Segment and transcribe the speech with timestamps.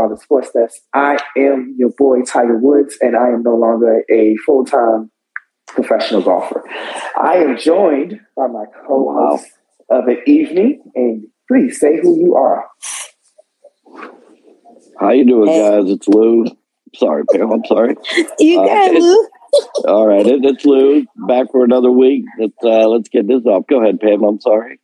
[0.00, 0.82] Black and Sports Desk.
[0.94, 5.10] I am your boy Tiger Woods, and I am no longer a full time
[5.66, 6.62] professional golfer.
[7.20, 9.46] I am joined by my co-host
[9.90, 12.66] of the evening, and please say who you are.
[14.98, 15.90] How you doing, guys?
[15.90, 16.46] It's Lou.
[16.94, 17.52] Sorry, Pam.
[17.52, 17.96] I'm sorry.
[18.38, 19.28] You uh, got Lou.
[19.86, 22.24] all right, it, it's Lou back for another week.
[22.38, 23.66] Let's uh, let's get this off.
[23.68, 24.24] Go ahead, Pam.
[24.24, 24.80] I'm sorry.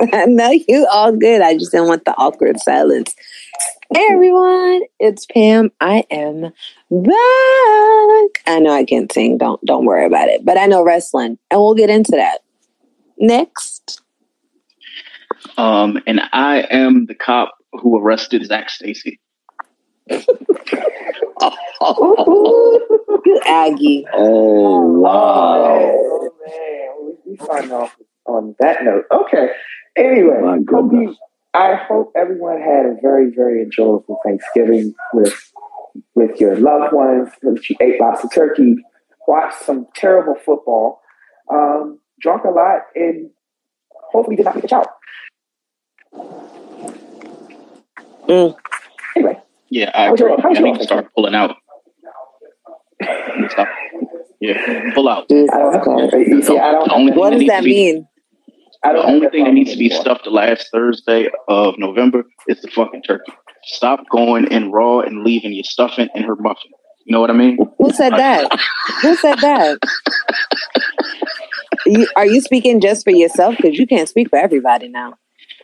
[0.26, 1.42] no, you all good.
[1.42, 3.14] I just didn't want the awkward silence.
[3.92, 5.72] Hey everyone, it's Pam.
[5.80, 6.52] I am back.
[8.46, 9.36] I know I can't sing.
[9.36, 10.44] Don't don't worry about it.
[10.44, 12.38] But I know wrestling, and we'll get into that
[13.18, 14.00] next.
[15.56, 19.18] Um, and I am the cop who arrested Zach Stacy.
[20.08, 20.22] you
[23.44, 24.06] Aggie.
[24.14, 25.80] Oh wow!
[25.80, 29.06] Oh man, we starting off on that note.
[29.10, 29.48] Okay.
[29.96, 30.36] Anyway,
[30.70, 31.16] hope you,
[31.52, 35.52] I hope everyone had a very, very enjoyable Thanksgiving with
[36.14, 37.30] with your loved ones.
[37.42, 38.76] That you ate lots of turkey,
[39.26, 41.00] watched some terrible football,
[41.52, 43.30] um, drunk a lot, and
[44.12, 44.86] hopefully did not get the child.
[48.28, 48.56] Mm.
[49.16, 49.40] Anyway.
[49.70, 51.56] Yeah, I, your, I need to start pulling out.
[54.40, 55.28] Yeah, pull out.
[55.28, 58.06] See, I don't, what does that mean?
[58.82, 62.68] The only thing that needs to be stuffed the last Thursday of November is the
[62.68, 63.32] fucking turkey.
[63.64, 66.70] Stop going in raw and leaving your stuffing in her muffin.
[67.04, 67.58] You know what I mean?
[67.78, 68.50] Who said that?
[69.02, 69.78] Who said that?
[71.86, 73.56] you, are you speaking just for yourself?
[73.56, 75.18] Because you can't speak for everybody now.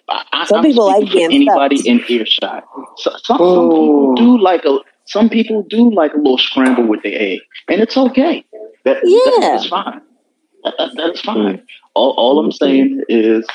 [0.08, 2.10] I, some I'm people like being anybody stuffed.
[2.10, 2.64] in earshot.
[2.96, 7.02] So, some, some people do like a some people do like a little scramble with
[7.02, 8.44] the egg, and it's okay.
[8.84, 10.00] That, yeah, that's fine.
[10.66, 11.62] That, that, that's fine.
[11.94, 13.46] All, all I'm saying is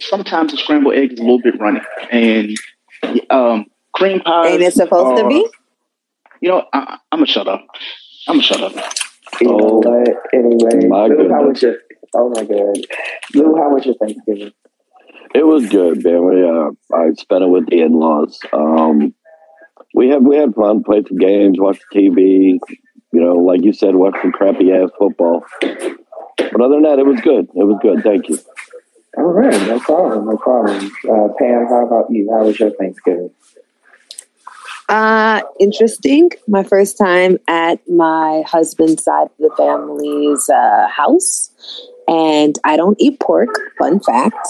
[0.00, 1.80] sometimes a scrambled egg is a little bit runny,
[2.10, 2.56] and
[3.30, 4.48] um, cream pie.
[4.48, 5.46] Ain't it supposed are, to be?
[6.40, 7.64] You know, I, am gonna shut up.
[8.28, 8.72] I'm gonna shut up.
[9.44, 11.76] Oh, but anyway, my Lou, how was your?
[12.14, 12.76] Oh my god,
[13.34, 14.52] Lou, how was your Thanksgiving?
[15.34, 16.26] It was good, man.
[16.26, 18.38] We, uh, I spent it with the in-laws.
[18.52, 19.14] Um,
[19.94, 22.58] we had we had fun, played some games, watched TV.
[23.12, 25.44] You know, like you said, watched some crappy ass football.
[26.36, 27.48] But other than that, it was good.
[27.54, 28.02] It was good.
[28.02, 28.38] Thank you.
[29.16, 30.90] All right, no problem, no problem.
[31.04, 32.30] Uh, Pam, how about you?
[32.32, 33.30] How was your Thanksgiving?
[34.88, 36.30] Uh, interesting.
[36.48, 41.50] My first time at my husband's side of the family's uh, house,
[42.08, 43.48] and I don't eat pork.
[43.78, 44.48] Fun fact.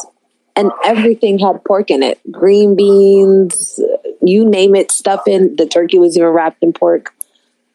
[0.54, 3.81] And everything had pork in it: green beans,
[4.20, 5.56] you name it, stuff in.
[5.56, 7.12] The turkey was even wrapped in pork.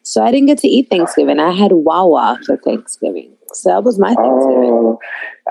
[0.02, 1.38] So I didn't get to eat Thanksgiving.
[1.38, 3.37] I had Wawa for Thanksgiving.
[3.62, 4.96] So that was my thing.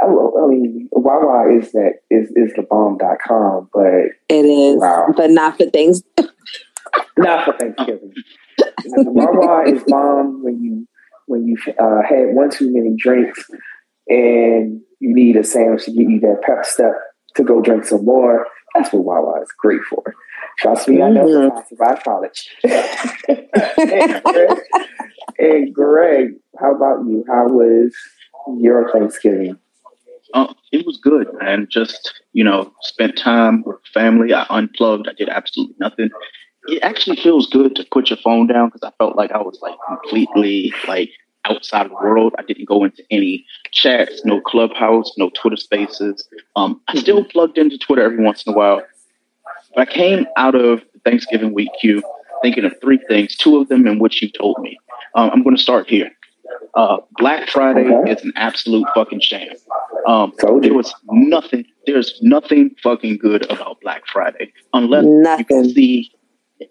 [0.01, 5.07] Uh, I mean, Wawa is that is is the bomb.com, but it is, wow.
[5.15, 6.03] but not for things.
[7.17, 8.13] not for Thanksgiving.
[8.85, 10.87] Wawa is bomb when you
[11.27, 13.43] when you uh, had one too many drinks
[14.07, 16.93] and you need a sandwich to get you that pep step
[17.35, 18.47] to go drink some more.
[18.73, 20.03] That's what Wawa is great for.
[20.59, 21.57] Trust me, I know mm-hmm.
[21.57, 22.49] I survived college.
[23.77, 24.59] and, Greg,
[25.37, 27.23] and Greg, how about you?
[27.27, 27.95] How was
[28.59, 29.57] your Thanksgiving?
[30.33, 31.67] Uh, it was good, man.
[31.69, 34.33] Just, you know, spent time with family.
[34.33, 35.07] I unplugged.
[35.07, 36.09] I did absolutely nothing.
[36.67, 39.59] It actually feels good to put your phone down because I felt like I was
[39.61, 41.11] like completely like
[41.45, 42.33] outside the world.
[42.37, 46.27] I didn't go into any chats, no clubhouse, no Twitter spaces.
[46.57, 48.81] Um, I still plugged into Twitter every once in a while.
[49.75, 52.03] But I came out of Thanksgiving week Q
[52.41, 54.77] thinking of three things, two of them in which you told me.
[55.15, 56.11] Um, I'm going to start here.
[56.75, 58.11] Uh, Black Friday okay.
[58.11, 59.53] is an absolute fucking sham.
[60.07, 61.65] Um, there was nothing.
[61.85, 65.45] There's nothing fucking good about Black Friday unless nothing.
[65.49, 66.11] you can see.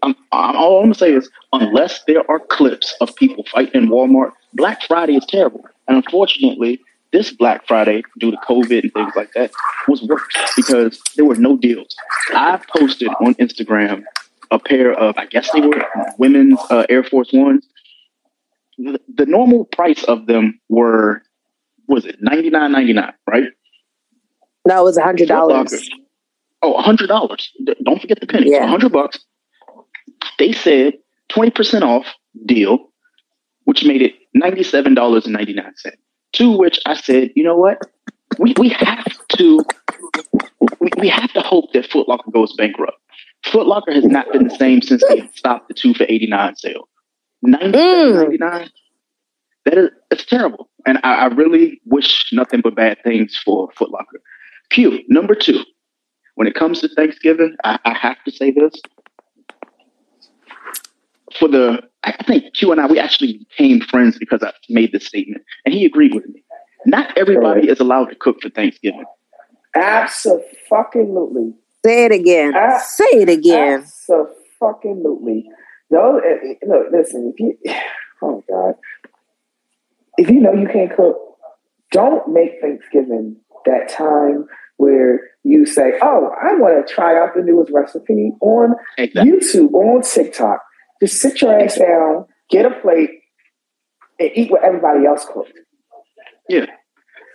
[0.03, 4.33] Um, all I'm gonna say is, unless there are clips of people fighting in Walmart,
[4.55, 5.65] Black Friday is terrible.
[5.87, 6.81] And unfortunately,
[7.13, 9.51] this Black Friday, due to COVID and things like that,
[9.89, 10.23] was worse
[10.57, 11.95] because there were no deals.
[12.31, 14.03] I posted on Instagram
[14.51, 15.85] a pair of, I guess they were
[16.19, 17.67] women's uh, Air Force Ones.
[18.79, 21.23] The, the, normal price of them were,
[21.89, 23.49] was it ninety nine ninety nine, right?
[24.67, 25.89] No, it was a hundred dollars.
[26.63, 27.53] Oh, a hundred dollars.
[27.85, 28.53] Don't forget the penny.
[28.55, 29.19] A hundred bucks.
[30.39, 30.95] They said
[31.29, 32.07] twenty percent off
[32.45, 32.91] deal,
[33.65, 35.97] which made it ninety seven dollars and ninety nine cents.
[36.35, 37.79] To which I said, you know what?
[38.39, 39.07] We we have
[39.39, 39.65] to
[40.81, 42.99] we, we have to hope that Foot Locker goes bankrupt.
[43.45, 46.57] Foot Locker has not been the same since they stopped the two for eighty nine
[46.57, 46.89] sale.
[47.43, 47.79] Ninety
[48.13, 48.71] ninety nine.
[49.65, 50.69] That is it's terrible.
[50.87, 54.21] And I, I, really wish nothing but bad things for Foot Locker.
[54.71, 55.65] Q, number two.
[56.37, 58.73] When it comes to Thanksgiving, I, I have to say this.
[61.39, 65.07] for the, I think Q and I, we actually became friends because I made this
[65.07, 66.45] statement, and he agreed with me.
[66.85, 67.69] Not everybody Right.
[67.69, 69.05] is allowed to cook for Thanksgiving.
[69.75, 71.53] Absolutely.
[71.85, 72.55] Say it again.
[72.81, 73.85] Say it again.
[74.61, 75.51] Absolutely.
[75.91, 77.57] No, eh, eh, look, listen, if you,
[78.23, 78.75] oh God,
[80.19, 81.17] if you know you can't cook,
[81.93, 84.47] don't make Thanksgiving that time
[84.77, 89.33] where you say, oh, I want to try out the newest recipe on Exactly.
[89.33, 90.61] YouTube or on TikTok.
[91.01, 93.11] Just sit your ass down, get a plate,
[94.19, 95.53] and eat what everybody else cooked.
[96.49, 96.67] Yeah,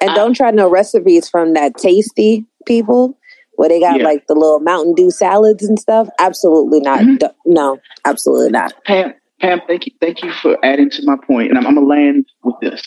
[0.02, 3.18] and I- don't try no recipes from that tasty people
[3.56, 4.06] where they got Yeah.
[4.06, 6.10] like the little Mountain Dew salads and stuff.
[6.20, 7.00] Absolutely not.
[7.02, 7.32] Mhm.
[7.46, 8.74] No, absolutely not.
[8.86, 11.50] Pam, Pam, thank you, thank you for adding to my point.
[11.50, 12.82] and I'm, I'm gonna land with this.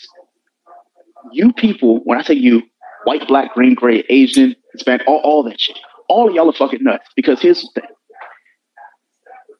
[1.31, 2.61] You people, when I say you,
[3.05, 5.77] white, black, green, gray, Asian, Hispanic, all, all that shit,
[6.07, 7.07] all of y'all are fucking nuts.
[7.15, 7.89] Because here's the thing: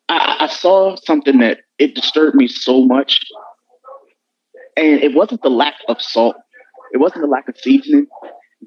[0.09, 3.19] I, I saw something that it disturbed me so much,
[4.77, 6.35] and it wasn't the lack of salt,
[6.93, 8.07] it wasn't the lack of seasoning.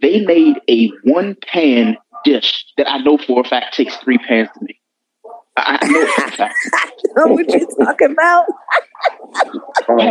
[0.00, 4.48] They made a one pan dish that I know for a fact takes three pans
[4.54, 4.80] to make.
[5.56, 6.54] I, I know for a fact.
[6.74, 8.46] I know what you're talking about.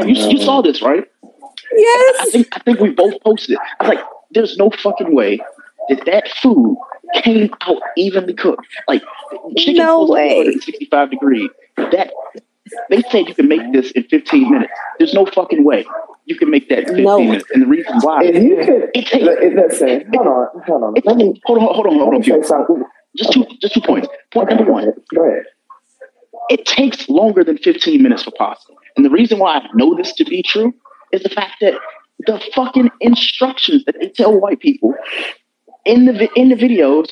[0.07, 1.03] You, you saw this, right?
[2.19, 2.31] I Yes.
[2.31, 3.57] think I think we both posted.
[3.79, 5.39] I was like, there's no fucking way
[5.89, 6.77] that that food
[7.15, 8.65] came out evenly cooked.
[8.87, 9.03] Like
[9.57, 10.37] chicken No way.
[10.37, 11.49] 165 degrees.
[11.77, 12.11] That
[12.89, 14.73] they said you can make this in 15 minutes.
[14.99, 15.85] There's no fucking way
[16.25, 17.19] you can make that in 15 No.
[17.19, 17.45] minutes.
[17.53, 20.93] And the reason why If you could, it takes li- listen, hold on, hold on.
[20.97, 22.43] it, Let me, hold on, hold on, hold on, Q.
[22.43, 22.83] something.
[23.17, 24.07] Just two just two points.
[24.33, 24.91] Point number one.
[25.15, 25.43] Go ahead.
[26.49, 28.73] it takes longer than 15 minutes for pasta.
[28.97, 30.73] And the reason why I know this to be true
[31.13, 31.75] is the fact that
[32.27, 34.95] the fucking instructions that they tell white people
[35.85, 37.11] in the in the videos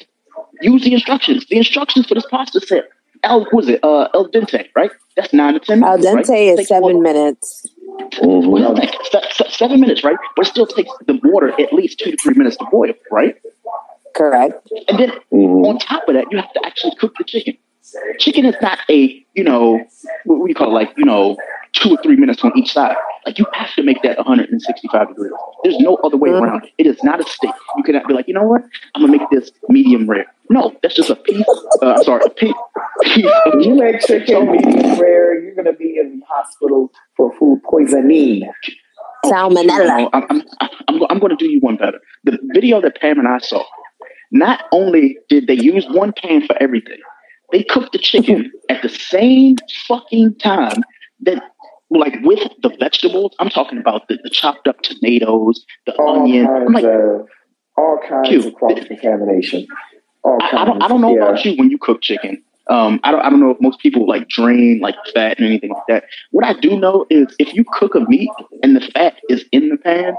[0.62, 1.46] use the instructions.
[1.48, 2.86] The instructions for this pasta set,
[3.26, 4.92] El what was it uh el dente, right?
[5.16, 6.60] That's nine to ten Minutes, El dente right?
[6.60, 7.48] is seven more- minutes.
[8.22, 8.48] Mhm.
[8.50, 10.18] well, like se- se- seven minutes, right?
[10.36, 13.36] But it still takes the water at least two to three minutes to boil, right?
[14.14, 14.56] Correct.
[14.90, 15.66] And then Mhm.
[15.68, 17.56] on top of that, you have to actually cook the chicken.
[18.20, 19.84] Chicken is not a, you know,
[20.26, 20.74] what do you call it?
[20.74, 21.38] Like, you know,
[21.74, 22.96] two or three minutes on each side.
[23.26, 25.32] Like, you have to make that 165 degrees.
[25.64, 26.72] There's no other way around it.
[26.78, 27.52] It is not a steak.
[27.76, 28.62] You cannot be like, you know what?
[28.94, 30.26] I'm going to make this medium rare.
[30.50, 31.46] No, that's just a piece,
[31.82, 32.54] uh, I'm sorry, a piece,
[33.04, 36.92] piece of If you make chicken medium rare, you're going to be in the hospital
[37.18, 38.48] for food poisoning.
[39.26, 40.10] Salmonella.
[40.14, 40.44] I'm, I'm,
[40.88, 42.00] I'm, I'm going to do you one better.
[42.26, 43.64] The video that Pam and I saw,
[44.32, 47.00] not only did they use one pan for everything,
[47.56, 49.56] they cooked the chicken at the same
[49.88, 50.84] fucking time
[51.22, 51.42] that,
[51.90, 53.34] like, with the vegetables.
[53.40, 56.48] I'm talking about the, the chopped up tomatoes, the All onion.
[56.48, 57.28] I'm kinds like, of
[57.78, 59.68] all kinds of cross contamination.
[60.26, 60.50] I.
[60.52, 61.30] I don't, I don't know yeah.
[61.30, 62.44] about you when you cook chicken.
[62.70, 65.70] Um, I don't, I don't know if most people like drain like fat and anything
[65.70, 66.04] like that.
[66.32, 68.32] What I do know is if you cook a meat
[68.64, 70.14] and the fat is in the pan,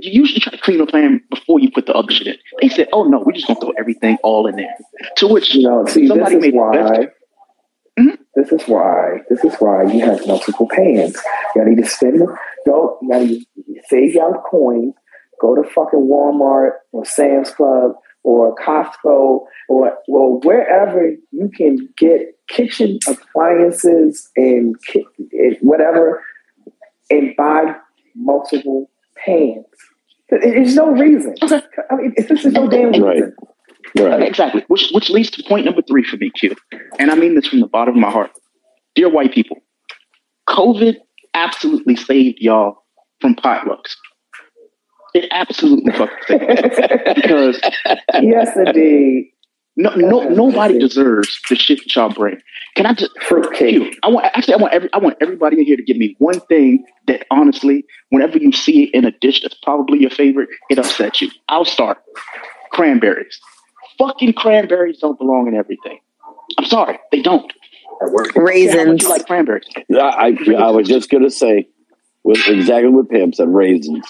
[0.00, 2.36] you usually try to clean the pan before you put the other shit in.
[2.60, 4.74] They said, "Oh no, we're just gonna throw everything all in there."
[5.18, 6.72] To which You know, see, this somebody is made the why.
[6.76, 7.08] best.
[7.98, 8.18] Mhm.
[8.34, 9.20] This is why.
[9.30, 11.16] This is why you have multiple pans.
[11.54, 12.36] You gotta either spend them.
[12.66, 12.98] Go.
[13.02, 13.38] You gotta
[13.88, 14.94] save y'all coins.
[15.40, 22.34] Go to fucking Walmart or Sam's Club or Costco or well wherever you can get
[22.48, 26.22] kitchen appliances and, ki- and whatever,
[27.10, 27.74] and buy
[28.14, 28.90] multiple
[29.24, 29.64] pans.
[30.30, 31.34] There- There's no reason.
[31.42, 31.62] I
[31.96, 33.16] mean, this is no damn Right.
[33.16, 33.34] reason.
[33.98, 34.22] Right.
[34.22, 34.64] Exactly.
[34.68, 36.54] Which which leads to point number three for me, Q.
[36.98, 38.30] And I mean this from the bottom of my heart.
[38.94, 39.58] Dear white people,
[40.48, 40.96] COVID
[41.34, 42.84] absolutely saved y'all
[43.20, 43.94] from potlucks.
[45.14, 46.42] It absolutely fucking saved
[46.78, 47.14] y'all.
[47.14, 47.60] because
[48.20, 49.30] yes, indeed.
[49.76, 52.40] No, no nobody deserves the shit that y'all bring.
[52.76, 53.70] Can I just Fruitcake.
[53.70, 56.16] Q, I want actually I want every I want everybody in here to give me
[56.18, 60.48] one thing that honestly, whenever you see it in a dish that's probably your favorite,
[60.70, 61.30] it upsets you.
[61.48, 61.98] I'll start.
[62.72, 63.38] Cranberries.
[63.98, 65.98] Fucking cranberries don't belong in everything.
[66.58, 67.52] I'm sorry, they don't.
[68.02, 69.02] I don't care how much Raisins.
[69.02, 69.64] you like cranberries.
[69.94, 71.68] I, I, I was just going to say
[72.24, 74.04] with exactly what Pam said raisins.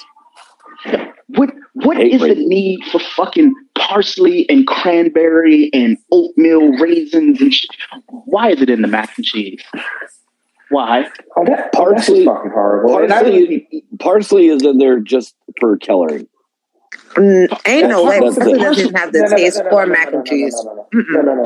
[1.29, 7.53] What what Hate is the need for fucking parsley and cranberry and oatmeal raisins and
[7.53, 7.67] sh-
[8.27, 9.61] why is it in the mac and cheese?
[10.71, 11.09] Why?
[11.37, 13.09] Oh, that Parsley- parsley fucking horrible.
[13.09, 13.69] Parsley-
[13.99, 16.29] Parsley is in there just for coloring.
[17.15, 18.19] Mm, ain't no way.
[18.21, 18.59] Parsley it.
[18.59, 20.67] doesn't have the taste no, no, for mac and no, no, cheese.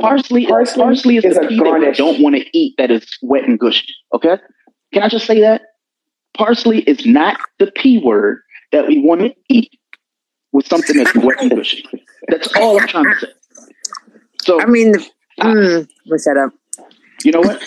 [0.00, 1.96] Parsley, Parsley parsley, is, is the a pea that we garnish.
[1.98, 3.94] don't want to eat that is wet and gushy.
[4.12, 4.36] Okay?
[4.92, 5.62] Can I just say that?
[6.34, 8.40] Parsley is not the P word
[8.72, 9.70] that we want to eat
[10.52, 11.84] with something that's and.
[12.28, 13.32] That's all I'm trying to say.
[14.42, 15.06] So, I mean, the,
[15.40, 16.50] mm, we set up.
[17.24, 17.62] you know what?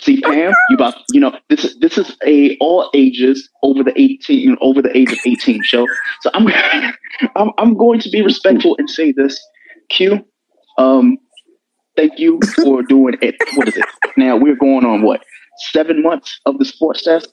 [0.00, 3.92] See, Pam, you about you know this is this is a all ages over the
[4.00, 5.86] eighteen over the age of eighteen show.
[6.22, 6.46] So I'm
[7.36, 9.40] I'm I'm going to be respectful and say this.
[9.90, 10.24] Q,
[10.78, 11.18] um,
[11.96, 13.34] thank you for doing it.
[13.56, 13.84] What is it?
[14.16, 15.24] Now we're going on what
[15.72, 17.28] seven months of the sports desk,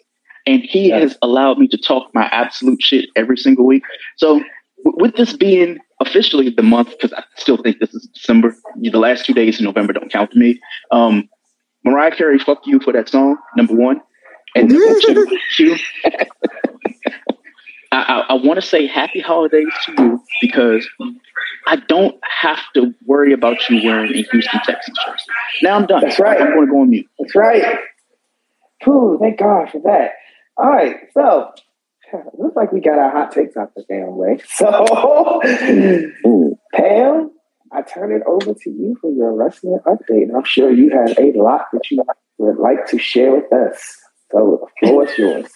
[0.45, 3.83] and he has allowed me to talk my absolute shit every single week.
[4.17, 4.39] So
[4.83, 8.91] w- with this being officially the month, because I still think this is December, the
[8.91, 10.59] last two days in November don't count to me.
[10.91, 11.27] Um,
[11.83, 14.01] Mariah Carey, fuck you for that song, number one.
[14.55, 15.75] And number two, two
[17.91, 20.87] I, I, I want to say happy holidays to you because
[21.67, 25.23] I don't have to worry about you wearing a Houston Texans jersey.
[25.63, 26.01] Now I'm done.
[26.01, 26.39] That's right.
[26.39, 27.07] I'm going to go on mute.
[27.19, 27.79] That's right.
[28.83, 30.11] Whew, thank God for that.
[30.57, 31.51] All right, so
[32.37, 34.39] looks like we got our hot takes out the damn way.
[34.47, 35.41] So,
[36.73, 37.31] Pam,
[37.71, 40.27] I turn it over to you for your wrestling update.
[40.35, 42.03] I'm sure you have a lot that you
[42.37, 43.97] would like to share with us.
[44.31, 45.47] So, the floor is yours.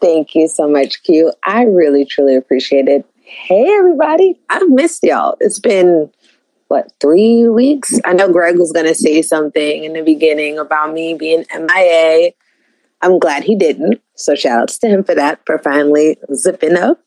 [0.00, 1.32] Thank you so much, Q.
[1.44, 3.04] I really, truly appreciate it.
[3.22, 4.38] Hey, everybody.
[4.48, 5.36] I've missed y'all.
[5.40, 6.10] It's been,
[6.68, 7.98] what, three weeks?
[8.04, 12.32] I know Greg was going to say something in the beginning about me being MIA.
[13.02, 14.00] I'm glad he didn't.
[14.14, 17.00] So, shout outs to him for that, for finally zipping up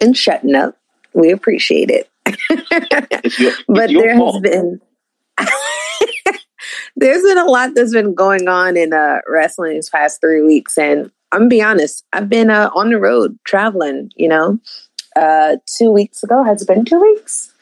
[0.00, 0.76] and shutting up.
[1.12, 2.08] We appreciate it.
[2.26, 4.34] It's your, it's but there fault.
[4.34, 4.80] has been
[6.96, 10.78] there's been a lot that's been going on in uh wrestling these past three weeks
[10.78, 14.58] and i'm gonna be honest i've been uh, on the road traveling you know
[15.16, 17.52] uh two weeks ago has it been two weeks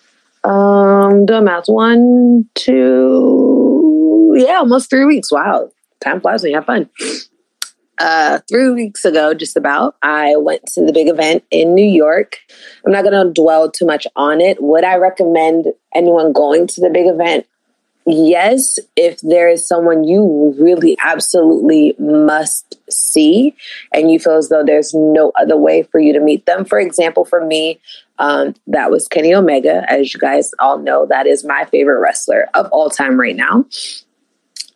[0.44, 5.68] um doing math one two yeah almost three weeks wow
[6.02, 6.90] time flies when you have fun
[8.02, 12.38] uh, three weeks ago, just about, I went to the big event in New York.
[12.84, 14.60] I'm not going to dwell too much on it.
[14.60, 17.46] Would I recommend anyone going to the big event?
[18.04, 23.54] Yes, if there is someone you really absolutely must see
[23.92, 26.64] and you feel as though there's no other way for you to meet them.
[26.64, 27.78] For example, for me,
[28.18, 29.84] um, that was Kenny Omega.
[29.88, 33.66] As you guys all know, that is my favorite wrestler of all time right now.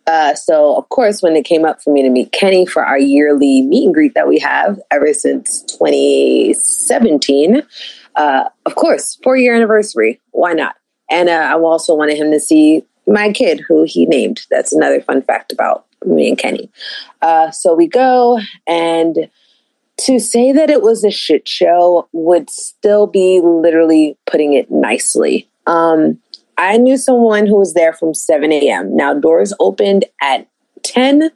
[0.07, 2.99] Uh, so, of course, when it came up for me to meet Kenny for our
[2.99, 7.63] yearly meet and greet that we have ever since 2017,
[8.15, 10.21] uh, of course, four year anniversary.
[10.31, 10.77] Why not?
[11.11, 14.43] And uh, I also wanted him to see my kid, who he named.
[14.51, 16.71] That's another fun fact about me and Kenny.
[17.23, 19.31] Uh, so we go, and
[19.99, 25.49] to say that it was a shit show would still be literally putting it nicely.
[25.67, 26.21] Um,
[26.59, 28.97] I knew someone who was there from 7 a.m.
[28.97, 30.49] Now, doors opened at
[30.83, 31.31] 10,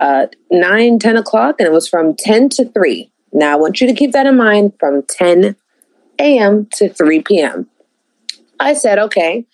[0.00, 3.10] uh, 9, 10 o'clock, and it was from 10 to 3.
[3.32, 5.56] Now, I want you to keep that in mind from 10
[6.18, 6.68] a.m.
[6.74, 7.68] to 3 p.m.
[8.60, 9.46] I said, okay.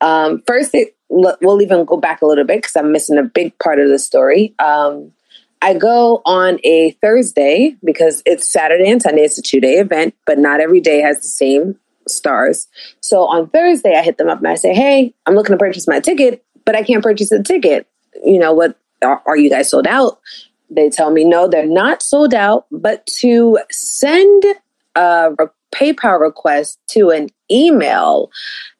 [0.00, 3.58] Um, first, it, we'll even go back a little bit because I'm missing a big
[3.58, 4.54] part of the story.
[4.58, 5.12] Um,
[5.62, 9.22] I go on a Thursday because it's Saturday and Sunday.
[9.22, 12.66] It's a two day event, but not every day has the same stars.
[13.00, 15.86] So on Thursday, I hit them up and I say, Hey, I'm looking to purchase
[15.86, 17.86] my ticket, but I can't purchase a ticket.
[18.24, 20.20] You know, what are, you guys sold out?
[20.70, 24.44] They tell me, No, they're not sold out, but to send
[24.94, 28.30] a PayPal request to an email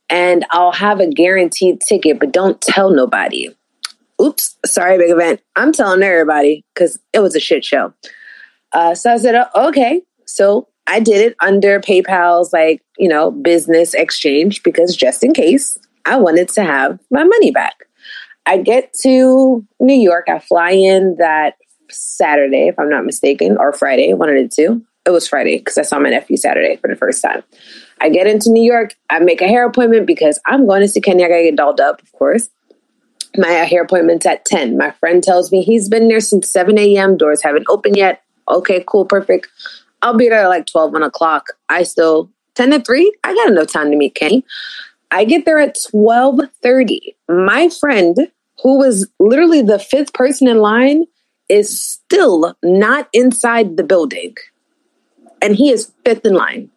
[0.08, 3.54] and I'll have a guaranteed ticket, but don't tell nobody.
[4.20, 5.40] Oops, sorry, big event.
[5.56, 7.94] I'm telling everybody because it was a shit show.
[8.72, 10.02] Uh, so I said, oh, okay.
[10.26, 15.78] So I did it under PayPal's like, you know, business exchange because just in case
[16.04, 17.87] I wanted to have my money back.
[18.44, 20.28] I get to New York.
[20.28, 21.54] I fly in that
[21.90, 24.85] Saturday, if I'm not mistaken, or Friday, one of the two.
[25.06, 27.44] It was Friday because I saw my nephew Saturday for the first time.
[28.00, 28.97] I get into New York.
[29.09, 31.25] I make a hair appointment because I'm going to see Kenny.
[31.25, 32.50] I gotta get dolled up, of course.
[33.37, 34.76] My hair appointment's at 10.
[34.76, 37.16] My friend tells me he's been there since 7 a.m.
[37.16, 38.23] Doors haven't opened yet.
[38.49, 39.49] Okay, cool, perfect.
[40.02, 41.49] I'll be there like 12, 1 o'clock.
[41.69, 44.45] I still, 10 to 3, I got enough time to meet Kenny.
[45.11, 47.14] I get there at 12.30.
[47.28, 48.16] My friend,
[48.62, 51.04] who was literally the fifth person in line,
[51.49, 54.37] is still not inside the building.
[55.42, 56.71] And he is fifth in line.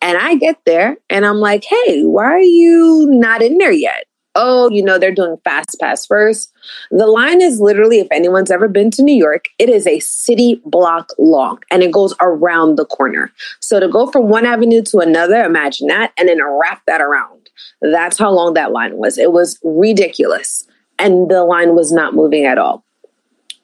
[0.00, 4.05] And I get there and I'm like, hey, why are you not in there yet?
[4.38, 6.52] Oh, you know, they're doing fast pass first.
[6.90, 10.60] The line is literally, if anyone's ever been to New York, it is a city
[10.66, 13.32] block long and it goes around the corner.
[13.60, 17.48] So to go from one avenue to another, imagine that, and then wrap that around.
[17.80, 19.16] That's how long that line was.
[19.16, 20.66] It was ridiculous.
[20.98, 22.84] And the line was not moving at all.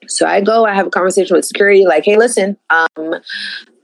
[0.09, 3.15] So I go, I have a conversation with security, like, hey, listen, um,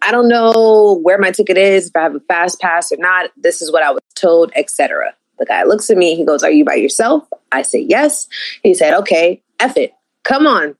[0.02, 3.30] I don't know where my ticket is, if I have a fast pass or not.
[3.36, 5.14] This is what I was told, etc.
[5.38, 6.14] The guy looks at me.
[6.14, 8.28] He goes, "Are you by yourself?" I say, "Yes."
[8.62, 9.92] He said, "Okay, F it.
[10.24, 10.76] Come on.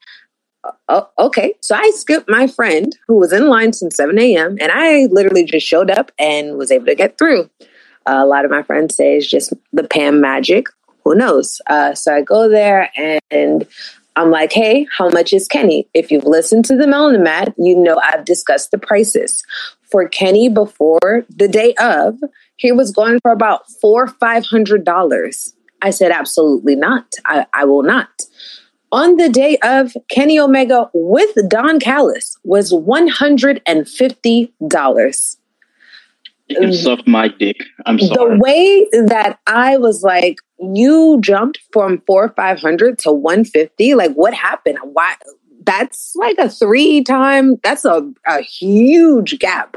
[0.88, 1.54] Oh, okay.
[1.60, 4.58] So I skipped my friend who was in line since 7 a.m.
[4.60, 7.48] and I literally just showed up and was able to get through.
[8.06, 10.66] Uh, a lot of my friends say it's just the Pam magic.
[11.04, 11.60] Who knows?
[11.68, 12.90] Uh, so I go there
[13.30, 13.66] and
[14.16, 15.88] I'm like, hey, how much is Kenny?
[15.94, 19.42] If you've listened to the Melanin Mat, you know I've discussed the prices.
[19.90, 22.18] For Kenny before the day of,
[22.58, 25.54] he was going for about four, five hundred dollars.
[25.80, 27.14] I said, absolutely not.
[27.24, 28.10] I, I will not.
[28.90, 35.36] On the day of, Kenny Omega with Don Callis was $150.
[36.48, 37.58] You can suck my dick.
[37.84, 38.14] I'm sorry.
[38.14, 43.94] The way that I was like, you jumped from four five hundred to one fifty.
[43.94, 44.78] Like, what happened?
[44.82, 45.14] Why?
[45.64, 47.56] That's like a three time.
[47.62, 49.76] That's a a huge gap.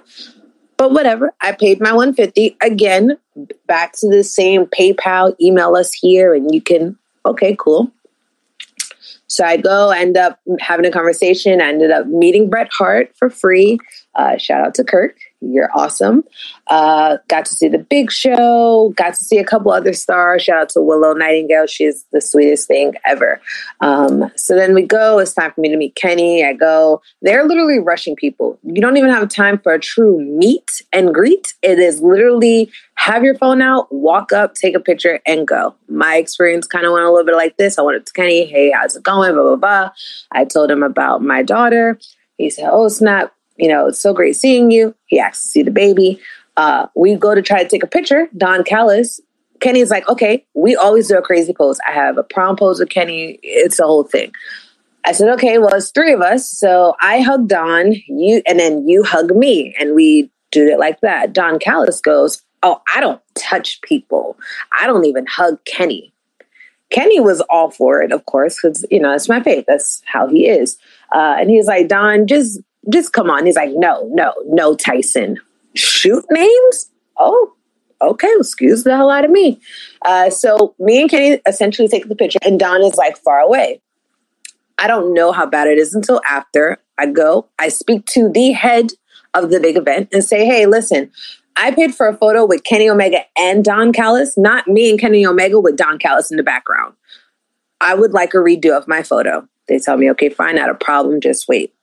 [0.81, 1.31] But whatever.
[1.41, 3.15] I paid my one fifty again.
[3.67, 5.39] Back to the same PayPal.
[5.39, 6.97] Email us here, and you can.
[7.23, 7.91] Okay, cool.
[9.27, 11.61] So I go, end up having a conversation.
[11.61, 13.77] I ended up meeting Bret Hart for free.
[14.15, 15.19] Uh, shout out to Kirk.
[15.41, 16.24] You're awesome.
[16.67, 20.43] Uh, got to see the big show, got to see a couple other stars.
[20.43, 21.65] Shout out to Willow Nightingale.
[21.65, 23.41] She's the sweetest thing ever.
[23.79, 25.17] Um, so then we go.
[25.17, 26.45] It's time for me to meet Kenny.
[26.45, 27.01] I go.
[27.24, 28.60] They're literally rushing people.
[28.63, 31.55] You don't even have time for a true meet and greet.
[31.63, 35.74] It is literally have your phone out, walk up, take a picture, and go.
[35.89, 37.79] My experience kind of went a little bit like this.
[37.79, 38.45] I went up to Kenny.
[38.45, 39.33] Hey, how's it going?
[39.33, 39.89] Blah, blah, blah.
[40.31, 41.98] I told him about my daughter.
[42.38, 44.95] He said, Oh, snap you know, it's so great seeing you.
[45.05, 46.19] He asks to see the baby.
[46.57, 48.27] Uh, we go to try to take a picture.
[48.35, 49.21] Don Callis,
[49.59, 51.79] Kenny's like, okay, we always do a crazy pose.
[51.87, 53.39] I have a prom pose with Kenny.
[53.43, 54.33] It's a whole thing.
[55.05, 56.51] I said, okay, well, it's three of us.
[56.51, 61.00] So I hug Don, you, and then you hug me, and we do it like
[61.01, 61.31] that.
[61.31, 64.37] Don Callis goes, oh, I don't touch people.
[64.79, 66.13] I don't even hug Kenny.
[66.89, 69.65] Kenny was all for it, of course, because you know it's my faith.
[69.67, 70.77] That's how he is.
[71.13, 73.46] Uh, and he's like, Don, just just come on.
[73.46, 75.39] He's like, no, no, no, Tyson.
[75.75, 76.89] Shoot names?
[77.17, 77.53] Oh,
[78.01, 78.33] okay.
[78.39, 79.59] Excuse the hell out of me.
[80.03, 83.81] Uh, so me and Kenny essentially take the picture, and Don is like far away.
[84.77, 87.48] I don't know how bad it is until after I go.
[87.59, 88.91] I speak to the head
[89.33, 91.11] of the big event and say, hey, listen,
[91.55, 95.25] I paid for a photo with Kenny Omega and Don Callis, not me and Kenny
[95.25, 96.96] Omega with Don Callis in the background.
[97.79, 99.48] I would like a redo of my photo.
[99.67, 101.74] They tell me, okay, fine, not a problem, just wait.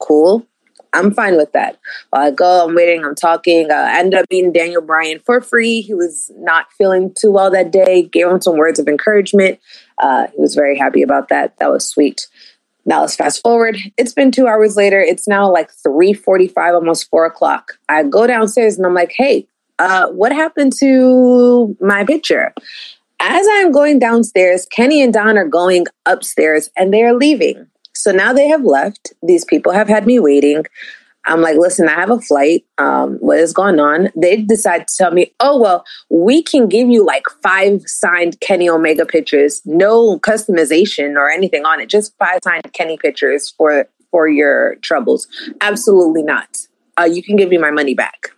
[0.00, 0.46] Cool.
[0.92, 1.78] I'm fine with that.
[2.12, 3.70] I go, I'm waiting, I'm talking.
[3.70, 5.80] I ended up meeting Daniel Bryan for free.
[5.80, 8.02] He was not feeling too well that day.
[8.02, 9.60] Gave him some words of encouragement.
[9.98, 11.58] Uh, he was very happy about that.
[11.58, 12.26] That was sweet.
[12.86, 13.76] Now let's fast forward.
[13.98, 14.98] It's been two hours later.
[14.98, 17.78] It's now like 3:45, almost four o'clock.
[17.88, 19.46] I go downstairs and I'm like, hey,
[19.78, 22.54] uh, what happened to my picture?
[23.20, 27.66] As I'm going downstairs, Kenny and Don are going upstairs and they're leaving.
[28.08, 29.12] So now they have left.
[29.22, 30.64] These people have had me waiting.
[31.26, 32.64] I'm like, listen, I have a flight.
[32.78, 34.08] Um, what is going on?
[34.16, 38.66] They decide to tell me, oh, well, we can give you like five signed Kenny
[38.66, 44.26] Omega pictures, no customization or anything on it, just five signed Kenny pictures for for
[44.26, 45.28] your troubles.
[45.60, 46.66] Absolutely not.
[46.98, 48.28] Uh, you can give me my money back.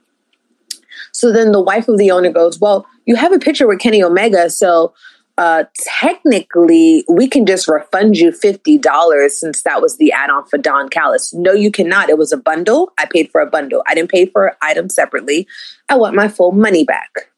[1.13, 4.03] So then the wife of the owner goes, well, you have a picture with Kenny
[4.03, 4.93] Omega, so
[5.41, 5.65] uh,
[5.99, 11.33] technically we can just refund you $50 since that was the add-on for Don Callis.
[11.33, 12.11] No, you cannot.
[12.11, 12.93] It was a bundle.
[12.99, 13.83] I paid for a bundle.
[13.87, 15.49] I didn't pay for items separately.
[15.89, 17.31] I want my full money back.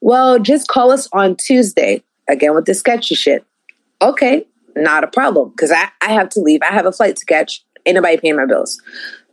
[0.00, 2.02] Well, just call us on Tuesday.
[2.30, 3.44] Again with the sketchy shit.
[4.00, 5.50] Okay, not a problem.
[5.50, 6.62] Because I, I have to leave.
[6.62, 7.62] I have a flight to catch.
[7.84, 8.80] Ain't nobody paying my bills.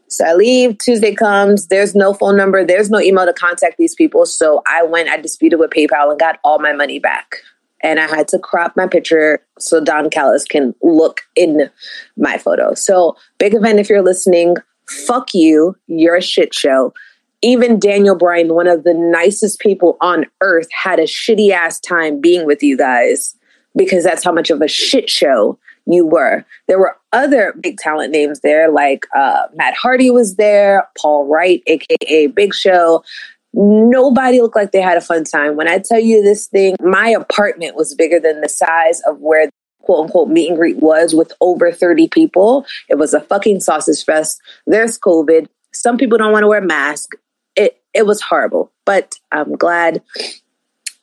[0.09, 0.77] So I leave.
[0.79, 1.67] Tuesday comes.
[1.67, 2.65] There's no phone number.
[2.65, 4.25] There's no email to contact these people.
[4.25, 7.37] So I went, I disputed with PayPal and got all my money back
[7.83, 11.69] and I had to crop my picture so Don Callis can look in
[12.17, 12.73] my photo.
[12.73, 14.55] So, big event if you're listening,
[14.87, 16.93] fuck you, you're a shit show.
[17.41, 22.21] Even Daniel Bryan, one of the nicest people on earth, had a shitty ass time
[22.21, 23.35] being with you guys
[23.75, 26.45] because that's how much of a shit show you were.
[26.67, 31.63] There were other big talent names there, like uh, Matt Hardy was there, Paul Wright,
[31.67, 33.03] aka Big Show,
[33.53, 35.55] Nobody looked like they had a fun time.
[35.55, 39.47] When I tell you this thing, my apartment was bigger than the size of where
[39.47, 42.65] the quote unquote meet and greet was with over 30 people.
[42.89, 44.41] It was a fucking sausage fest.
[44.65, 45.47] There's COVID.
[45.73, 47.17] Some people don't want to wear masks.
[47.55, 48.71] It it was horrible.
[48.85, 50.01] But I'm glad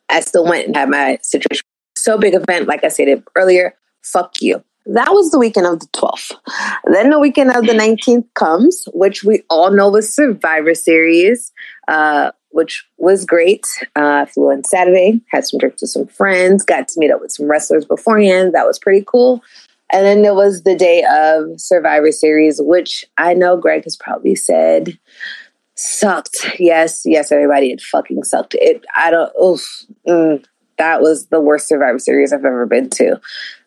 [0.09, 1.65] I still went and had my situation.
[1.97, 4.63] So big event, like I said earlier, fuck you.
[4.87, 6.33] That was the weekend of the 12th.
[6.91, 11.53] Then the weekend of the 19th comes, which we all know was Survivor Series.
[11.89, 13.67] Uh, which was great.
[13.97, 17.33] Uh, flew in Saturday, had some drinks with some friends, got to meet up with
[17.33, 18.55] some wrestlers beforehand.
[18.55, 19.43] That was pretty cool.
[19.91, 24.35] And then there was the day of Survivor Series, which I know Greg has probably
[24.35, 24.99] said
[25.75, 26.47] sucked.
[26.59, 28.55] Yes, yes, everybody, it fucking sucked.
[28.61, 30.45] It, I don't, oof, mm,
[30.77, 33.21] that was the worst Survivor Series I've ever been to.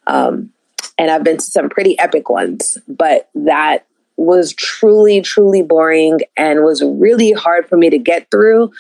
[0.08, 0.52] Um,
[0.98, 3.86] and I've been to some pretty epic ones, but that
[4.22, 8.72] was truly, truly boring and was really hard for me to get through.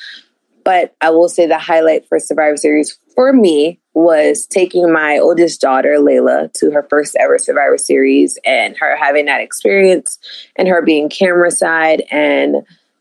[0.63, 5.59] But I will say the highlight for Survivor Series for me was taking my oldest
[5.59, 10.17] daughter, Layla, to her first ever Survivor Series and her having that experience
[10.55, 12.57] and her being camera side and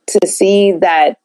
[0.07, 1.21] to see that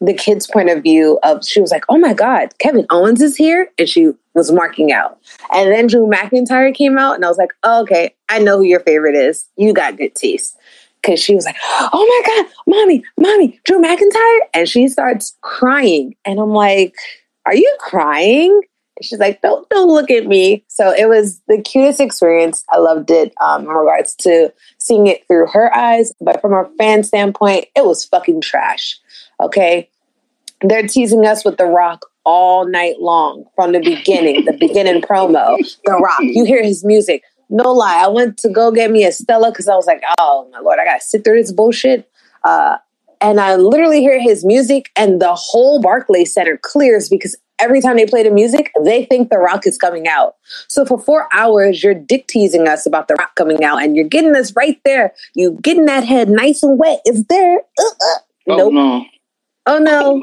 [0.00, 3.36] the kid's point of view of she was like, oh my God, Kevin Owens is
[3.36, 3.70] here.
[3.78, 5.18] And she was marking out.
[5.52, 8.64] And then Drew McIntyre came out and I was like, oh, okay, I know who
[8.64, 9.46] your favorite is.
[9.56, 10.56] You got good taste.
[11.04, 14.38] Cause she was like, oh my God, mommy, mommy, Drew McIntyre.
[14.54, 16.16] And she starts crying.
[16.24, 16.94] And I'm like,
[17.46, 18.62] are you crying?
[18.96, 20.64] And she's like, don't don't look at me.
[20.68, 22.64] So it was the cutest experience.
[22.70, 26.70] I loved it um, in regards to seeing it through her eyes, but from a
[26.78, 28.98] fan standpoint, it was fucking trash.
[29.40, 29.90] Okay,
[30.62, 35.56] they're teasing us with The Rock all night long from the beginning, the beginning promo.
[35.84, 37.22] The Rock, you hear his music.
[37.50, 40.48] No lie, I went to go get me a Stella because I was like, oh
[40.52, 42.08] my lord, I gotta sit through this bullshit.
[42.42, 42.78] Uh,
[43.20, 47.96] and I literally hear his music, and the whole Barclay Center clears because every time
[47.96, 50.34] they play the music, they think The Rock is coming out.
[50.68, 54.08] So for four hours, you're dick teasing us about The Rock coming out, and you're
[54.08, 55.14] getting us right there.
[55.34, 57.00] You getting that head nice and wet.
[57.04, 57.58] It's there.
[57.78, 58.18] Uh-uh.
[58.48, 58.72] Oh, nope.
[58.72, 59.04] no.
[59.66, 60.20] Oh no.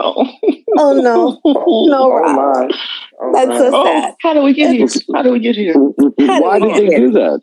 [0.78, 1.42] Oh no.
[1.44, 2.72] Oh, no, Rock.
[3.20, 4.16] Oh, That's so oh, sad.
[4.22, 4.88] How do we get here?
[5.16, 5.74] How do we get here?
[5.76, 7.42] Why did they do that?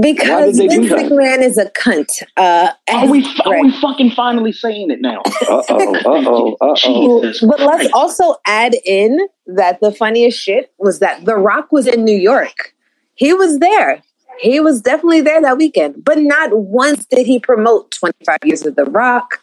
[0.00, 2.22] Because Vince McMahon is a cunt.
[2.36, 5.22] Uh, are we are we fucking finally saying it now?
[5.48, 7.32] uh oh, uh oh, uh oh.
[7.48, 12.04] But let's also add in that the funniest shit was that The Rock was in
[12.04, 12.74] New York.
[13.14, 14.02] He was there.
[14.40, 18.76] He was definitely there that weekend, but not once did he promote 25 years of
[18.76, 19.40] The Rock.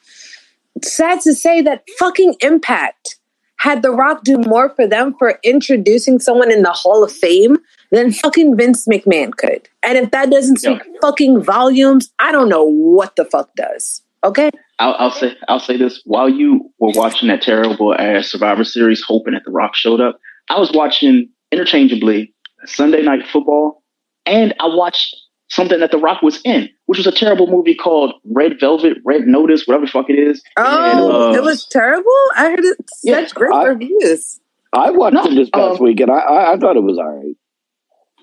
[0.84, 3.18] Sad to say that fucking Impact
[3.58, 7.58] had The Rock do more for them for introducing someone in the Hall of Fame
[7.92, 9.68] than fucking Vince McMahon could.
[9.84, 11.00] And if that doesn't speak yeah.
[11.02, 14.02] fucking volumes, I don't know what the fuck does.
[14.24, 14.50] Okay.
[14.80, 19.02] I'll, I'll, say I'll say this while you were watching that terrible ass Survivor Series,
[19.02, 20.20] hoping that The Rock showed up.
[20.50, 22.34] I was watching interchangeably
[22.66, 23.84] Sunday Night Football,
[24.26, 25.16] and I watched
[25.56, 29.28] something that The Rock was in, which was a terrible movie called Red Velvet, Red
[29.28, 30.44] Notice, whatever the fuck it is.
[30.58, 32.12] Oh, and, uh, it was terrible.
[32.36, 34.40] I heard it yeah, such great I, reviews.
[34.74, 36.98] I watched no, it this past um, week, and I, I, I thought it was
[36.98, 37.36] all right.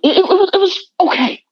[0.04, 1.42] It, it, was, it was okay.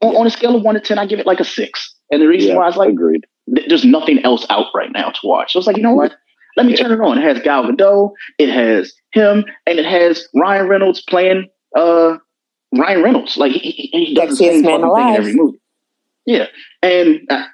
[0.00, 1.94] On, on, a scale of one to ten, I give it like a six.
[2.10, 3.26] And the reason yeah, why I was like, agreed.
[3.54, 5.52] Th- there's nothing else out right now to watch.
[5.52, 6.14] So I was like, you know what?
[6.56, 6.78] Let me yeah.
[6.78, 7.18] turn it on.
[7.18, 12.16] It has Gal Gadot, it has him, and it has Ryan Reynolds playing uh,
[12.78, 13.36] Ryan Reynolds.
[13.36, 15.60] Like he, he, does the same man thing in every movie.
[16.24, 16.46] Yeah,
[16.82, 17.46] and uh,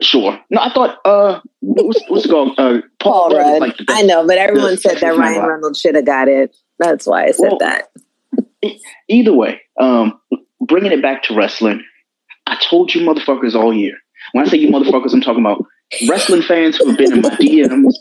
[0.00, 0.40] sure.
[0.50, 2.58] No, I thought uh, what's, what's it called?
[2.58, 3.60] Uh, Paul, Paul Rudd.
[3.60, 6.56] Like I know, but everyone said that Ryan Reynolds should have got it.
[6.78, 7.90] That's why I said well, that.
[9.08, 10.18] Either way, um,
[10.60, 11.84] bringing it back to wrestling,
[12.46, 13.96] I told you motherfuckers all year.
[14.32, 15.64] When I say you motherfuckers, I'm talking about
[16.08, 17.94] wrestling fans who have been in my DMs,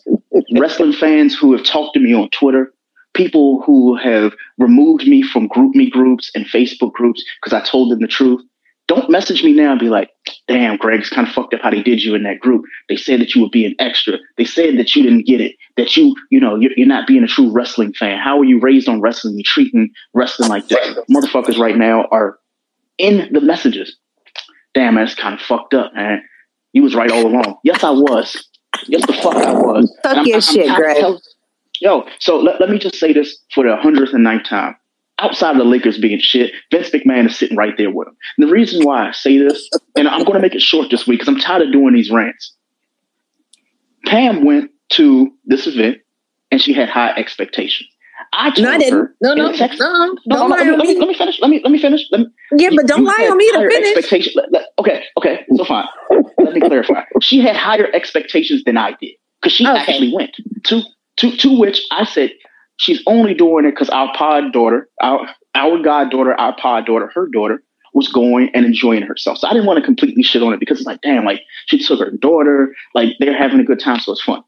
[0.58, 2.74] wrestling fans who have talked to me on Twitter,
[3.14, 8.00] people who have removed me from GroupMe groups and Facebook groups because I told them
[8.00, 8.42] the truth.
[8.88, 10.10] Don't message me now and be like,
[10.48, 12.66] damn, Greg's kind of fucked up how they did you in that group.
[12.90, 14.18] They said that you were being extra.
[14.38, 17.24] They said that you didn't get it, that you, you know, you're, you're not being
[17.24, 18.20] a true wrestling fan.
[18.20, 19.36] How are you raised on wrestling?
[19.36, 21.00] You're treating wrestling like this.
[21.10, 22.38] Motherfuckers right now are
[22.98, 23.96] in the messages.
[24.74, 26.22] Damn, that's kind of fucked up, man.
[26.74, 27.58] You was right all along.
[27.64, 28.50] Yes, I was.
[28.88, 29.98] Yes, the fuck I was.
[30.04, 30.98] Fuck your shit, Greg.
[30.98, 31.22] Tell,
[31.84, 34.76] yo, so let, let me just say this for the hundredth and ninth time
[35.20, 38.18] outside of the Lakers being shit, Vince McMahon is sitting right there with him.
[38.38, 41.08] And the reason why I say this, and I'm going to make it short this
[41.08, 42.54] week because I'm tired of doing these rants.
[44.06, 46.00] Pam went to this event
[46.52, 47.90] and she had high expectations.
[48.32, 48.94] I told no, I didn't.
[49.00, 51.40] Her no, no, no, no, no, no, let, me, let, me, let me finish.
[51.40, 52.02] Let me let me finish.
[52.12, 53.98] Let me, yeah, but don't lie on me to finish.
[53.98, 54.34] Expectation.
[54.36, 55.86] Let, let, okay, okay, so fine.
[56.40, 57.04] let me clarify.
[57.22, 59.78] She had higher expectations than I did because she okay.
[59.78, 60.84] actually went to
[61.18, 62.32] to to which I said
[62.78, 67.28] she's only doing it because our pod daughter, our our goddaughter, our pod daughter, her
[67.28, 69.38] daughter was going and enjoying herself.
[69.38, 71.78] So I didn't want to completely shit on it because it's like, damn, like she
[71.78, 74.44] took her daughter, like they're having a good time, so it's fun.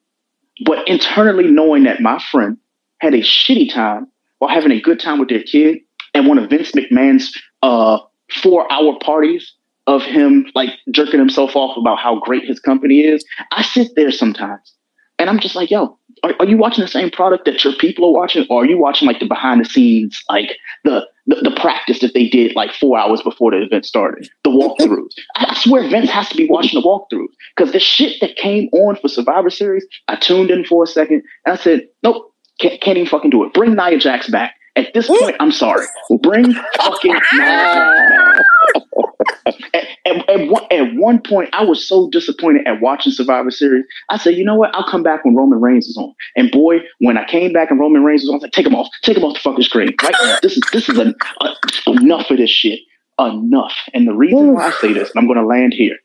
[0.65, 2.57] But internally knowing that my friend
[2.99, 4.07] had a shitty time
[4.39, 5.79] while having a good time with their kid
[6.13, 7.99] and one of Vince McMahon's uh,
[8.41, 9.53] four hour parties
[9.87, 14.11] of him like jerking himself off about how great his company is, I sit there
[14.11, 14.73] sometimes
[15.19, 18.05] and I'm just like, yo, are, are, you watching the same product that your people
[18.05, 21.59] are watching, or are you watching like the behind the scenes, like the the, the
[21.59, 25.13] practice that they did like four hours before the event started, the walkthroughs.
[25.35, 28.95] I, swear Vince has to be watching the walkthroughs because the shit that came on
[28.97, 32.97] for Survivor Series, I tuned in for a second and I said, nope, can't, can't
[32.97, 33.53] even fucking do it.
[33.53, 34.55] Bring Nia Jax back.
[34.75, 35.85] At this point, I'm sorry.
[36.21, 38.39] Bring fucking Nia Jax
[38.75, 39.55] back.
[39.73, 43.85] At, at, at, one, at one point, I was so disappointed at watching Survivor Series.
[44.09, 44.73] I said, you know what?
[44.75, 46.13] I'll come back when Roman Reigns is on.
[46.35, 48.75] And boy, when I came back and Roman Reigns was on, I like, take him
[48.75, 49.95] off, take him off the fucking screen.
[50.01, 50.15] Right?
[50.41, 51.45] This is this is a, a,
[51.87, 52.79] uh, enough of this shit.
[53.17, 53.73] Enough.
[53.93, 55.97] And the reason why I say this, and I'm going to land here,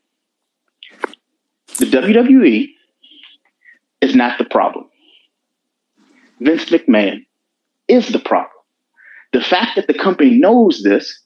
[1.77, 2.69] the WWE
[3.99, 4.89] is not the problem.
[6.39, 7.25] Vince McMahon
[7.87, 8.51] is the problem.
[9.33, 11.21] The fact that the company knows this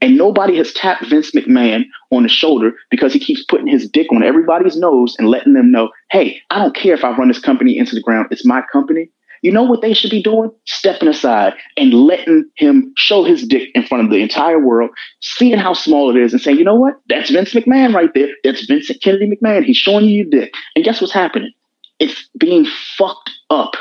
[0.00, 4.06] and nobody has tapped Vince McMahon on the shoulder because he keeps putting his dick
[4.12, 7.40] on everybody's nose and letting them know, hey, I don't care if I run this
[7.40, 8.28] company into the ground.
[8.30, 9.10] It's my company.
[9.42, 10.50] You know what they should be doing?
[10.66, 15.58] Stepping aside and letting him show his dick in front of the entire world, seeing
[15.58, 17.00] how small it is and saying, you know what?
[17.08, 18.28] That's Vince McMahon right there.
[18.42, 19.64] That's Vincent Kennedy McMahon.
[19.64, 20.54] He's showing you your dick.
[20.74, 21.52] And guess what's happening?
[22.00, 23.74] It's being fucked up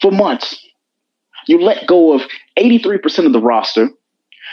[0.00, 0.64] for months.
[1.46, 2.22] You let go of
[2.58, 3.90] 83% of the roster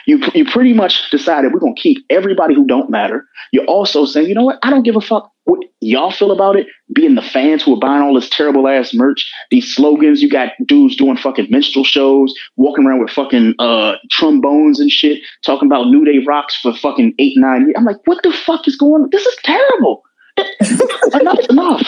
[0.06, 3.26] you you pretty much decided we're gonna keep everybody who don't matter.
[3.52, 4.60] You're also saying, you know what?
[4.64, 6.68] I don't give a fuck what y'all feel about it.
[6.94, 10.22] Being the fans who are buying all this terrible ass merch, these slogans.
[10.22, 15.22] You got dudes doing fucking minstrel shows, walking around with fucking uh trombones and shit,
[15.46, 17.76] talking about New Day rocks for fucking eight nine years.
[17.78, 19.10] I'm like, what the fuck is going on?
[19.12, 20.04] This is terrible
[20.38, 21.82] enough enough.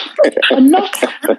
[0.50, 0.90] enough.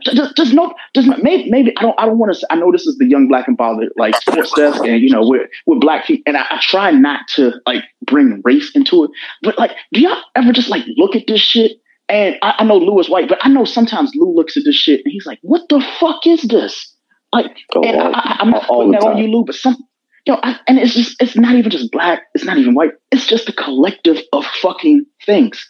[0.02, 0.74] Just, just no.
[0.96, 2.00] Just maybe, maybe I don't.
[2.00, 2.48] I don't want to.
[2.50, 5.26] I know this is the young black and bothered like sports desk, and you know
[5.26, 9.12] we're we're black people, and I, I, try not to like bring race into it.
[9.42, 11.74] But like, do y'all ever just like look at this shit?
[12.10, 14.76] And I, I know Lou is white, but I know sometimes Lou looks at this
[14.76, 16.94] shit and he's like, "What the fuck is this?"
[17.34, 19.78] Like, oh, and all, I, am not putting that on you, Lou, but some.
[20.26, 22.92] You know, I, and it's just, it's not even just black, it's not even white,
[23.14, 25.66] it's just a collective of fucking things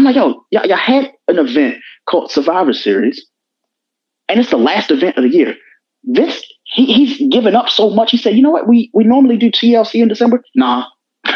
[0.00, 1.76] I'm like, yo, y'all, y'all had an event
[2.08, 3.26] called Survivor Series,
[4.30, 5.56] and it's the last event of the year.
[6.02, 8.10] This he, he's given up so much.
[8.10, 8.66] He said, you know what?
[8.66, 10.42] We we normally do TLC in December.
[10.54, 10.86] Nah,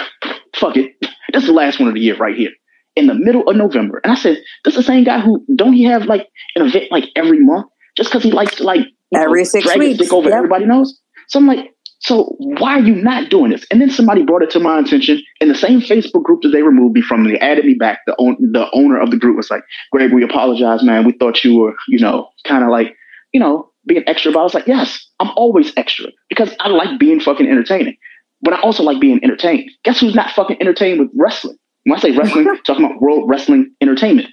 [0.56, 0.92] fuck it.
[1.34, 2.52] This is the last one of the year right here
[2.96, 4.00] in the middle of November.
[4.02, 6.86] And I said, this is the same guy who don't he have like an event
[6.90, 7.66] like every month
[7.98, 9.98] just because he likes to like every know, six drag weeks.
[9.98, 10.38] his dick over yep.
[10.38, 10.98] everybody knows.
[11.28, 13.64] So I'm like, so why are you not doing this?
[13.70, 16.62] And then somebody brought it to my attention in the same Facebook group that they
[16.62, 17.24] removed me from.
[17.24, 18.00] They added me back.
[18.06, 21.04] The own, the owner of the group was like, "Greg, we apologize, man.
[21.04, 22.94] We thought you were, you know, kind of like,
[23.32, 26.98] you know, being extra." But I was like, "Yes, I'm always extra because I like
[26.98, 27.96] being fucking entertaining,
[28.42, 29.70] but I also like being entertained.
[29.84, 31.56] Guess who's not fucking entertained with wrestling?
[31.84, 34.28] When I say wrestling, talking about World Wrestling Entertainment,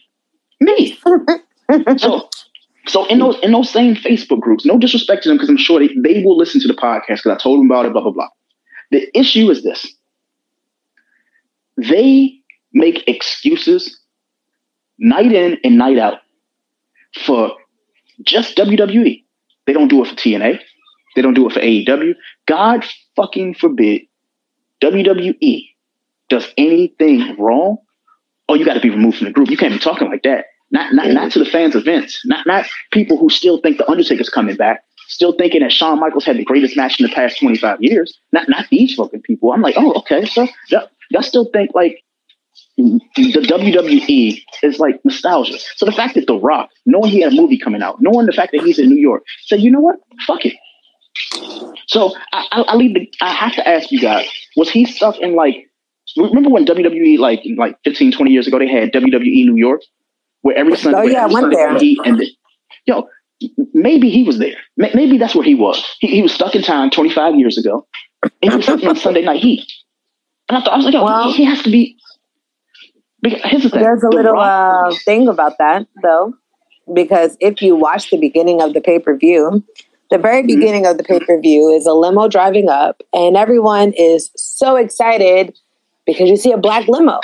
[0.60, 1.00] me.
[1.98, 2.30] so
[2.88, 5.80] so in those in those same Facebook groups, no disrespect to them because I'm sure
[5.80, 8.12] they, they will listen to the podcast because I told them about it, blah blah
[8.12, 8.30] blah.
[8.92, 9.94] The issue is this:
[11.78, 12.34] they
[12.74, 14.00] make excuses
[14.98, 16.20] night in and night out
[17.26, 17.52] for
[18.24, 19.24] just WWE.
[19.68, 20.60] They don't do it for TNA.
[21.16, 22.16] They don't do it for AEW.
[22.48, 24.04] God fucking forbid
[24.82, 25.68] WWE
[26.30, 27.78] does anything wrong.
[28.48, 29.50] Oh, you got to be removed from the group.
[29.50, 30.46] You can't be talking like that.
[30.72, 32.20] Not not not to the fans Vince.
[32.26, 34.84] Not not people who still think the Undertaker's coming back.
[35.10, 38.18] Still thinking that Shawn Michaels had the greatest match in the past 25 years.
[38.32, 39.52] Not not these fucking people.
[39.52, 40.26] I'm like, oh, okay.
[40.26, 42.02] So y'all, y'all still think like
[42.78, 45.58] the WWE is like nostalgia.
[45.76, 48.34] So the fact that The Rock, knowing he had a movie coming out, knowing the
[48.34, 49.98] fact that he's in New York, said, you know what?
[50.26, 50.56] Fuck it.
[51.88, 55.18] So I, I, I leave the, I have to ask you guys, was he stuck
[55.20, 55.68] in like,
[56.18, 59.82] remember when WWE, like, like 15, 20 years ago, they had WWE New York?
[60.42, 61.78] Where every Sunday, oh, yeah, I went there.
[61.78, 62.30] he and the,
[62.86, 63.08] yo,
[63.74, 64.58] maybe he was there.
[64.78, 65.84] Maybe that's where he was.
[66.00, 67.88] He, he was stuck in time 25 years ago,
[68.42, 69.72] and he was on Sunday Night Heat.
[70.50, 71.98] And I thought I was like, yo, well, he has to be.
[73.24, 73.82] Here's the thing.
[73.82, 76.34] There's a the little uh, thing about that though,
[76.92, 79.64] because if you watch the beginning of the pay per view,
[80.10, 80.48] the very mm-hmm.
[80.48, 80.92] beginning mm-hmm.
[80.92, 85.58] of the pay per view is a limo driving up, and everyone is so excited
[86.06, 87.20] because you see a black limo.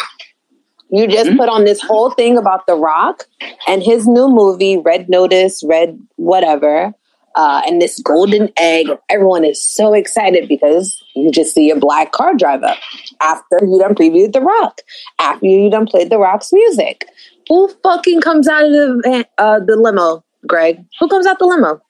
[0.90, 1.38] You just mm-hmm.
[1.38, 3.26] put on this whole thing about The Rock
[3.68, 6.94] and his new movie, Red Notice, Red whatever,
[7.36, 8.88] uh, and this golden egg.
[9.10, 12.78] Everyone is so excited because you just see a black car drive up
[13.22, 14.82] after you done previewed The Rock,
[15.20, 17.06] after you done played The Rock's music.
[17.50, 20.84] Who fucking comes out of the uh, the limo, Greg?
[21.00, 21.82] Who comes out the limo?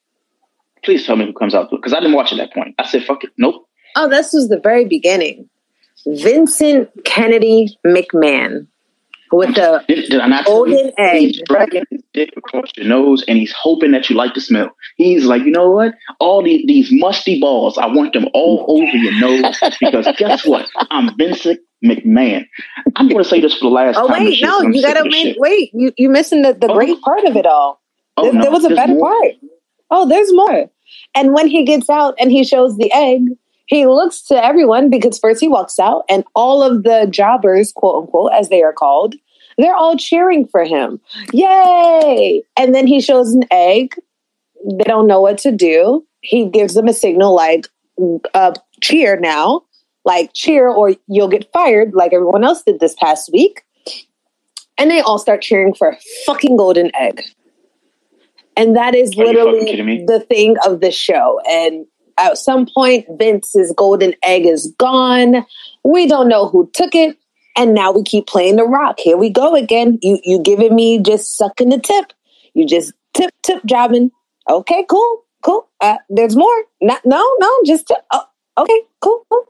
[0.84, 2.76] Please tell me who comes out because I didn't watch at that point.
[2.78, 5.50] I said, "Fuck it, nope." Oh, this was the very beginning.
[6.06, 8.68] Vincent Kennedy McMahon.
[9.32, 11.20] With the Did, did I not golden egg.
[11.22, 14.70] He's dragging his dick across your nose and he's hoping that you like the smell.
[14.96, 15.94] He's like, you know what?
[16.20, 20.68] All the, these musty balls, I want them all over your nose because guess what?
[20.92, 22.46] I'm Vincent McMahon.
[22.96, 24.22] I'm going to say this for the last oh, time.
[24.22, 25.38] Oh wait, no, you this make shit.
[25.40, 25.72] wait.
[25.74, 26.74] You you missing the, the Oh.
[26.76, 27.82] great part of it all.
[28.18, 29.12] Oh, there, no, there was a better more?
[29.12, 29.34] part.
[29.92, 30.70] Oh, there's more.
[31.16, 33.22] And when he gets out and he shows the egg,
[33.68, 38.04] he looks to everyone because first he walks out and all of the jobbers, quote
[38.04, 39.16] unquote, as they are called,
[39.58, 41.00] they're all cheering for him.
[41.34, 42.42] Yay!
[42.58, 43.96] And then he shows an egg.
[44.66, 46.06] They don't know what to do.
[46.22, 47.68] He gives them a signal like,
[48.34, 49.64] uh, cheer now,
[50.06, 53.64] like cheer or you'll get fired, like everyone else did this past week.
[54.78, 57.24] And they all start cheering for a fucking golden egg.
[58.56, 61.42] And that is Are literally the thing of the show.
[61.50, 61.86] And
[62.18, 65.46] at some point, Vince's golden egg is gone.
[65.84, 67.18] We don't know who took it.
[67.58, 69.00] And now we keep playing the rock.
[69.00, 70.00] Here we go again.
[70.04, 72.14] You you giving me just sucking the tip.
[72.54, 74.12] You just tip tip jobbing.
[74.50, 75.70] Okay, cool, cool.
[75.82, 76.56] Uh, there's more.
[76.82, 77.98] Not, no, no, just tip.
[78.14, 78.24] Oh,
[78.60, 79.46] okay, cool, cool.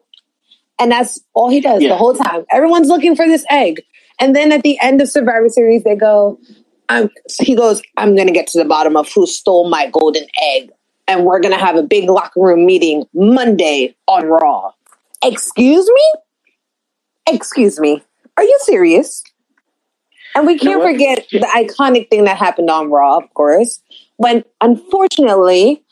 [0.80, 1.90] And that's all he does Yeah.
[1.90, 2.46] the whole time.
[2.52, 3.84] Everyone's looking for this egg.
[4.20, 6.40] And then at the end of Survivor Series, they go,
[6.90, 7.10] I'm,
[7.42, 10.72] he goes, I'm going to get to the bottom of who stole my golden egg.
[11.08, 14.72] And we're going to have a big locker room meeting Monday on Raw.
[15.24, 16.14] Excuse me?
[17.30, 18.04] Excuse me.
[18.36, 19.24] Are you serious?
[20.36, 20.92] And we can't what?
[20.92, 23.82] forget the iconic thing that happened on Raw, of course,
[24.18, 25.84] when unfortunately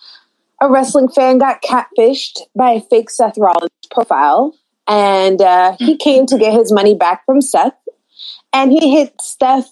[0.62, 4.56] a wrestling fan got catfished by a fake Seth Rollins profile.
[4.88, 7.74] And uh, he came to get his money back from Seth.
[8.54, 9.68] And he hit Steph.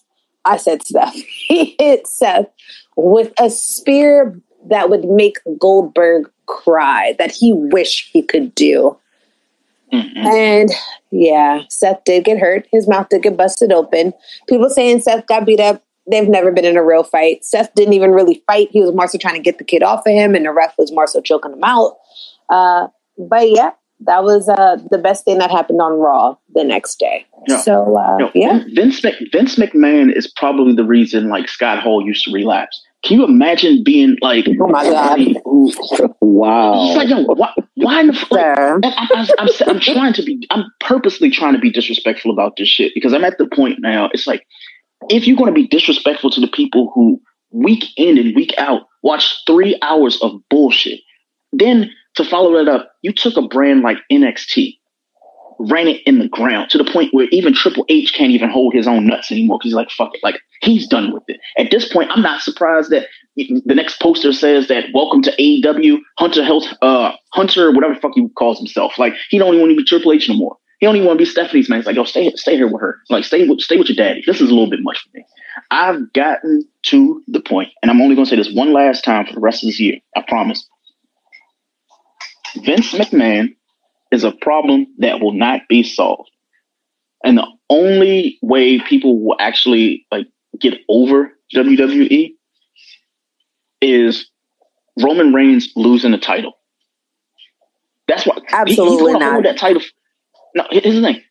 [0.46, 1.16] I said Steph.
[1.48, 2.48] He hit Seth
[2.96, 8.98] with a spear that would make Goldberg cry, that he wished he could do.
[9.92, 10.26] Mm-mm.
[10.26, 10.72] And
[11.12, 12.68] yeah, Seth did get hurt.
[12.72, 14.14] His mouth did get busted open.
[14.48, 15.84] People saying Seth got beat up.
[16.10, 17.46] They've never been in a real fight.
[17.46, 18.70] Seth didn't even really fight.
[18.72, 20.74] He was more so trying to get the kid off of him, and the ref
[20.78, 21.98] was more so choking him out.
[22.50, 23.72] Uh, but yeah,
[24.02, 27.26] that was uh, the best thing that happened on Raw the next day.
[27.48, 27.60] Yeah.
[27.60, 32.26] So uh, Yo, yeah, Vince Vince McMahon is probably the reason like Scott Hall used
[32.26, 32.82] to relapse.
[33.06, 35.20] Can you imagine being like Oh my God.
[35.46, 35.72] who
[36.22, 36.86] Wow.
[36.86, 38.48] it's like yo why, why in the f- like,
[38.84, 42.70] I, I, I'm, I'm trying to be I'm purposely trying to be disrespectful about this
[42.70, 44.46] shit because I'm at the point now it's like
[45.10, 48.84] if you're going to be disrespectful to the people who week in and week out
[49.04, 51.02] watch three hours of bullshit
[51.54, 54.80] then to follow that up you took a brand like NXT
[55.70, 58.74] ran it in the ground to the point where even Triple H can't even hold
[58.74, 60.22] his own nuts anymore because he's like, fuck it.
[60.24, 61.40] Like, he's done with it.
[61.58, 66.00] At this point, I'm not surprised that the next poster says that welcome to AEW,
[66.20, 68.98] Hunter Health, uh, Hunter, whatever fuck he calls himself.
[68.98, 70.58] Like, he don't even want to be Triple H no more.
[70.80, 71.80] He don't even want to be Stephanie's man.
[71.80, 73.00] He's like, yo, stay, stay here with her.
[73.10, 74.24] Like, stay with, stay with your daddy.
[74.26, 75.26] This is a little bit much for me.
[75.72, 79.26] I've gotten to the point, and I'm only going to say this one last time
[79.26, 80.00] for the rest of this year.
[80.16, 80.68] I promise.
[82.58, 83.56] Vince McMahon
[84.14, 86.30] is a problem that will not be solved.
[87.26, 90.28] And the only way people will actually like
[90.60, 92.34] get over WWE
[93.82, 94.30] is
[95.02, 96.54] Roman Reigns losing the title.
[98.08, 99.32] That's why Absolutely he's gonna not.
[99.34, 99.82] hold that title.
[100.56, 101.22] No, here's the thing.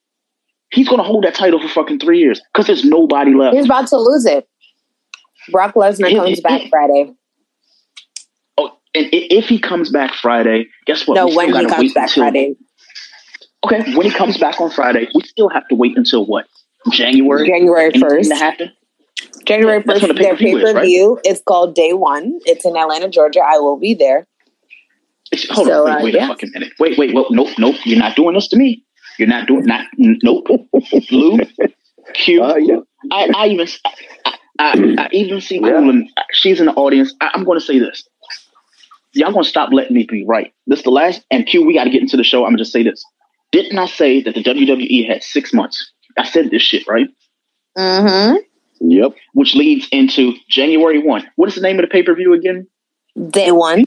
[0.72, 3.54] He's gonna hold that title for fucking three years because there's nobody left.
[3.54, 4.48] he's about to lose it.
[5.50, 7.12] Brock Lesnar comes back Friday.
[8.58, 11.14] Oh, and if he comes back Friday, guess what?
[11.14, 12.56] No, when he comes back until- Friday,
[13.64, 16.46] Okay, when he comes back on Friday, we still have to wait until what?
[16.90, 17.46] January?
[17.46, 18.30] January Anything first.
[18.30, 18.72] to happen?
[19.44, 21.20] January That's first, when the their pay-per-view pay is, per view.
[21.24, 22.40] It's called Day One.
[22.44, 23.40] It's in Atlanta, Georgia.
[23.40, 24.26] I will be there.
[25.32, 26.24] It's- Hold So, on, uh, wait, wait yeah.
[26.24, 26.72] a fucking minute.
[26.80, 27.76] Wait, wait, wait, nope, nope.
[27.84, 28.84] You're not doing this to me.
[29.18, 30.46] You're not doing not n- nope.
[31.10, 31.38] Lou,
[32.14, 32.42] Q.
[32.42, 32.76] Uh, yeah.
[33.10, 33.68] I, I even
[34.24, 35.70] I, I, I even see Yeah.
[35.72, 36.08] Coolin.
[36.32, 37.14] She's in the audience.
[37.20, 38.06] I, I'm going to say this.
[39.14, 40.52] Y'all going to stop letting me be right.
[40.66, 41.22] This is the last.
[41.30, 42.38] And Q, we got to get into the show.
[42.44, 43.04] I'm going to just say this.
[43.52, 45.92] Didn't I say that the WWE had six months?
[46.18, 47.06] I said this shit right,
[47.78, 48.36] Mm-hmm.
[48.90, 49.12] Yep.
[49.34, 51.26] which leads into January one.
[51.36, 52.66] What is the name of the pay per view again?
[53.30, 53.84] Day one.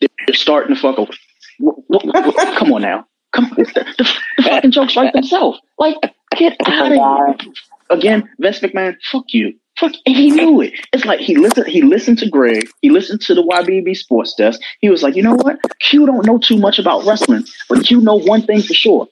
[0.00, 1.12] They're starting to fuck over.
[2.58, 3.06] Come on now.
[3.32, 4.04] Come the, the,
[4.36, 5.60] the fucking jokes write themselves.
[5.78, 5.96] Like,
[6.36, 7.52] get out of here.
[7.90, 9.54] Again, Vince McMahon, fuck you.
[9.78, 10.72] Fuck, and he knew it.
[10.92, 11.66] It's like he listened.
[11.66, 12.68] He listened to Greg.
[12.80, 14.60] He listened to the YBB Sports Desk.
[14.80, 15.58] He was like, you know what?
[15.80, 19.06] Q don't know too much about wrestling, but Q know one thing for sure.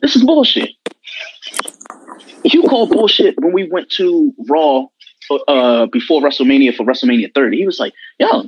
[0.00, 0.70] This is bullshit.
[2.44, 4.86] Q called bullshit when we went to Raw
[5.48, 7.58] uh, before WrestleMania for WrestleMania 30.
[7.58, 8.44] He was like, yo,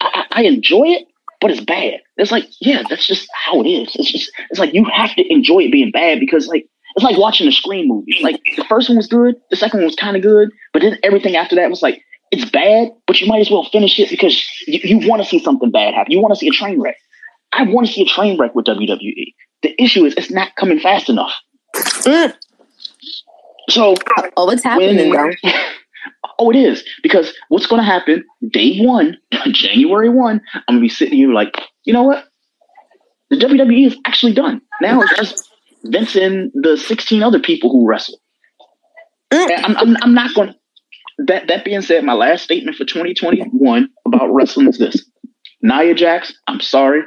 [0.00, 1.06] I, I enjoy it,
[1.40, 2.00] but it's bad.
[2.16, 3.94] It's like, yeah, that's just how it is.
[3.94, 7.18] It's just, it's like you have to enjoy it being bad because, like, it's like
[7.18, 8.18] watching a screen movie.
[8.22, 10.98] Like the first one was good, the second one was kind of good, but then
[11.02, 14.42] everything after that was like it's bad, but you might as well finish it because
[14.66, 16.12] you, you want to see something bad happen.
[16.12, 16.96] You want to see a train wreck.
[17.52, 19.34] I want to see a train wreck with WWE.
[19.62, 21.34] The issue is it's not coming fast enough.
[21.76, 22.34] Mm.
[23.68, 23.94] So,
[24.36, 25.34] oh, what's happening when,
[26.38, 29.18] Oh, it is because what's going to happen day one,
[29.52, 30.40] January one?
[30.54, 32.24] I'm going to be sitting here like, you know what?
[33.30, 34.60] The WWE is actually done.
[34.80, 35.48] Now it's just
[35.84, 38.20] Vince and the 16 other people who wrestle.
[39.32, 39.64] Mm.
[39.64, 40.54] I'm, I'm, I'm not going.
[41.18, 45.04] That that being said, my last statement for 2021 about wrestling is this:
[45.60, 47.02] Nia Jax, I'm sorry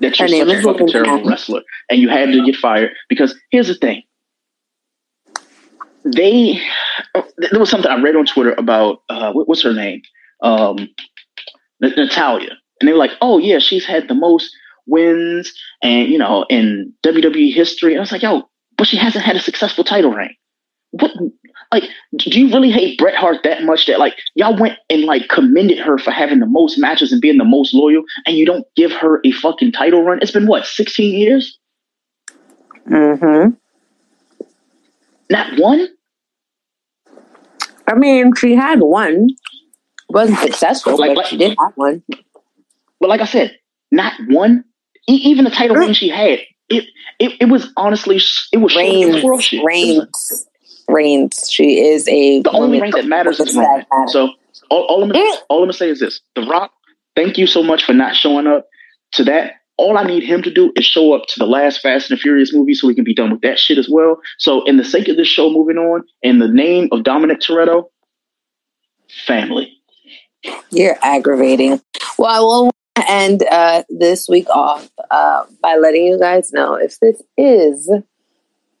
[0.00, 3.68] that you're such a fucking terrible wrestler and you had to get fired because here's
[3.68, 4.02] the thing
[6.04, 6.60] they
[7.14, 10.02] there was something I read on Twitter about uh, what, what's her name,
[10.42, 10.88] um,
[11.80, 12.50] Natalya,
[12.80, 14.54] and they were like, "Oh yeah, she's had the most
[14.90, 19.24] wins and you know in WWE history." And I was like, "Yo, but she hasn't
[19.24, 20.34] had a successful title reign."
[20.92, 21.12] What
[21.72, 21.84] like
[22.16, 25.78] do you really hate Bret Hart that much that like y'all went and like commended
[25.78, 28.92] her for having the most matches and being the most loyal and you don't give
[28.92, 30.18] her a fucking title run?
[30.20, 31.58] It's been what, 16 years?
[32.88, 33.50] Mm-hmm.
[35.30, 35.88] Not one?
[37.86, 39.28] I mean, she had one.
[40.08, 42.02] Wasn't successful, like, but like, she did have one.
[42.98, 43.56] But like I said,
[43.92, 44.64] not one.
[45.08, 46.84] E- even the title reign she had, it,
[47.18, 48.20] it it was honestly
[48.52, 49.24] it was Reigns.
[49.64, 50.46] Reigns.
[50.88, 51.48] Reigns.
[51.50, 53.84] She is a the only reign that matters is Roman.
[54.08, 54.30] So
[54.70, 55.36] all, all, I'm, eh.
[55.48, 56.72] all I'm gonna say is this: The Rock.
[57.16, 58.66] Thank you so much for not showing up
[59.12, 62.10] to that all I need him to do is show up to the last Fast
[62.10, 64.20] and Furious movie so we can be done with that shit as well.
[64.38, 67.84] So, in the sake of this show moving on, in the name of Dominic Toretto,
[69.26, 69.72] family.
[70.70, 71.80] You're aggravating.
[72.18, 76.98] Well, I will end uh, this week off uh, by letting you guys know if
[77.00, 78.02] this is the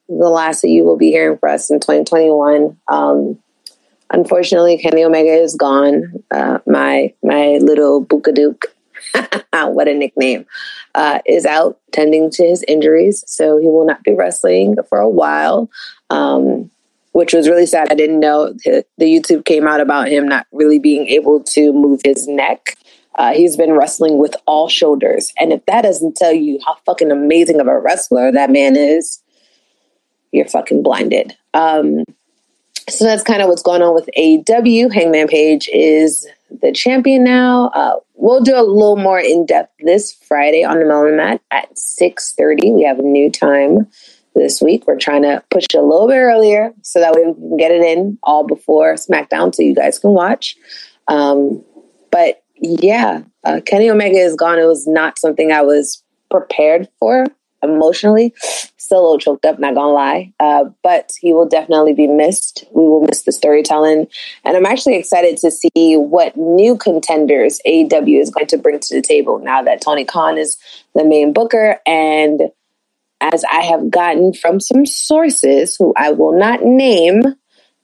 [0.08, 2.76] last that you will be hearing for us in 2021.
[2.88, 3.38] Um,
[4.10, 6.22] unfortunately, Kenny Omega is gone.
[6.30, 8.64] Uh, my my little Bookadook
[9.52, 10.46] what a nickname,
[10.94, 13.24] uh, is out tending to his injuries.
[13.26, 15.70] So he will not be wrestling for a while,
[16.10, 16.70] um,
[17.12, 17.88] which was really sad.
[17.90, 21.72] I didn't know the, the, YouTube came out about him not really being able to
[21.72, 22.76] move his neck.
[23.16, 25.32] Uh, he's been wrestling with all shoulders.
[25.38, 29.20] And if that doesn't tell you how fucking amazing of a wrestler that man is,
[30.32, 31.36] you're fucking blinded.
[31.54, 32.04] Um,
[32.88, 34.92] so that's kind of what's going on with AEW.
[34.92, 36.26] Hangman Page is
[36.62, 37.68] the champion now.
[37.68, 41.78] Uh, we'll do a little more in depth this Friday on the Melon Mat at
[41.78, 42.70] six thirty.
[42.72, 43.86] We have a new time
[44.34, 44.86] this week.
[44.86, 47.82] We're trying to push it a little bit earlier so that we can get it
[47.82, 50.56] in all before SmackDown, so you guys can watch.
[51.08, 51.64] Um,
[52.10, 54.58] but yeah, uh, Kenny Omega is gone.
[54.58, 57.26] It was not something I was prepared for
[57.62, 58.34] emotionally.
[58.76, 60.32] Still a little choked up, not gonna lie.
[60.40, 62.64] Uh, but he will definitely be missed.
[62.72, 64.08] We will miss the storytelling.
[64.44, 68.94] And I'm actually excited to see what new contenders AEW is going to bring to
[68.94, 70.56] the table now that Tony Khan is
[70.94, 71.78] the main booker.
[71.86, 72.42] And
[73.20, 77.22] as I have gotten from some sources who I will not name,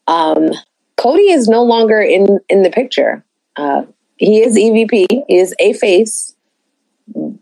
[0.07, 0.51] um,
[0.97, 3.23] Cody is no longer in, in the picture.
[3.57, 3.83] Uh,
[4.17, 6.35] he is EVP, he is a face,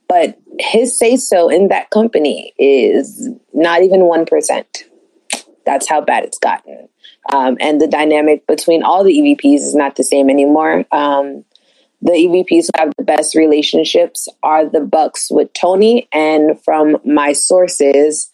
[0.08, 4.64] but his say so in that company is not even 1%.
[5.64, 6.88] That's how bad it's gotten.
[7.32, 10.84] Um, and the dynamic between all the EVPs is not the same anymore.
[10.92, 11.44] Um,
[12.02, 17.32] the EVPs who have the best relationships are the Bucks with Tony, and from my
[17.32, 18.30] sources,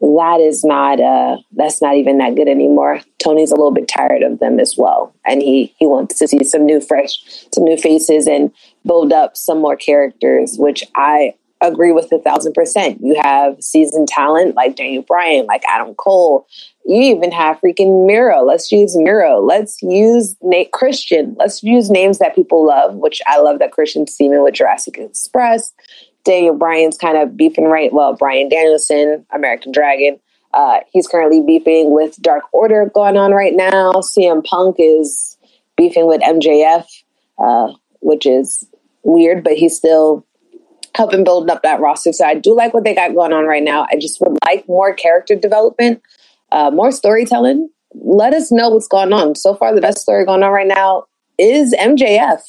[0.00, 3.00] that is not uh that's not even that good anymore.
[3.18, 6.44] Tony's a little bit tired of them as well, and he he wants to see
[6.44, 7.18] some new fresh,
[7.52, 8.52] some new faces, and
[8.86, 13.00] build up some more characters, which I agree with a thousand percent.
[13.02, 16.46] You have seasoned talent like Daniel Bryan, like Adam Cole.
[16.86, 18.42] You even have freaking Miro.
[18.42, 19.40] Let's use Miro.
[19.40, 21.34] Let's use Nate Christian.
[21.38, 25.72] Let's use names that people love, which I love that christian teaming with Jurassic Express.
[26.28, 27.90] Daniel Bryan's kind of beefing right.
[27.90, 30.20] Well, Bryan Danielson, American Dragon.
[30.52, 33.92] Uh, he's currently beefing with Dark Order going on right now.
[33.92, 35.38] CM Punk is
[35.78, 36.84] beefing with MJF,
[37.38, 38.68] uh, which is
[39.04, 40.26] weird, but he's still
[40.94, 42.12] helping build up that roster.
[42.12, 43.86] So I do like what they got going on right now.
[43.90, 46.02] I just would like more character development,
[46.52, 47.70] uh, more storytelling.
[47.94, 49.34] Let us know what's going on.
[49.34, 51.04] So far, the best story going on right now
[51.38, 52.42] is MJF.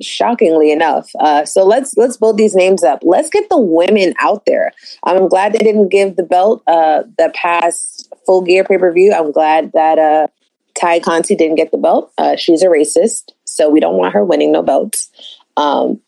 [0.00, 3.00] Shockingly enough, uh, so let's let's build these names up.
[3.02, 4.70] Let's get the women out there.
[5.02, 9.12] I'm glad they didn't give the belt uh, the past full gear pay per view.
[9.12, 10.28] I'm glad that uh,
[10.74, 12.12] Tay Conti didn't get the belt.
[12.16, 15.10] Uh, she's a racist, so we don't want her winning no belts.
[15.56, 16.00] Um,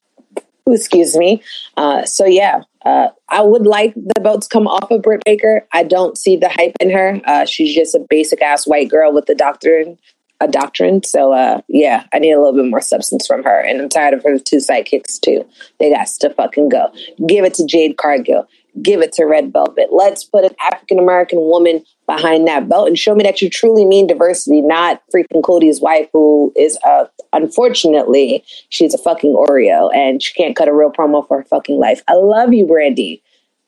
[0.69, 1.43] excuse me.
[1.77, 5.67] Uh, so yeah, uh, I would like the belt to come off of Britt Baker.
[5.73, 7.21] I don't see the hype in her.
[7.25, 9.99] Uh, she's just a basic ass white girl with the doctrine,
[10.41, 11.03] a doctrine.
[11.03, 14.15] So uh, yeah, I need a little bit more substance from her, and I'm tired
[14.15, 15.47] of her two sidekicks too.
[15.79, 16.93] They got to fucking go.
[17.27, 18.49] Give it to Jade Cargill.
[18.81, 19.89] Give it to Red Velvet.
[19.91, 23.85] Let's put an African American woman behind that belt and show me that you truly
[23.85, 30.23] mean diversity, not freaking Cody's wife, who is a unfortunately she's a fucking Oreo and
[30.23, 32.03] she can't cut a real promo for her fucking life.
[32.09, 33.23] I love you, Brandi,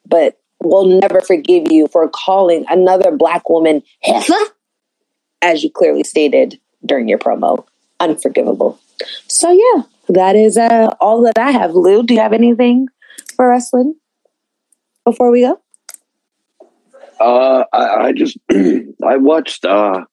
[0.06, 4.34] but we'll never forgive you for calling another black woman heifer,
[5.42, 7.66] as you clearly stated during your promo.
[8.00, 8.80] Unforgivable.
[9.28, 11.74] So yeah, that is uh, all that I have.
[11.74, 12.88] Lou, do you have anything
[13.36, 13.94] for wrestling
[15.04, 15.60] before we go?
[17.20, 20.04] Uh, I, I just I watched uh,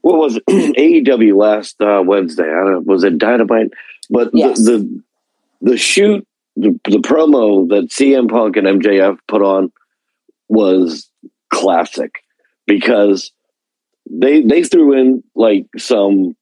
[0.00, 2.44] what was it AEW last uh, Wednesday?
[2.44, 3.70] I don't know, was it Dynamite?
[4.08, 4.64] But yes.
[4.64, 5.02] the, the
[5.62, 6.26] the shoot
[6.56, 9.72] the, the promo that CM Punk and MJF put on
[10.48, 11.08] was
[11.50, 12.24] classic
[12.66, 13.30] because
[14.10, 16.36] they they threw in like some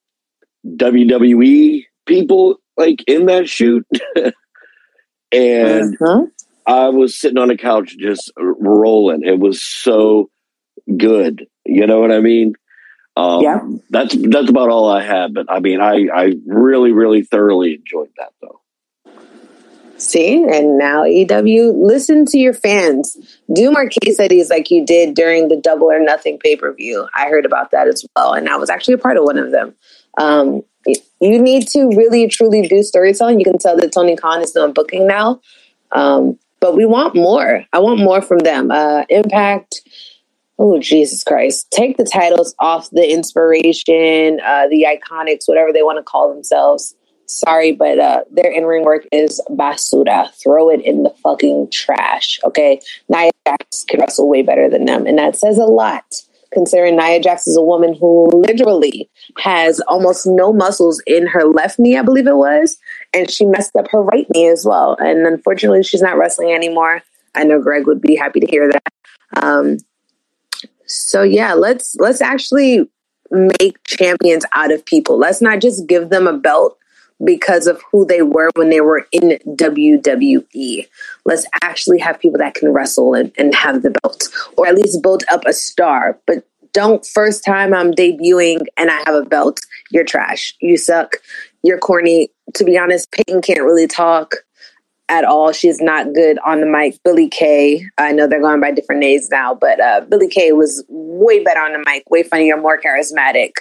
[0.66, 3.87] WWE people like in that shoot
[5.33, 6.27] and uh-huh.
[6.66, 9.23] I was sitting on a couch just rolling.
[9.25, 10.31] It was so
[10.97, 11.47] good.
[11.64, 12.55] You know what I mean?
[13.16, 13.61] Um, yeah.
[13.91, 15.35] That's that's about all I had.
[15.35, 18.58] But I mean, I I really really thoroughly enjoyed that though.
[19.99, 23.16] See, and now EW, listen to your fans.
[23.53, 27.09] Do more case studies like you did during the Double or Nothing pay per view.
[27.14, 29.51] I heard about that as well, and I was actually a part of one of
[29.51, 29.74] them.
[30.16, 33.40] Um, you need to really truly do storytelling.
[33.40, 35.40] You can tell that Tony Khan is doing booking now.
[35.90, 37.64] Um, but we want more.
[37.72, 38.70] I want more from them.
[38.70, 39.80] Uh, Impact.
[40.61, 41.70] Oh Jesus Christ!
[41.70, 46.96] Take the titles off the inspiration, uh, the iconics, whatever they want to call themselves.
[47.29, 50.33] Sorry, but uh, their in ring work is basura.
[50.43, 52.41] Throw it in the fucking trash.
[52.43, 56.05] Okay, Nia Jax can wrestle way better than them, and that says a lot
[56.51, 61.79] considering Nia Jax is a woman who literally has almost no muscles in her left
[61.79, 62.79] knee, I believe it was,
[63.12, 64.97] and she messed up her right knee as well.
[64.99, 67.03] And unfortunately, she's not wrestling anymore.
[67.35, 68.83] I know Greg would be happy to hear that.
[69.37, 69.79] Um,
[70.87, 72.89] so yeah, let's let's actually
[73.31, 75.18] make champions out of people.
[75.18, 76.79] Let's not just give them a belt
[77.25, 80.87] because of who they were when they were in WWE.
[81.25, 85.03] Let's actually have people that can wrestle and, and have the belt, or at least
[85.03, 86.19] build up a star.
[86.27, 89.61] But don't first time I'm debuting and I have a belt,
[89.91, 90.55] you're trash.
[90.61, 91.16] You suck.
[91.62, 92.31] You're corny.
[92.55, 94.37] To be honest, Peyton can't really talk
[95.09, 95.53] at all.
[95.53, 97.03] She's not good on the mic.
[97.03, 100.85] Billie Kay, I know they're going by different names now, but uh, Billie Kay was
[100.89, 103.53] way better on the mic, way funnier, more charismatic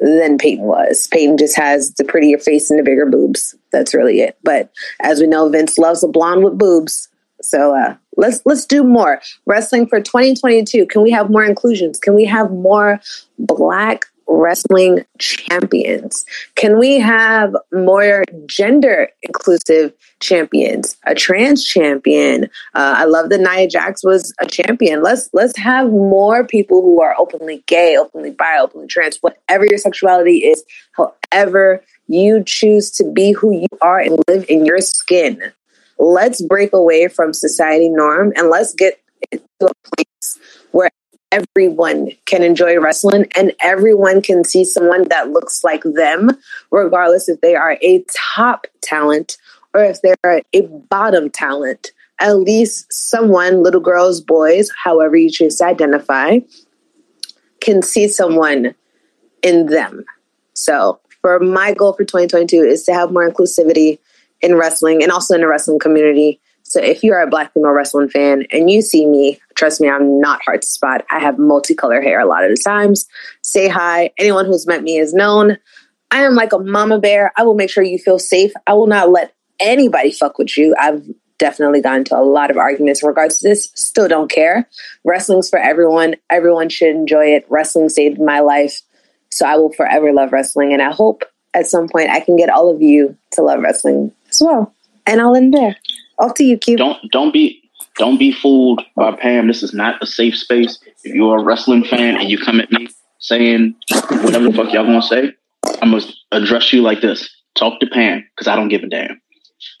[0.00, 1.08] than Peyton was.
[1.08, 3.54] Peyton just has the prettier face and the bigger boobs.
[3.72, 4.38] That's really it.
[4.42, 7.08] But as we know, Vince loves a blonde with boobs.
[7.42, 10.86] So uh, let's let's do more wrestling for 2022.
[10.86, 11.98] Can we have more inclusions?
[11.98, 13.00] Can we have more
[13.38, 16.24] black wrestling champions?
[16.54, 20.96] Can we have more gender inclusive champions?
[21.06, 22.44] A trans champion.
[22.74, 25.02] Uh, I love that Nia Jax was a champion.
[25.02, 29.78] Let's let's have more people who are openly gay, openly bi, openly trans, whatever your
[29.78, 35.40] sexuality is, however you choose to be who you are and live in your skin.
[35.98, 39.00] Let's break away from society norm and let's get
[39.32, 40.38] to a place
[40.72, 40.90] where
[41.32, 46.30] everyone can enjoy wrestling and everyone can see someone that looks like them,
[46.70, 48.04] regardless if they are a
[48.36, 49.36] top talent
[49.74, 51.92] or if they're a bottom talent.
[52.20, 56.40] At least someone, little girls, boys, however you choose to identify,
[57.60, 58.74] can see someone
[59.42, 60.04] in them.
[60.52, 63.98] So, for my goal for 2022 is to have more inclusivity
[64.40, 66.40] in wrestling and also in the wrestling community
[66.70, 70.20] so if you're a black female wrestling fan and you see me, trust me, I'm
[70.20, 71.04] not hard to spot.
[71.10, 73.08] I have multicolor hair a lot of the times.
[73.42, 74.12] Say hi.
[74.16, 75.58] Anyone who's met me is known.
[76.12, 77.32] I am like a mama bear.
[77.36, 78.52] I will make sure you feel safe.
[78.68, 80.76] I will not let anybody fuck with you.
[80.78, 81.04] I've
[81.38, 83.72] definitely gotten into a lot of arguments in regards to this.
[83.74, 84.68] Still don't care.
[85.04, 86.14] Wrestling's for everyone.
[86.30, 87.46] Everyone should enjoy it.
[87.48, 88.80] Wrestling saved my life.
[89.32, 90.72] So I will forever love wrestling.
[90.72, 94.12] And I hope at some point I can get all of you to love wrestling
[94.30, 94.72] as well.
[95.04, 95.74] And I'll end there.
[96.20, 96.76] Off to you, Q.
[96.76, 97.62] Don't don't be
[97.96, 99.46] don't be fooled by Pam.
[99.48, 100.78] This is not a safe space.
[101.02, 104.84] If you're a wrestling fan and you come at me saying whatever the fuck y'all
[104.84, 105.34] gonna say,
[105.82, 107.28] I must address you like this.
[107.54, 109.20] Talk to Pam because I don't give a damn.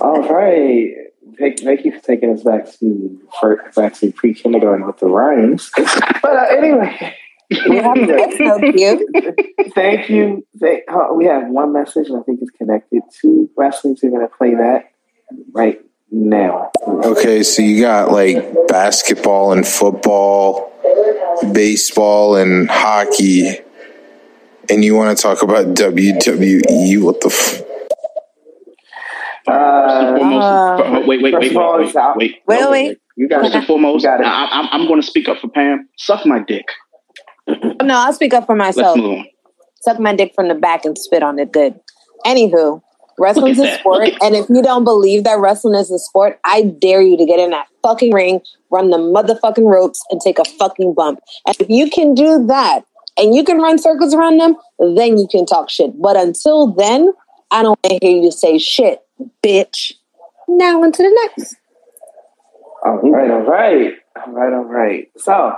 [0.00, 0.94] All right.
[1.38, 3.20] Thank, thank you for taking us back to
[3.74, 5.70] back to pre kindergarten with the rhymes.
[5.74, 7.16] But uh, anyway,
[7.68, 9.72] We have a voicemail queue.
[9.74, 10.46] Thank you.
[10.60, 13.96] Thank, uh, we have one message, and I think it's connected to wrestling.
[13.96, 14.90] So we're going to play that
[15.52, 15.80] right
[16.10, 16.70] now.
[16.86, 18.36] Okay, so you got like
[18.68, 20.72] basketball and football,
[21.52, 23.58] baseball and hockey,
[24.70, 27.02] and you want to talk about WWE?
[27.02, 27.28] What the?
[27.28, 27.62] F-
[29.46, 29.56] First
[29.96, 30.44] and Uh, foremost,
[31.04, 32.16] Uh, wait, wait, first wait, of all, wait, it's out.
[32.16, 32.98] wait, Wait, no, wait.
[33.16, 33.66] you got First and it.
[33.66, 34.26] foremost, You got it.
[34.26, 35.86] I, I'm, I'm going to speak up for Pam.
[35.98, 36.64] Suck my dick.
[37.46, 38.98] No, I'll speak up for Let's myself.
[38.98, 39.26] move on.
[39.82, 41.78] Suck my dick from the back and spit on it good.
[42.24, 42.80] Anywho,
[43.18, 46.62] wrestling's Look a sport, and if you don't believe that wrestling is a sport, I
[46.62, 48.40] dare you to get in that fucking ring,
[48.70, 51.20] run the motherfucking ropes, and take a fucking bump.
[51.46, 52.84] And if you can do that,
[53.16, 56.00] and you can run circles around them, then you can talk shit.
[56.00, 57.12] But until then,
[57.50, 59.00] I don't want to hear you say shit,
[59.42, 59.92] bitch.
[60.48, 61.56] Now on to the next.
[62.84, 65.08] All right, all right, all right, all right.
[65.16, 65.54] So,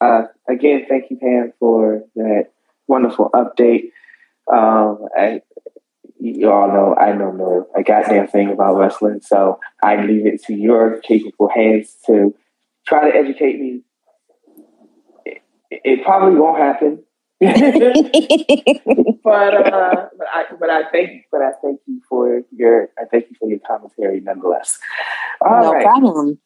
[0.00, 2.50] uh, again, thank you, Pam, for that
[2.86, 3.90] wonderful update.
[4.52, 5.40] Um, I,
[6.20, 10.42] you all know I know no a goddamn thing about wrestling, so I leave it
[10.44, 12.34] to your capable hands to
[12.86, 13.82] try to educate me.
[15.24, 17.02] It, it probably won't happen,
[17.40, 17.54] but
[19.54, 23.36] uh, but I but I thank but I thank you for your I thank you
[23.38, 24.78] for your commentary nonetheless.
[25.40, 25.84] All no right.
[25.84, 26.38] problem.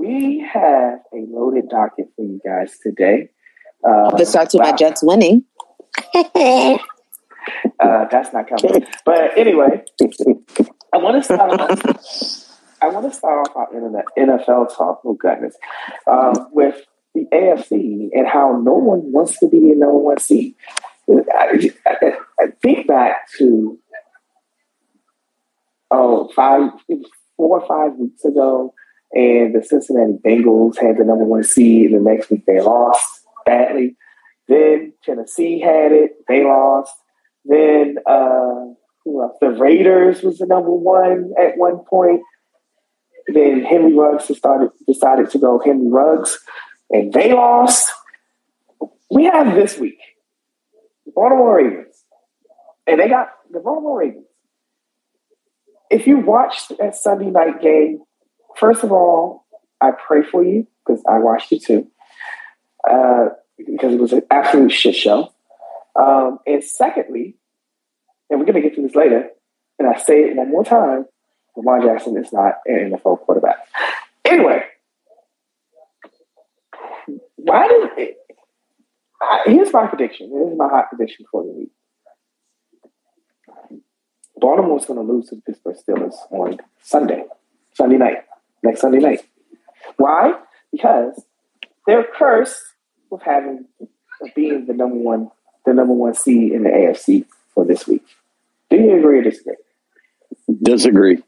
[0.00, 3.28] We have a loaded docket for you guys today.
[3.86, 4.72] Uh, It starts with my.
[4.72, 5.44] Jets winning.
[7.80, 8.86] Uh, that's not coming.
[9.04, 9.82] But anyway,
[10.92, 12.48] I want to start off.
[12.82, 15.00] I want to start off our internet NFL talk.
[15.04, 15.56] Oh goodness,
[16.06, 16.76] um, with
[17.14, 20.54] the AFC and how no one wants to be the number one seed.
[21.10, 23.78] I, I, I think back to
[25.90, 26.70] oh five,
[27.36, 28.74] four or five weeks ago,
[29.12, 31.90] and the Cincinnati Bengals had the number one seed.
[31.90, 33.96] And the next week they lost badly.
[34.48, 36.92] Then Tennessee had it; they lost.
[37.44, 39.36] Then uh, who else?
[39.40, 42.22] the Raiders was the number one at one point.
[43.28, 46.38] Then Henry Ruggs started decided to go Henry Ruggs,
[46.90, 47.90] and they lost.
[49.10, 49.98] We have this week
[51.04, 52.04] the Baltimore Ravens,
[52.86, 54.26] and they got the Baltimore Ravens.
[55.90, 58.00] If you watched that Sunday night game,
[58.60, 59.46] first of all,
[59.80, 61.88] I pray for you because I watched it too,
[62.88, 65.32] uh, because it was an absolute shit show.
[65.98, 67.36] Um, and secondly,
[68.28, 69.30] and we're going to get to this later,
[69.78, 71.06] and I say it one more time
[71.56, 73.56] Lamar Jackson is not an NFL quarterback.
[74.24, 74.62] Anyway,
[77.36, 78.16] why did it,
[79.20, 80.30] I, here's my prediction.
[80.30, 81.70] Here's my hot prediction for the week.
[84.40, 87.24] Baltimore's going to lose to the Pittsburgh Steelers on Sunday,
[87.74, 88.24] Sunday night,
[88.62, 89.20] next Sunday night.
[89.96, 90.34] Why?
[90.72, 91.22] Because
[91.86, 92.62] they're cursed
[93.10, 95.30] with having of being the number one,
[95.64, 98.04] the number one seed in the AFC for this week.
[98.68, 99.54] Do you agree or disagree?
[100.62, 101.22] Disagree.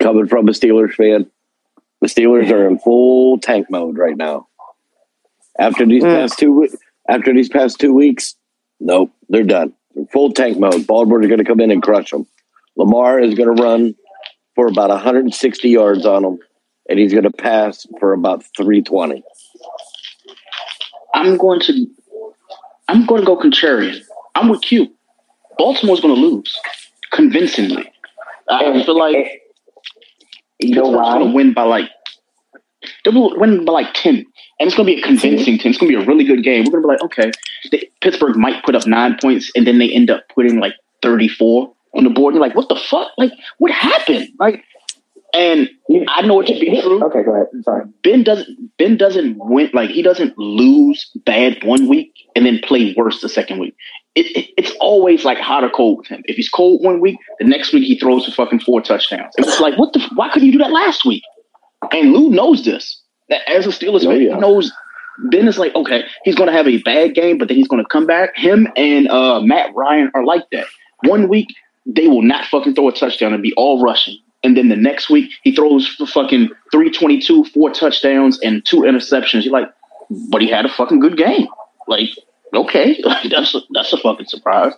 [0.00, 1.30] Coming from a Steelers fan,
[2.00, 4.46] the Steelers are in full tank mode right now.
[5.58, 6.14] After these Mm.
[6.14, 6.70] past two, we-
[7.08, 8.36] after these past two weeks,
[8.78, 9.72] nope, they're done.
[9.94, 10.86] They're full tank mode.
[10.86, 12.26] Baltimore is going to come in and crush them.
[12.76, 13.94] Lamar is going to run
[14.56, 16.38] for about 160 yards on them,
[16.88, 19.22] and he's going to pass for about 320.
[21.14, 21.86] I'm going to
[22.88, 24.00] I'm going to go contrarian.
[24.34, 24.88] I'm with Q.
[25.58, 26.54] Baltimore's going to lose
[27.12, 27.90] convincingly.
[28.50, 29.28] I And- feel like and-
[30.60, 31.90] you know Pittsburgh's going to win by like
[33.04, 35.70] they'll win by like ten, and it's going to be a convincing ten.
[35.70, 36.64] It's going to be a really good game.
[36.64, 37.30] We're going to be like, okay,
[37.70, 41.28] they, Pittsburgh might put up nine points, and then they end up putting like thirty
[41.28, 42.34] four on the board.
[42.34, 43.08] And You're like, what the fuck?
[43.18, 44.28] Like, what happened?
[44.38, 44.64] Like,
[45.34, 45.68] and
[46.08, 47.02] I know it to be true.
[47.04, 47.46] Okay, go ahead.
[47.52, 47.84] I'm sorry.
[48.02, 52.94] Ben doesn't Ben doesn't win like he doesn't lose bad one week and then play
[52.96, 53.74] worse the second week.
[54.14, 56.22] It, it, it's always like hot or cold with him.
[56.24, 59.34] If he's cold one week, the next week he throws for fucking four touchdowns.
[59.36, 61.22] It's like what the why couldn't you do that last week?
[61.92, 63.02] And Lou knows this.
[63.28, 64.34] That as a Steelers Oh, fan, yeah.
[64.34, 64.72] he knows
[65.30, 67.82] Ben is like okay, he's going to have a bad game, but then he's going
[67.82, 68.30] to come back.
[68.36, 70.66] Him and uh, Matt Ryan are like that.
[71.02, 71.48] One week
[71.86, 74.18] they will not fucking throw a touchdown and be all rushing.
[74.42, 79.44] And then the next week he throws for fucking 322, four touchdowns and two interceptions.
[79.44, 79.70] You're like,
[80.30, 81.46] but he had a fucking good game.
[81.88, 82.10] Like,
[82.52, 84.72] okay, that's a, that's a fucking surprise.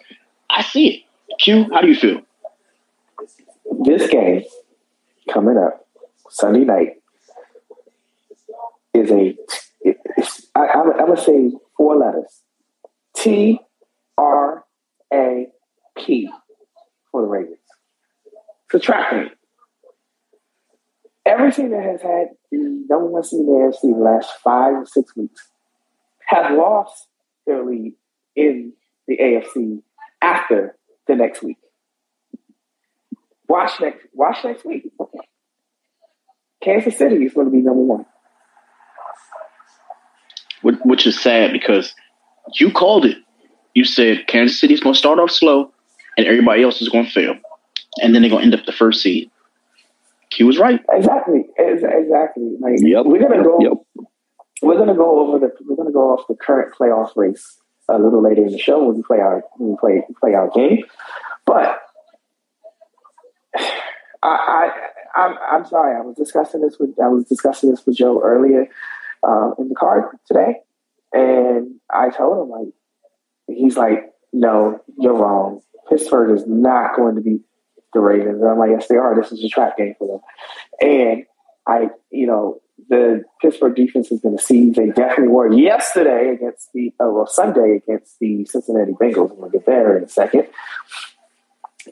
[0.50, 1.02] I see it.
[1.38, 2.20] Q, how do you feel?
[3.84, 4.42] This game
[5.30, 5.86] coming up
[6.30, 7.02] Sunday night
[8.94, 9.36] is a.
[10.54, 12.42] I, I'm, I'm gonna say four letters:
[13.14, 13.60] T
[14.16, 14.64] R
[15.12, 15.46] A
[15.96, 16.30] P
[17.18, 17.58] for the Ravens.
[18.80, 19.30] Trap game.
[21.26, 22.58] Everything that has had the
[22.88, 25.48] number one seed in the AFC the last five or six weeks
[26.26, 27.08] have lost
[27.46, 27.94] their lead
[28.36, 28.72] in
[29.06, 29.82] the AFC
[30.22, 31.56] after the next week.
[33.48, 34.06] Watch next.
[34.12, 34.90] Watch next week.
[36.62, 38.06] Kansas City is going to be number one.
[40.62, 41.94] Which is sad because
[42.54, 43.16] you called it.
[43.74, 45.72] You said Kansas City is going to start off slow,
[46.18, 47.34] and everybody else is going to fail,
[48.02, 49.30] and then they're going to end up the first seed.
[50.30, 50.80] He was right.
[50.92, 51.46] Exactly.
[51.58, 52.56] Exactly.
[52.60, 53.06] Like, yep.
[53.06, 53.58] We're gonna go.
[53.60, 54.06] Yep.
[54.60, 55.50] We're gonna go over the.
[55.64, 57.58] We're gonna go off the current playoff race
[57.88, 60.50] a little later in the show when we play our when we play play our
[60.50, 60.84] game.
[61.46, 61.80] But
[63.56, 63.62] I,
[64.22, 64.70] I
[65.16, 65.96] I'm, I'm sorry.
[65.96, 68.68] I was discussing this with I was discussing this with Joe earlier
[69.26, 70.56] uh, in the car today,
[71.12, 72.74] and I told him like
[73.46, 75.62] he's like, no, you're wrong.
[75.88, 77.42] Pittsburgh is not going to beat
[77.92, 78.40] the Ravens.
[78.40, 79.14] And I'm like, yes, they are.
[79.14, 80.20] This is a trap game for them.
[80.80, 81.24] And
[81.66, 84.76] I, you know, the Pittsburgh defense has been a siege.
[84.76, 89.30] They definitely were yesterday against the, uh, well, Sunday against the Cincinnati Bengals.
[89.30, 90.46] I'm going to get there in a second.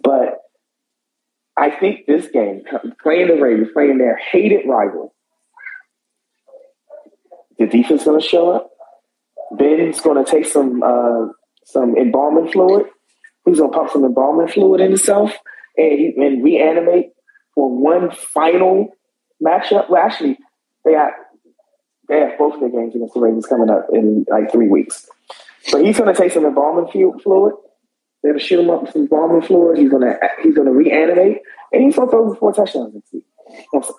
[0.03, 0.43] But
[1.57, 2.63] I think this game,
[3.03, 5.15] playing the Ravens, playing their hated rival,
[7.59, 8.71] the defense is going to show up.
[9.53, 11.29] Ben's going to take some uh,
[11.65, 12.87] some embalming fluid.
[13.47, 15.33] He's going to pump some embalming fluid in himself
[15.77, 17.13] and, and reanimate
[17.55, 18.91] for one final
[19.45, 19.89] matchup.
[19.89, 20.39] Well, actually,
[20.85, 21.13] they got
[22.09, 25.09] they have both their games against the Ravens coming up in like three weeks.
[25.63, 27.55] So he's going to take some embalming fluid
[28.27, 29.79] they're gonna shoot him up with some bombing fluid.
[29.79, 31.43] He's gonna he's gonna reanimate,
[31.73, 33.25] and he's gonna throw four touchdowns next week.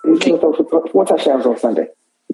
[0.04, 1.86] He's gonna throw four touchdowns on Sunday.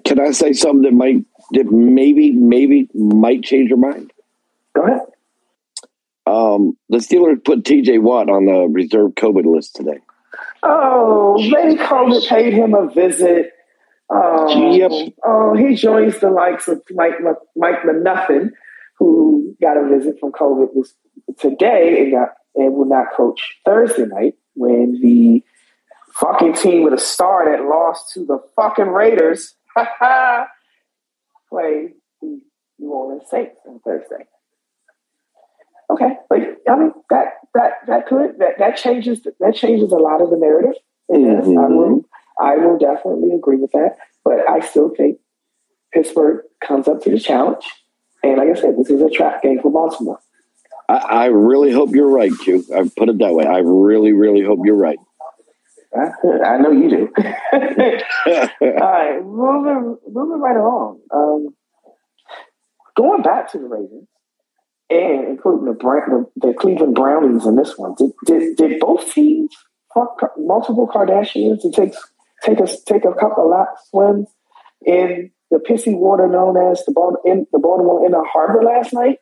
[0.03, 4.11] Can I say something that might that maybe maybe might change your mind?
[4.75, 4.99] Go ahead.
[6.25, 7.99] Um, the Steelers put T.J.
[7.99, 9.99] Watt on the reserve COVID list today.
[10.63, 13.51] Oh, maybe COVID paid him a visit.
[14.09, 14.91] Oh, yep.
[15.25, 17.13] oh, he joins the likes of Mike
[17.55, 18.51] Mike Nothing,
[18.97, 20.93] who got a visit from COVID this
[21.39, 25.43] today and got and will not coach Thursday night when the
[26.13, 29.55] fucking team with a star that lost to the fucking Raiders
[31.49, 31.89] play
[32.21, 32.41] the
[32.79, 34.25] New Orleans Saints on Thursday.
[35.95, 40.21] Okay, but I mean that that that could that that changes that changes a lot
[40.21, 40.73] of the narrative.
[41.09, 41.57] Mm-hmm.
[41.57, 42.01] I will
[42.39, 45.19] I will definitely agree with that, but I still think
[45.93, 47.63] Pittsburgh comes up to the challenge.
[48.23, 50.19] And like I said, this is a trap game for Baltimore.
[50.89, 52.65] I, I really hope you're right, Q.
[52.75, 53.45] I put it that way.
[53.45, 54.99] I really, really hope you're right.
[55.95, 57.13] I know you do.
[57.53, 57.61] All
[58.81, 60.99] right, moving moving right along.
[61.13, 61.55] Um,
[62.97, 64.09] going back to the Ravens
[64.89, 67.95] and including the, the, the Cleveland Brownies in this one.
[67.97, 69.55] Did, did, did both teams
[69.93, 71.93] fuck multiple Kardashians and take
[72.43, 74.27] take us take a couple of lap swims
[74.85, 79.19] in the pissy water known as the in the Baltimore Inner Harbor last night?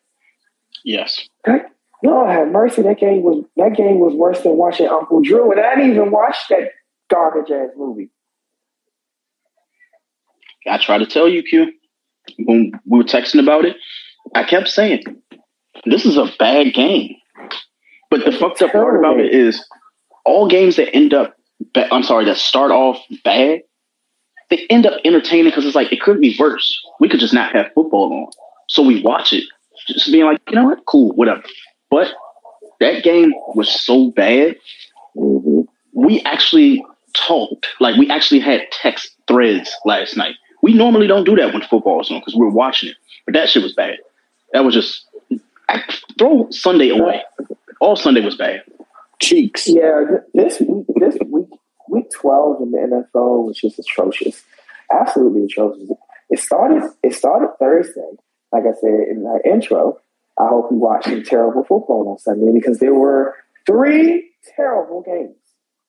[0.84, 1.30] Yes.
[1.45, 1.68] That,
[2.03, 2.82] Lord have mercy.
[2.82, 6.11] That game was that game was worse than watching Uncle Drew, and I didn't even
[6.11, 6.72] watch that
[7.09, 8.09] garbage ass movie.
[10.68, 11.72] I try to tell you, Q.
[12.39, 13.78] When we were texting about it,
[14.36, 15.03] I kept saying,
[15.86, 17.15] "This is a bad game."
[18.09, 19.63] But the fucked up part about it is,
[20.26, 21.36] all games that end up,
[21.76, 23.61] I'm sorry, that start off bad,
[24.49, 26.80] they end up entertaining because it's like it could be worse.
[26.99, 28.32] We could just not have football on,
[28.69, 29.45] so we watch it
[29.88, 31.43] just being like, you know what, cool, whatever.
[31.89, 32.13] But
[32.80, 34.55] that game was so bad.
[35.15, 35.61] Mm-hmm.
[35.93, 40.36] We actually talked, like we actually had text threads last night.
[40.61, 42.95] We normally don't do that when football is on because we're watching it.
[43.26, 43.97] But that shit was bad.
[44.53, 45.05] That was just
[45.74, 45.84] I,
[46.17, 47.21] throw Sunday away.
[47.80, 48.63] All Sunday was bad.
[49.21, 49.67] Cheeks.
[49.67, 50.03] Yeah,
[50.34, 50.61] this
[50.95, 51.49] this week
[51.89, 54.43] week twelve in the NFL was just atrocious.
[54.91, 55.89] Absolutely atrocious.
[56.30, 58.17] It started it started Thursday
[58.53, 59.99] like I said in my intro,
[60.39, 65.36] I hope you watched some terrible football on Sunday because there were three terrible games.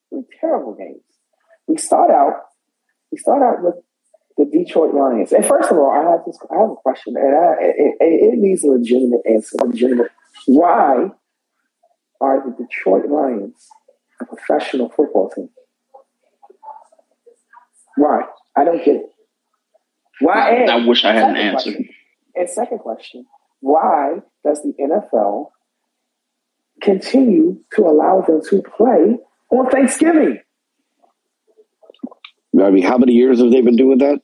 [0.09, 1.01] Three terrible games.
[1.67, 2.41] We start out,
[3.11, 3.75] we start out with
[4.37, 5.31] the Detroit Lions.
[5.31, 8.39] And first of all, I have this, I have a question, and I, it, it
[8.39, 9.57] needs a legitimate answer.
[9.63, 10.11] Legitimate.
[10.45, 11.09] Why
[12.21, 13.67] are the Detroit Lions
[14.21, 15.49] a professional football team?
[17.97, 18.23] Why?
[18.55, 19.05] I don't get it.
[20.21, 20.65] Why?
[20.65, 21.71] I wish I had an answer.
[21.71, 21.89] Question.
[22.35, 23.25] And second question,
[23.61, 25.49] why does the NFL
[26.81, 29.17] continue to allow them to play
[29.49, 30.39] on Thanksgiving?
[32.61, 34.21] I mean, how many years have they been doing that?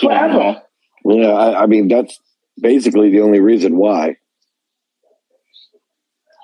[0.00, 0.62] Forever.
[1.04, 2.18] Yeah, I, I mean, that's
[2.60, 4.16] basically the only reason why.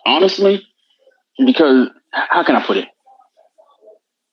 [0.06, 0.66] Honestly,
[1.44, 2.88] because how can I put it?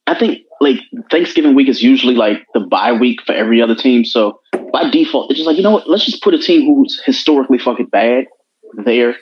[0.07, 0.79] I think like
[1.11, 4.03] Thanksgiving week is usually like the bye week for every other team.
[4.03, 4.39] So
[4.73, 5.89] by default, it's just like, you know what?
[5.89, 8.25] Let's just put a team who's historically fucking bad
[8.85, 9.15] there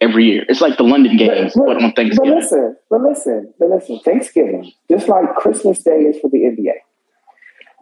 [0.00, 0.44] every year.
[0.48, 2.30] It's like the London games, but, but, but on Thanksgiving.
[2.30, 4.00] But listen, but listen, but listen.
[4.00, 6.74] Thanksgiving, just like Christmas Day is for the NBA.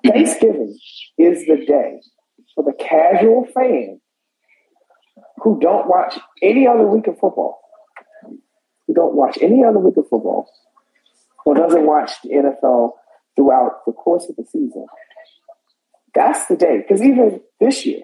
[0.05, 0.79] Thanksgiving
[1.19, 2.01] is the day
[2.55, 4.01] for the casual fan
[5.39, 7.61] who don't watch any other week of football,
[8.87, 10.49] who don't watch any other week of football,
[11.45, 12.93] or doesn't watch the NFL
[13.37, 14.87] throughout the course of the season.
[16.15, 16.79] That's the day.
[16.79, 18.03] Because even this year,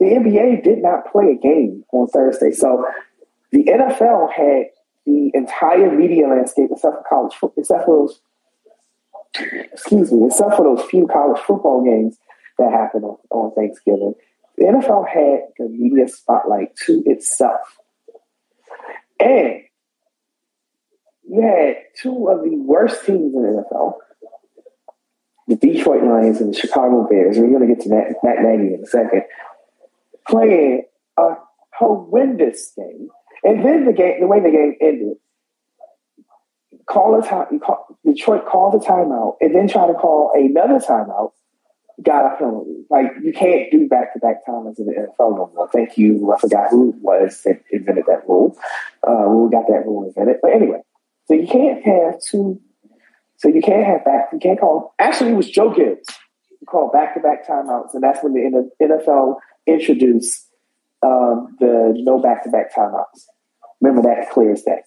[0.00, 2.52] the NBA did not play a game on Thursday.
[2.52, 2.84] So
[3.52, 4.66] the NFL had
[5.04, 8.20] the entire media landscape except for college football, except for those
[9.72, 12.18] excuse me, except for those few college football games
[12.58, 14.14] that happened on, on Thanksgiving.
[14.56, 17.78] The NFL had the media spotlight to itself.
[19.20, 19.62] And
[21.28, 23.94] you had two of the worst teams in the NFL,
[25.46, 27.38] the Detroit Lions and the Chicago Bears.
[27.38, 29.22] We're going to get to that, that Nagy in a second,
[30.26, 30.84] playing
[31.16, 31.34] a
[31.72, 33.08] horrendous game
[33.44, 35.16] and then the game, the way the game ended,
[36.88, 37.58] call a time.
[37.60, 41.32] Call, Detroit called a timeout and then try to call another timeout.
[42.02, 42.84] Got a penalty.
[42.90, 45.68] Like you can't do back to back timeouts in the NFL no more.
[45.72, 46.32] Thank you.
[46.32, 48.56] I forgot who was that invented that rule.
[49.06, 50.36] Uh, we got that rule invented.
[50.40, 50.80] But anyway,
[51.26, 52.60] so you can't have two.
[53.36, 54.28] So you can't have back.
[54.32, 54.94] You can't call.
[54.98, 56.06] Actually, it was Joe Gibbs
[56.58, 59.36] who called back to back timeouts, and that's when the NFL
[59.66, 60.48] introduced
[61.02, 63.26] um, the no back to back timeouts.
[63.80, 64.82] Remember that clear as day.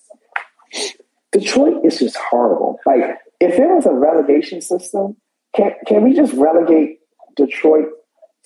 [1.31, 2.79] Detroit is just horrible.
[2.85, 5.17] Like, if there was a relegation system,
[5.55, 6.99] can can we just relegate
[7.35, 7.87] Detroit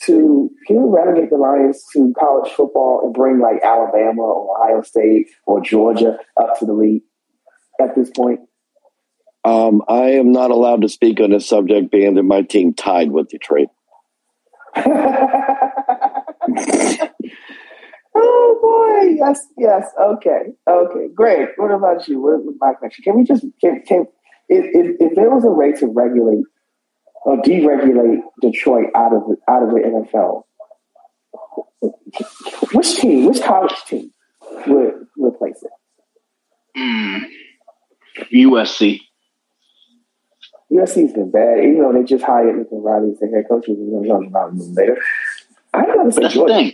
[0.03, 4.81] to can we relegate the Lions to college football and bring like Alabama or Ohio
[4.81, 7.03] State or Georgia up to the league
[7.79, 8.41] at this point?
[9.43, 13.11] Um, I am not allowed to speak on this subject, being that my team tied
[13.11, 13.67] with Detroit.
[18.17, 19.85] Oh boy, yes, yes.
[19.99, 21.49] Okay, okay, great.
[21.57, 22.21] What about you?
[22.21, 23.03] What my question?
[23.03, 24.05] Can we just can, can
[24.47, 26.45] if, if, if there was a way to regulate
[27.25, 30.43] or deregulate Detroit out of out of the NFL,
[32.73, 34.11] which team, which college team
[34.67, 35.71] would replace it?
[36.77, 37.23] Mm,
[38.33, 39.01] USC.
[40.71, 43.65] USC's been bad, even though they just hired Lincoln Riley as the head coach.
[43.67, 44.97] We're going to talk about him later.
[45.73, 46.25] I don't understand.
[46.25, 46.71] That's Georgia.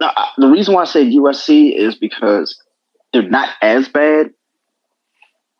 [0.00, 2.60] The reason why I say USC is because
[3.12, 4.30] they're not as bad.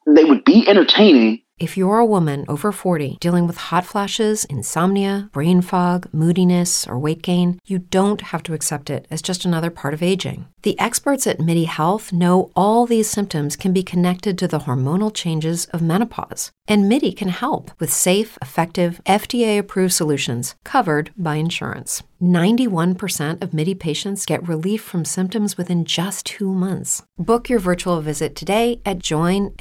[0.07, 5.28] They would be entertaining if you're a woman over 40 dealing with hot flashes, insomnia,
[5.32, 9.70] brain fog, moodiness, or weight gain, you don't have to accept it as just another
[9.70, 10.47] part of aging.
[10.63, 15.15] The experts at MIDI Health know all these symptoms can be connected to the hormonal
[15.15, 21.37] changes of menopause, and MIDI can help with safe, effective, FDA approved solutions covered by
[21.37, 22.03] insurance.
[22.21, 27.05] 91% of MIDI patients get relief from symptoms within just two months.
[27.17, 29.55] Book your virtual visit today at joinmidi.com.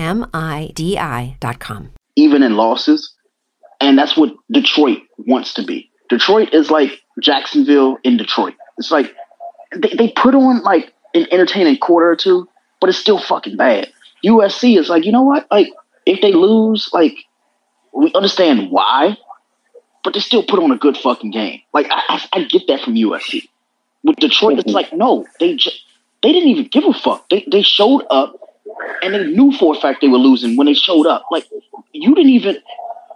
[2.16, 3.14] Even in losses.
[3.80, 5.92] And that's what Detroit wants to be.
[6.10, 8.56] Detroit is like Jacksonville in Detroit.
[8.80, 9.14] It's like
[9.82, 12.48] they, they put on like an entertaining quarter or two,
[12.80, 13.92] but it's still fucking bad.
[14.26, 15.48] USC is like, you know what?
[15.52, 15.72] Like,
[16.06, 17.18] if they lose, like,
[17.94, 19.18] we understand why,
[20.04, 21.62] but they still put on a good fucking game.
[21.74, 23.48] Like I, I, I get that from USC.
[24.04, 24.74] With Detroit, it's mm-hmm.
[24.74, 25.82] like no, they just
[26.24, 27.28] they didn't even give a fuck.
[27.30, 28.40] They they showed up
[29.02, 31.26] and they knew for a fact they were losing when they showed up.
[31.32, 31.46] Like
[31.92, 32.58] you didn't even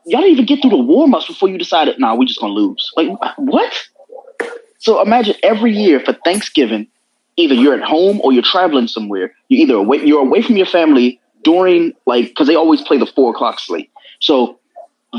[0.05, 2.53] y'all didn't even get through the warm ups before you decided, nah, we're just gonna
[2.53, 2.91] lose.
[2.97, 3.07] Like
[3.38, 3.74] what?
[4.82, 6.88] So imagine every year for Thanksgiving,
[7.38, 9.32] either you're at home or you're traveling somewhere.
[9.48, 13.06] You either away, you're away from your family during like because they always play the
[13.06, 13.92] four o'clock slate.
[14.22, 14.60] So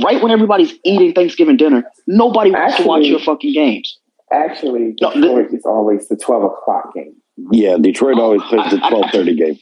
[0.03, 3.99] right when everybody's eating Thanksgiving dinner, nobody wants actually, to watch your fucking games.
[4.33, 7.15] Actually, Detroit no, is always the twelve o'clock game.
[7.53, 9.61] Yeah, Detroit oh, always plays the twelve thirty game.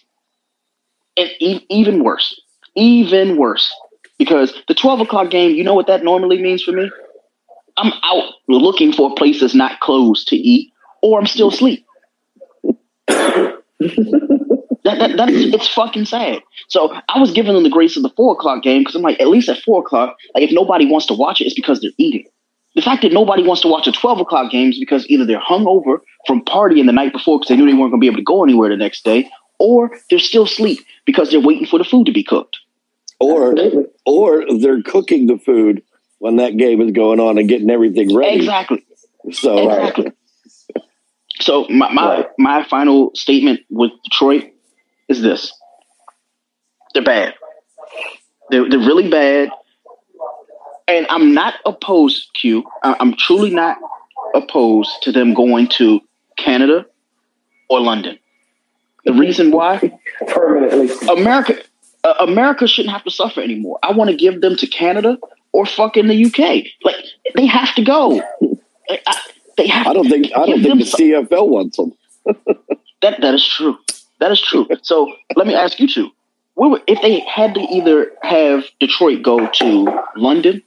[1.18, 2.40] And e- even worse,
[2.74, 3.70] even worse,
[4.18, 5.54] because the twelve o'clock game.
[5.54, 6.90] You know what that normally means for me?
[7.80, 10.72] I'm out looking for a place that's not closed to eat,
[11.02, 11.86] or I'm still asleep.
[14.82, 16.40] That, that, that's it's fucking sad.
[16.68, 19.20] So I was giving them the grace of the four o'clock game because I'm like,
[19.20, 21.90] at least at four o'clock, like if nobody wants to watch it, it's because they're
[21.98, 22.24] eating.
[22.74, 25.40] The fact that nobody wants to watch a twelve o'clock game is because either they're
[25.40, 28.16] hungover from partying the night before because they knew they weren't going to be able
[28.16, 29.28] to go anywhere the next day,
[29.58, 32.58] or they're still asleep because they're waiting for the food to be cooked.
[33.20, 33.54] Or
[34.06, 35.82] or they're cooking the food
[36.20, 38.36] when that game is going on and getting everything ready.
[38.36, 38.86] Exactly.
[39.32, 40.12] So exactly.
[41.40, 42.26] So my my, right.
[42.38, 44.50] my final statement with Detroit
[45.10, 45.52] is this.
[46.94, 47.34] They're bad.
[48.48, 49.50] They're, they're really bad.
[50.88, 52.64] And I'm not opposed, Q.
[52.82, 53.76] I'm truly not
[54.34, 56.00] opposed to them going to
[56.38, 56.86] Canada
[57.68, 58.18] or London.
[59.04, 59.98] The reason why
[60.28, 60.88] permanently.
[61.10, 61.58] America
[62.04, 63.78] uh, America shouldn't have to suffer anymore.
[63.82, 65.18] I want to give them to Canada
[65.52, 66.64] or fucking the UK.
[66.82, 68.22] Like they have to go.
[68.88, 69.16] I,
[69.56, 69.86] they have.
[69.86, 71.92] I don't think I don't think the CFL wants them.
[73.02, 73.78] that that is true.
[74.18, 74.68] That is true.
[74.82, 76.10] So let me ask you two:
[76.56, 80.62] would, if they had to either have Detroit go to London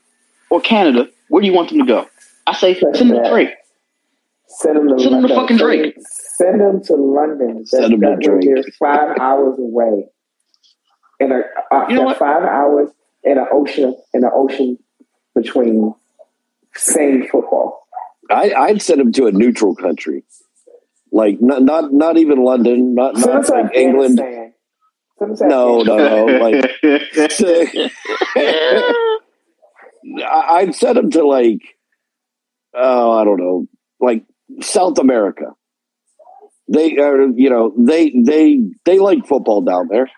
[0.49, 2.07] or Canada, where do you want them to go?
[2.47, 3.49] I say send them to Drake.
[4.47, 5.95] Send them to, send them to fucking Drake.
[5.99, 7.65] Send them to London.
[7.65, 8.45] Send them to Drake.
[8.45, 10.05] They're five hours away.
[11.19, 12.89] In a uh, you know five hours
[13.23, 14.77] in an ocean in an ocean
[15.35, 15.93] between
[16.75, 17.87] same football.
[18.29, 20.23] I, I'd send them to a neutral country,
[21.11, 24.19] like not not not even London, not not like England.
[25.19, 26.25] No, no, no.
[26.39, 26.71] Like,
[30.25, 31.61] I'd send them to like,
[32.73, 33.67] oh, I don't know,
[34.01, 34.25] like
[34.61, 35.53] South America.
[36.67, 40.09] They are, you know, they they they like football down there.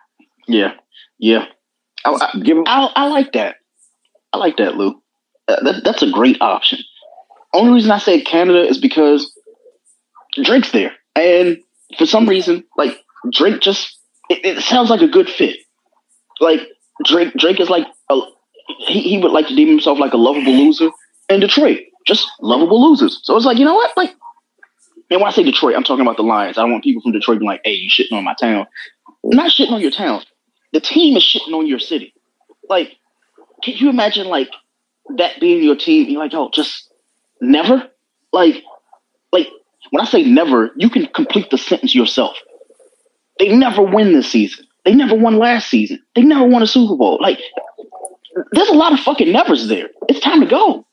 [0.47, 0.74] Yeah,
[1.20, 1.45] yeah.
[2.06, 3.58] I, I, Give I, I like that.
[4.34, 5.01] I like that, Lou.
[5.47, 6.80] Uh, that, that's a great option.
[7.53, 9.32] Only reason I say Canada is because
[10.43, 11.58] Drake's there, and
[11.97, 12.97] for some reason, like
[13.32, 13.97] Drake just
[14.30, 15.58] it, it sounds like a good fit.
[16.41, 16.62] Like
[17.06, 18.20] Drake, Drake is like a,
[18.88, 20.89] he, he would like to deem himself like a lovable loser,
[21.30, 23.20] in Detroit just lovable losers.
[23.24, 24.12] So it's like you know what, like,
[25.10, 26.58] and when I say Detroit, I'm talking about the Lions.
[26.58, 28.68] I don't want people from Detroit being like, "Hey, you shitting on my town."
[29.24, 30.24] I'm not shitting on your town.
[30.76, 32.13] The team is shitting on your city.
[32.67, 32.97] Like,
[33.63, 34.49] can you imagine like
[35.15, 36.09] that being your team?
[36.09, 36.91] You're like, oh, just
[37.39, 37.89] never.
[38.34, 38.61] Like,
[39.32, 39.47] like
[39.91, 42.36] when I say never, you can complete the sentence yourself.
[43.39, 44.65] They never win this season.
[44.84, 46.03] They never won last season.
[46.13, 47.19] They never won a Super Bowl.
[47.21, 47.39] Like,
[48.51, 49.88] there's a lot of fucking nevers there.
[50.09, 50.86] It's time to go.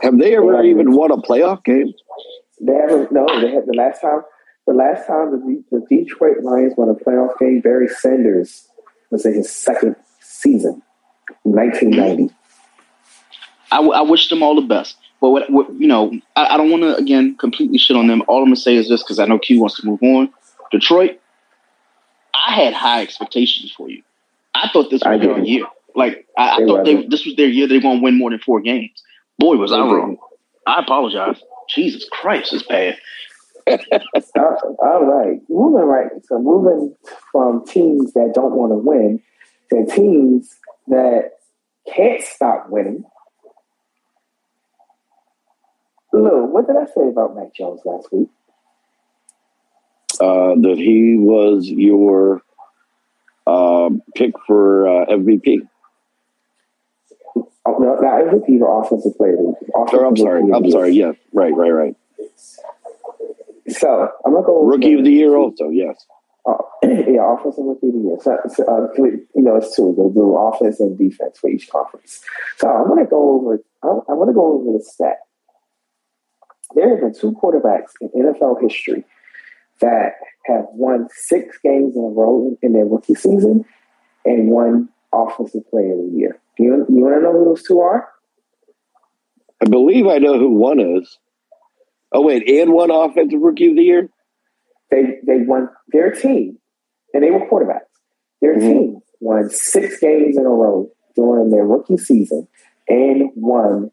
[0.00, 1.92] Have they ever even won a playoff game?
[2.58, 3.12] They haven't.
[3.12, 4.22] No, they had the last time.
[4.66, 8.67] The last time the, the Detroit Lions won a playoff game, Barry Sanders
[9.10, 10.82] was in his second season,
[11.42, 12.34] 1990.
[13.70, 14.96] I, w- I wish them all the best.
[15.20, 18.22] But what, what you know, I, I don't want to again completely shit on them.
[18.28, 20.32] All I'm gonna say is this because I know Q wants to move on.
[20.70, 21.18] Detroit,
[22.34, 24.02] I had high expectations for you.
[24.54, 25.66] I thought this was your year.
[25.94, 27.66] Like I, I thought they, this was their year.
[27.66, 29.02] They won't win more than four games.
[29.38, 30.18] Boy, was I wrong.
[30.66, 31.40] I apologize.
[31.68, 32.96] Jesus Christ, it's bad.
[34.38, 36.10] all right, moving right.
[36.24, 36.94] So moving
[37.32, 39.20] from teams that don't want to win
[39.70, 40.56] to teams
[40.88, 41.32] that
[41.94, 43.04] can't stop winning.
[46.12, 48.28] Lou, what did I say about Mac Jones last week?
[50.20, 52.42] Uh, that he was your
[53.46, 55.68] uh, pick for uh, MVP.
[57.36, 59.36] Oh, no, not MVP, but offensive player.
[59.76, 60.42] Offensive I'm sorry.
[60.52, 60.92] I'm sorry.
[60.92, 61.96] Yeah, right, right, right.
[63.68, 65.36] So I'm gonna go rookie of the year.
[65.36, 66.06] Also, yes.
[66.46, 66.54] Uh,
[66.84, 68.16] yeah, offensive rookie of the year.
[68.20, 69.94] So, so uh, you know, it's two.
[69.96, 72.22] They do offense and defense for each conference.
[72.56, 73.62] So I'm gonna go over.
[73.82, 75.18] I want to go over the stat.
[76.74, 79.04] There have been two quarterbacks in NFL history
[79.80, 80.14] that
[80.46, 83.64] have won six games in a row in their rookie season
[84.24, 86.38] and one offensive player of the year.
[86.56, 88.08] Do you, you want to know who those two are?
[89.62, 91.18] I believe I know who one is.
[92.12, 94.08] Oh wait, and one offensive rookie of the year.
[94.90, 96.58] They they won their team,
[97.12, 97.80] and they were quarterbacks.
[98.40, 98.68] Their mm-hmm.
[98.68, 102.46] team won six games in a row during their rookie season
[102.88, 103.90] and won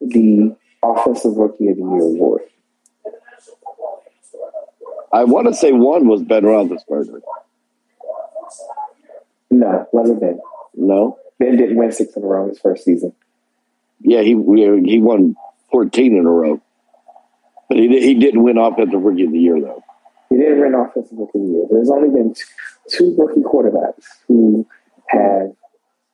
[0.00, 2.42] the offensive rookie of the year award.
[5.12, 7.20] I want to say one was Ben Roethlisberger.
[9.50, 10.40] No, wasn't Ben.
[10.74, 13.12] No, Ben didn't win six in a row his first season.
[14.00, 15.34] Yeah, he he won
[15.70, 16.60] fourteen in a row,
[17.68, 19.82] but he he didn't win offensive rookie of the year though.
[20.30, 21.66] He didn't win offensive rookie of the year.
[21.70, 22.34] There's only been
[22.90, 24.66] two rookie quarterbacks who
[25.08, 25.52] have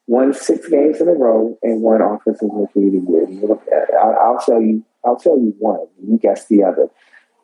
[0.07, 3.59] won six games in a row and one offensive rookie of the year.
[4.00, 4.84] I'll tell you.
[5.05, 5.86] I'll tell you one.
[6.02, 6.88] You guess the other.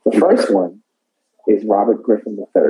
[0.05, 0.81] The first one
[1.47, 2.63] is Robert Griffin III.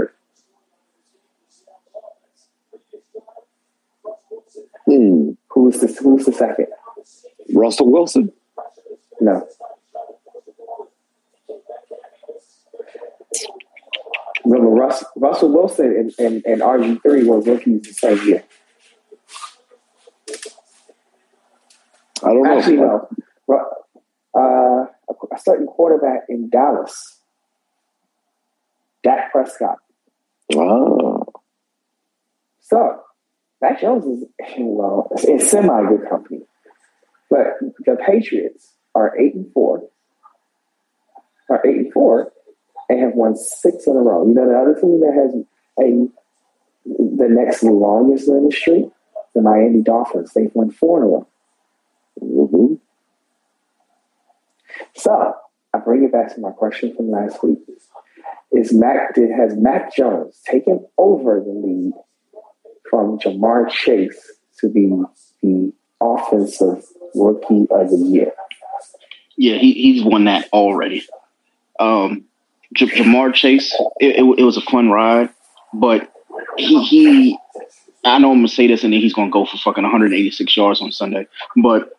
[4.86, 5.30] Hmm.
[5.48, 6.66] Who's the Who's the second?
[7.54, 8.32] Russell Wilson.
[9.20, 9.46] No.
[14.44, 18.44] Remember, Russ, Russell Wilson and, and, and RG3 were rookies the same year.
[22.22, 22.58] I don't know.
[22.58, 23.08] Actually, no.
[24.32, 24.86] Uh,
[25.32, 27.18] a certain quarterback in Dallas
[29.02, 29.78] Dak Prescott.
[30.52, 31.26] Wow.
[32.60, 33.00] So,
[33.60, 34.28] Mac Jones is,
[34.58, 36.42] well, in semi good company.
[37.28, 39.82] But the Patriots are 8 and 4,
[41.50, 42.32] are eight and four
[42.90, 44.26] and have won six in a row.
[44.26, 45.34] You know the other team that has
[45.78, 46.08] a
[46.84, 48.86] the next longest winning streak,
[49.34, 50.32] the Miami Dolphins.
[50.34, 51.28] They've won four in a row.
[52.18, 52.74] hmm
[54.96, 55.34] So
[55.72, 57.60] I bring it back to my question from last week:
[58.52, 61.92] Is Mac did has Mac Jones taken over the lead
[62.90, 64.90] from Ja'Marr Chase to be
[65.42, 66.84] the offensive
[67.14, 68.32] rookie of the year?
[69.36, 71.06] Yeah, he, he's won that already.
[71.78, 72.24] Um,
[72.74, 75.30] J- Ja'Marr Chase, it, it, it was a fun ride,
[75.74, 76.12] but
[76.56, 77.38] he, he,
[78.04, 80.80] I know I'm gonna say this and then he's gonna go for fucking 186 yards
[80.80, 81.26] on Sunday.
[81.56, 81.96] But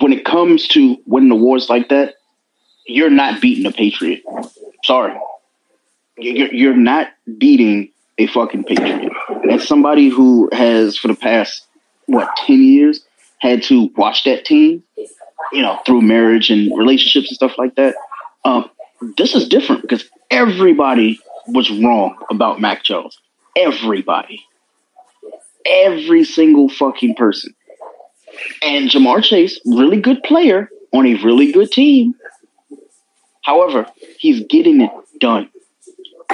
[0.00, 2.14] when it comes to winning awards like that,
[2.86, 4.22] you're not beating a Patriot.
[4.84, 5.14] Sorry,
[6.18, 7.08] you're, you're not
[7.38, 9.12] beating a fucking Patriot.
[9.50, 11.66] As somebody who has for the past
[12.06, 13.04] what 10 years
[13.38, 14.82] had to watch that team,
[15.52, 17.94] you know, through marriage and relationships and stuff like that.
[18.44, 18.70] Um,
[19.16, 23.18] this is different because everybody was wrong about Mac Jones.
[23.56, 24.42] Everybody.
[25.66, 27.54] Every single fucking person.
[28.62, 32.14] And Ja'Marr Chase, really good player on a really good team.
[33.42, 33.86] However,
[34.18, 34.90] he's getting it
[35.20, 35.48] done.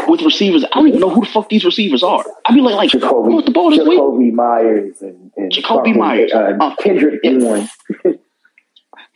[0.06, 2.24] With receivers, I don't even know who the fuck these receivers are.
[2.46, 3.98] I'd be like, like, Jakobi, the ball this week?
[3.98, 6.32] Jakobi Meyers and, and Jakobi Meyers.
[6.32, 7.22] uh, Uh, Kendrick.
[7.22, 7.68] Bourne.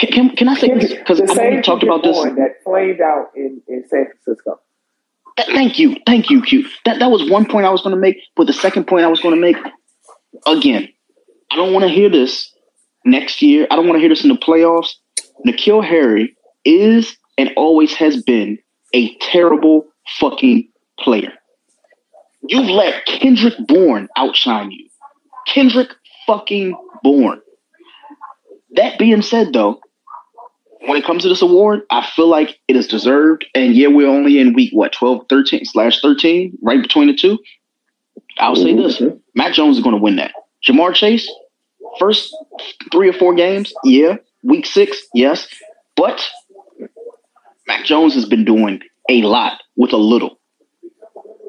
[0.02, 0.92] Can, can, can I say this?
[0.94, 2.16] Because I know same we talked about this.
[2.16, 4.58] That flamed out in, in San Francisco.
[5.36, 6.68] Th- Thank you, thank you, Q.
[6.84, 9.08] That that was one point I was going to make, but the second point I
[9.08, 9.56] was going to make,
[10.46, 10.88] again,
[11.52, 12.52] I don't want to hear this
[13.04, 13.68] next year.
[13.70, 14.94] I don't want to hear this in the playoffs.
[15.46, 18.58] N'Keal Harry is and always has been
[18.94, 19.86] a terrible
[20.18, 21.32] fucking player.
[22.48, 24.88] You've let Kendrick Bourne outshine you.
[25.46, 25.90] Kendrick
[26.26, 26.74] fucking
[27.04, 27.40] Bourne.
[28.74, 29.81] That being said, though,
[30.86, 33.46] when it comes to this award, I feel like it is deserved.
[33.54, 37.38] And yeah, we're only in week, what, 12, 13 slash 13, right between the two.
[38.38, 39.16] I'll say this mm-hmm.
[39.34, 40.32] Mac Jones is going to win that.
[40.66, 41.30] Ja'Marr Chase,
[41.98, 42.34] first
[42.90, 44.16] three or four games, yeah.
[44.42, 45.48] Week six, yes.
[45.96, 46.26] But
[47.66, 50.38] Mac Jones has been doing a lot with a little.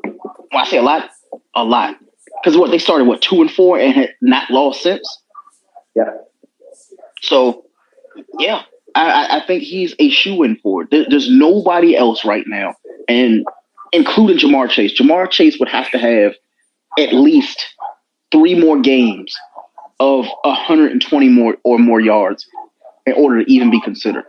[0.04, 1.10] When I say a lot,
[1.56, 1.96] a lot.
[2.44, 5.08] Because what they started, what, two and four and had not lost since?
[5.96, 6.12] Yeah.
[7.22, 7.66] So,
[8.38, 8.64] yeah,
[8.96, 10.92] I, I- think he's a shoe in for it.
[10.92, 12.76] There, there's nobody else right now,
[13.08, 13.46] and
[13.92, 15.00] including Ja'Marr Chase.
[15.00, 16.34] Ja'Marr Chase would have to have
[17.00, 17.66] at least
[18.32, 19.36] three more games
[20.00, 22.48] of 120 more or more yards
[23.06, 24.26] in order to even be considered.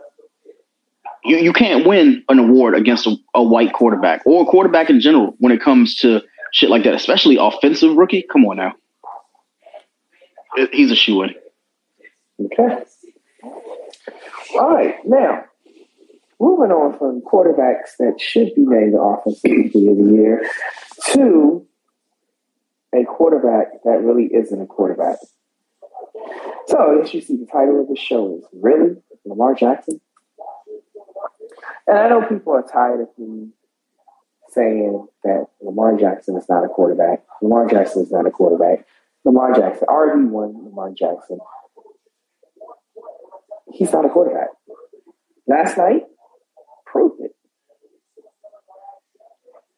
[1.23, 4.99] You, you can't win an award against a, a white quarterback or a quarterback in
[4.99, 8.23] general when it comes to shit like that, especially offensive rookie.
[8.31, 8.73] Come on now.
[10.71, 11.35] He's a shoe in.
[12.39, 12.83] Okay.
[14.53, 14.95] All right.
[15.05, 15.45] Now,
[16.39, 20.49] moving on from quarterbacks that should be named offensive rookie of the year
[21.13, 21.65] to
[22.93, 25.17] a quarterback that really isn't a quarterback.
[26.67, 28.95] So, as you see, the title of the show is Really?
[29.25, 29.99] Lamar Jackson?
[31.87, 33.49] And I know people are tired of me
[34.49, 37.23] saying that Lamar Jackson is not a quarterback.
[37.41, 38.85] Lamar Jackson is not a quarterback.
[39.23, 41.39] Lamar Jackson, RB1 Lamar Jackson
[43.75, 44.47] he's not a quarterback.
[45.47, 46.03] Last night
[46.85, 47.31] proved it.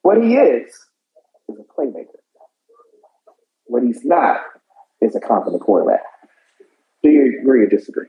[0.02, 0.72] What he is
[1.50, 2.06] is a playmaker.
[3.66, 4.42] What he's not
[5.02, 6.02] is a competent quarterback.
[7.04, 8.08] Do you agree or disagree?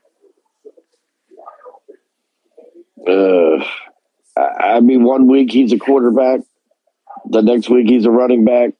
[3.06, 3.64] Uh,
[4.36, 6.40] I mean, one week he's a quarterback,
[7.28, 8.70] the next week he's a running back,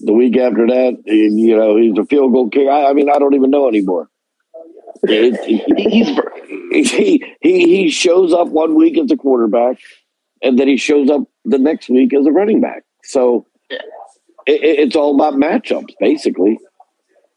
[0.00, 2.70] the week after that, you know, he's a field goal kicker.
[2.70, 4.08] I, I mean, I don't even know anymore.
[5.06, 9.78] He's he, he he shows up one week as a quarterback,
[10.42, 12.84] and then he shows up the next week as a running back.
[13.04, 13.80] So it,
[14.46, 16.58] it- it's all about matchups, basically.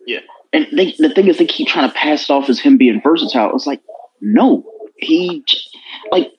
[0.07, 0.19] Yeah.
[0.53, 3.01] And they, the thing is, they keep trying to pass it off as him being
[3.01, 3.55] versatile.
[3.55, 3.81] It's like,
[4.19, 4.65] no,
[4.97, 5.43] he,
[6.11, 6.29] like,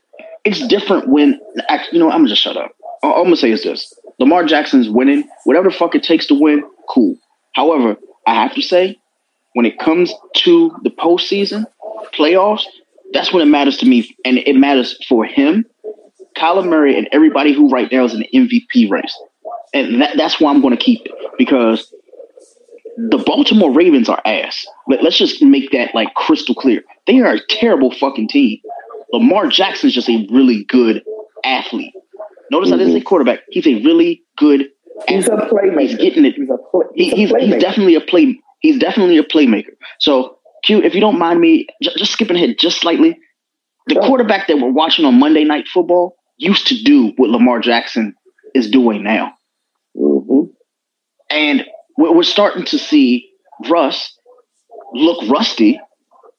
[0.44, 1.40] it's different when,
[1.92, 2.72] you know, I'm gonna just shut up.
[3.02, 5.24] All I'm gonna say is this Lamar Jackson's winning.
[5.44, 7.16] Whatever the fuck it takes to win, cool.
[7.54, 7.96] However,
[8.26, 8.98] I have to say,
[9.54, 11.64] when it comes to the postseason,
[12.14, 12.64] playoffs,
[13.12, 14.16] that's when it matters to me.
[14.24, 15.64] And it matters for him,
[16.36, 19.18] Kyler Murray, and everybody who right now is in the MVP race.
[19.74, 21.92] And that, that's why I'm going to keep it because
[22.96, 24.66] the Baltimore Ravens are ass.
[24.86, 26.82] Let, let's just make that like crystal clear.
[27.06, 28.58] They are a terrible fucking team.
[29.12, 31.02] Lamar Jackson is just a really good
[31.44, 31.94] athlete.
[32.50, 33.40] Notice I didn't say quarterback.
[33.50, 34.68] He's a really good
[35.08, 35.80] He's a playmaker.
[35.80, 36.34] He's getting it.
[36.34, 37.60] He's a, play, He, he's a he's, he's playmaker.
[37.60, 38.38] definitely a play.
[38.62, 39.72] He's definitely a playmaker.
[40.00, 43.18] So, Q, if you don't mind me, j- just skipping ahead just slightly,
[43.88, 48.14] the quarterback that we're watching on Monday Night Football used to do what Lamar Jackson
[48.54, 49.34] is doing now.
[49.96, 50.44] hmm
[51.30, 51.66] And
[51.98, 53.28] we're starting to see
[53.68, 54.16] Russ
[54.94, 55.80] look rusty,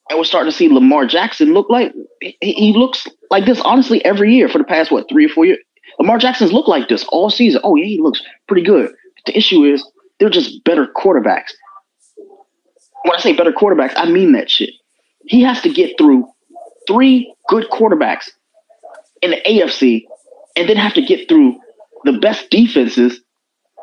[0.10, 3.60] and we're starting to see Lamar Jackson look like he, he looks like this.
[3.62, 5.60] Honestly, every year for the past what three or four years,
[6.00, 7.62] Lamar Jackson's looked like this all season.
[7.64, 8.92] Oh yeah, he looks pretty good.
[9.26, 9.86] The issue is
[10.20, 11.52] they're just better quarterbacks.
[13.04, 14.72] When I say better quarterbacks, I mean that shit.
[15.26, 16.28] He has to get through
[16.88, 18.30] three good quarterbacks
[19.22, 20.06] in the AFC,
[20.56, 21.58] and then have to get through
[22.04, 23.22] the best defenses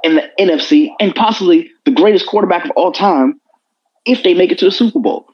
[0.02, 3.40] in the NFC and possibly the greatest quarterback of all time
[4.04, 5.26] if they make it to the Super Bowl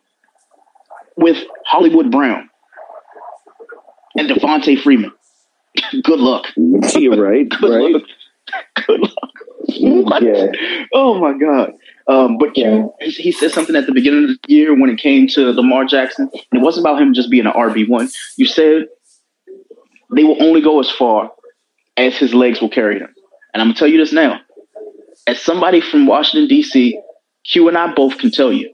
[1.16, 1.36] with
[1.66, 2.48] Hollywood Brown
[4.16, 5.12] and Devonta Freeman.
[6.02, 6.46] Good luck.
[6.56, 7.92] You're right, Good right.
[7.92, 8.02] luck.
[8.86, 10.22] Good luck.
[10.22, 10.52] Yeah.
[10.94, 11.72] Oh my God.
[12.08, 14.98] Um, but Q, he, he said something at the beginning of the year when it
[14.98, 16.30] came to Lamar Jackson.
[16.32, 18.14] And it wasn't about him just being an RB1.
[18.36, 18.86] You said
[20.14, 21.32] they will only go as far
[21.96, 23.12] as his legs will carry them.
[23.52, 24.40] And I'm going to tell you this now.
[25.26, 27.00] As somebody from Washington, D.C.,
[27.50, 28.72] Q and I both can tell you.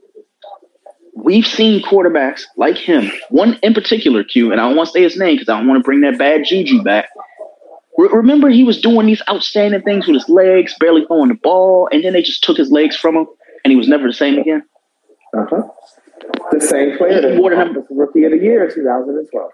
[1.15, 5.03] We've seen quarterbacks like him, one in particular, Q, and I don't want to say
[5.03, 7.09] his name because I don't want to bring that bad juju back.
[7.99, 11.89] Re- remember, he was doing these outstanding things with his legs, barely throwing the ball,
[11.93, 13.27] and then they just took his legs from him,
[13.65, 14.63] and he was never the same again.
[15.37, 15.63] Uh huh.
[16.51, 19.51] The same player that wore the number- rookie of the year in 2012.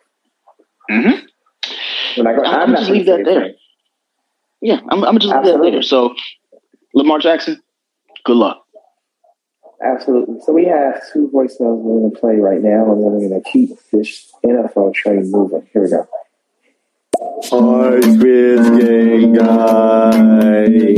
[0.90, 1.26] Mm-hmm.
[2.16, 3.52] When I go, I'm I'm not just leave that there.
[4.60, 5.82] Yeah, I'm, I'm just leave that there.
[5.82, 6.14] So,
[6.94, 7.60] Lamar Jackson,
[8.24, 8.64] good luck.
[9.84, 10.40] Absolutely.
[10.44, 13.42] So we have two voicemails we're going to play right now, and then we're going
[13.42, 15.66] to keep this NFL train moving.
[15.72, 16.08] Here we go.
[17.20, 20.94] Ice gang guy.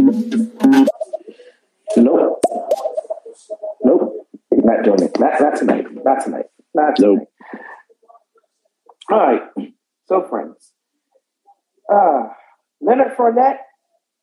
[1.97, 2.40] Nope.
[3.82, 4.28] Nope.
[4.52, 5.18] Not doing it.
[5.18, 5.86] Not, not tonight.
[6.05, 6.47] Not tonight.
[6.74, 7.20] Not tonight.
[7.20, 7.28] Nope.
[9.10, 9.40] All right.
[10.06, 10.72] So, friends,
[11.92, 12.28] uh,
[12.82, 13.59] Leonard Fournette,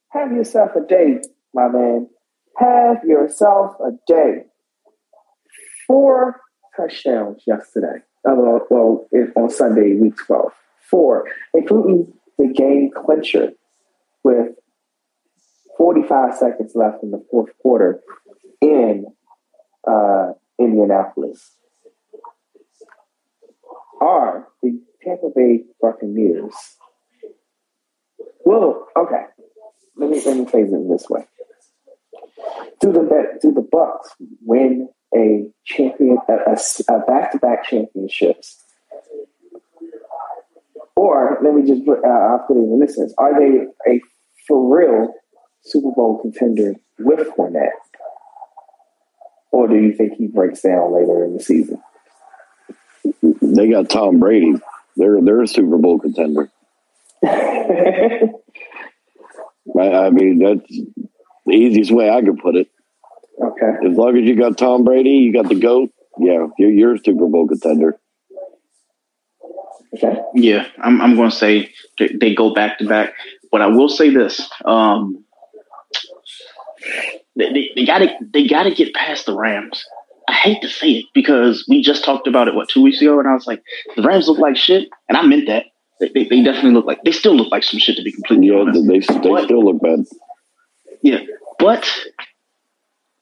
[0.10, 1.20] have yourself a day,
[1.54, 2.10] my man.
[2.58, 4.44] Have yourself a day.
[5.88, 6.42] Four
[6.76, 8.04] touchdowns yesterday.
[8.24, 10.52] Uh, well, well on Sunday, week 12.
[10.90, 13.52] Four, including the game clincher
[14.24, 14.52] with
[15.78, 18.02] 45 seconds left in the fourth quarter
[18.62, 19.06] in
[19.88, 21.52] uh, Indianapolis.
[24.02, 26.54] Are the Tampa Bay Buccaneers?
[28.46, 29.24] Well, okay.
[29.96, 31.26] Let me let me phrase it this way:
[32.80, 34.10] Do the do the Bucks
[34.42, 38.64] win a champion a, a, a back-to-back championships?
[40.98, 44.02] Or let me just put, uh, I'll put it in this sense: Are they a
[44.48, 45.14] for real
[45.62, 47.70] Super Bowl contender with Fournette,
[49.52, 51.84] or do you think he breaks down later in the season?
[53.44, 54.56] They got Tom Brady.
[54.96, 56.50] They're they're a Super Bowl contender.
[57.24, 58.32] I,
[59.80, 60.82] I mean, that's
[61.46, 62.70] the easiest way I could put it.
[63.40, 63.88] okay.
[63.88, 65.92] As long as you got Tom Brady, you got the goat.
[66.18, 68.00] Yeah, you're, you're a Super Bowl contender.
[69.96, 70.22] Okay.
[70.36, 73.14] Yeah, I'm, I'm going to say they, they go back to back.
[73.52, 75.24] But I will say this: um,
[77.36, 79.84] they, they, they got to they got to get past the Rams.
[80.28, 83.18] I hate to say it because we just talked about it what two weeks ago,
[83.20, 83.64] and I was like,
[83.96, 85.66] the Rams look like shit, and I meant that.
[86.00, 88.48] They, they, they definitely look like they still look like some shit to be completely
[88.48, 88.88] Yeah, honest.
[88.88, 89.46] they, they What?
[89.46, 90.06] still look bad.
[91.02, 91.20] Yeah,
[91.60, 91.90] but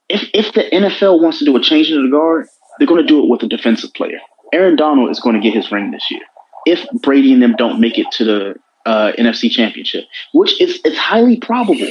[0.10, 2.48] if if the NFL wants to do a change in the guard,
[2.80, 4.20] they're going to do it with a defensive player.
[4.54, 6.22] Aaron Donald is going to get his ring this year.
[6.66, 8.56] If Brady and them don't make it to the
[8.86, 11.90] uh, NFC Championship, which is it's highly probable.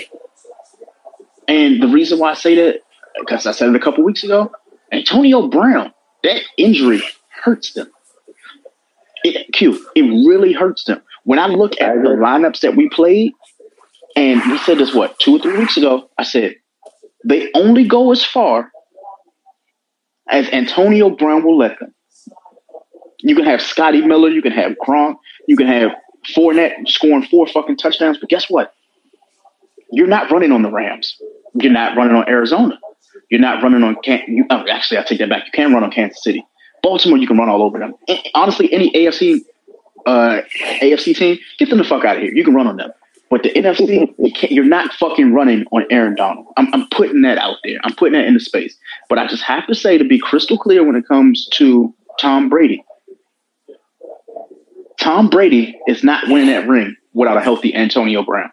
[1.46, 2.80] And the reason why I say that,
[3.20, 4.50] because I said it a couple weeks ago,
[4.92, 5.92] Antonio Brown,
[6.22, 7.02] that injury
[7.42, 7.90] hurts them.
[9.24, 11.02] It, Q, it really hurts them.
[11.24, 13.32] When I look at the lineups that we played,
[14.16, 16.10] and we said this what two or three weeks ago.
[16.18, 16.56] I said
[17.24, 18.70] they only go as far
[20.28, 21.94] as Antonio Brown will let them.
[23.20, 25.16] You can have Scotty Miller, you can have Gronk,
[25.46, 25.92] you can have
[26.34, 28.74] Fournette scoring four fucking touchdowns, but guess what?
[29.90, 31.16] You're not running on the Rams.
[31.54, 32.78] You're not running on Arizona.
[33.30, 33.96] You're not running on.
[34.02, 35.46] Can- you, oh, actually, I take that back.
[35.46, 36.44] You can run on Kansas City.
[36.82, 37.94] Baltimore, you can run all over them.
[38.08, 39.40] And honestly, any AFC
[40.06, 40.42] uh,
[40.80, 42.32] AFC team, get them the fuck out of here.
[42.32, 42.90] You can run on them.
[43.30, 46.46] But the NFC, you can't, you're not fucking running on Aaron Donald.
[46.56, 47.78] I'm, I'm putting that out there.
[47.84, 48.76] I'm putting that into space.
[49.08, 52.48] But I just have to say, to be crystal clear when it comes to Tom
[52.48, 52.84] Brady,
[55.04, 58.50] Tom Brady is not winning that ring without a healthy Antonio Brown.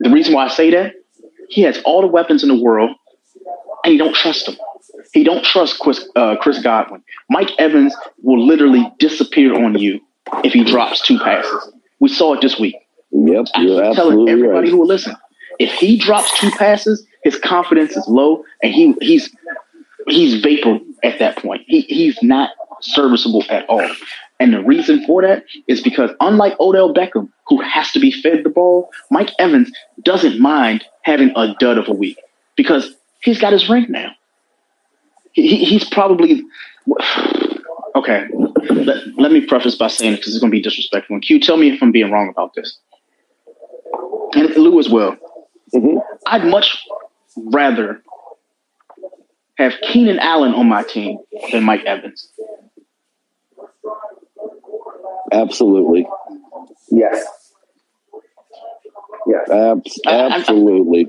[0.00, 0.94] The reason why I say that,
[1.48, 2.90] he has all the weapons in the world,
[3.84, 4.56] and he don't trust them.
[5.12, 7.04] He don't trust Chris, uh, Chris Godwin.
[7.30, 10.00] Mike Evans will literally disappear on you
[10.42, 11.72] if he drops two passes.
[12.00, 12.74] We saw it this week.
[13.12, 14.68] Yep, I you're keep telling everybody right.
[14.68, 15.14] who will listen.
[15.60, 19.30] If he drops two passes, his confidence is low, and he he's
[20.08, 21.62] he's vapor at that point.
[21.68, 22.50] He he's not
[22.80, 23.88] serviceable at all.
[24.40, 28.42] And the reason for that is because unlike Odell Beckham, who has to be fed
[28.44, 29.70] the ball, Mike Evans
[30.02, 32.18] doesn't mind having a dud of a week
[32.56, 34.10] because he's got his ring now.
[35.32, 36.42] He, he- he's probably
[37.94, 38.26] okay.
[38.70, 41.14] Let, let me preface by saying because it's going to be disrespectful.
[41.14, 42.76] And Q, tell me if I'm being wrong about this,
[44.34, 45.16] and Lou as well.
[45.74, 46.02] Mhm.
[46.26, 46.76] I'd much
[47.36, 48.02] rather
[49.58, 51.18] have Keenan Allen on my team
[51.52, 52.28] than Mike Evans.
[55.34, 56.06] Absolutely.
[56.90, 57.24] Yes.
[59.26, 59.50] Yes.
[59.50, 61.08] Abs- I- I- absolutely.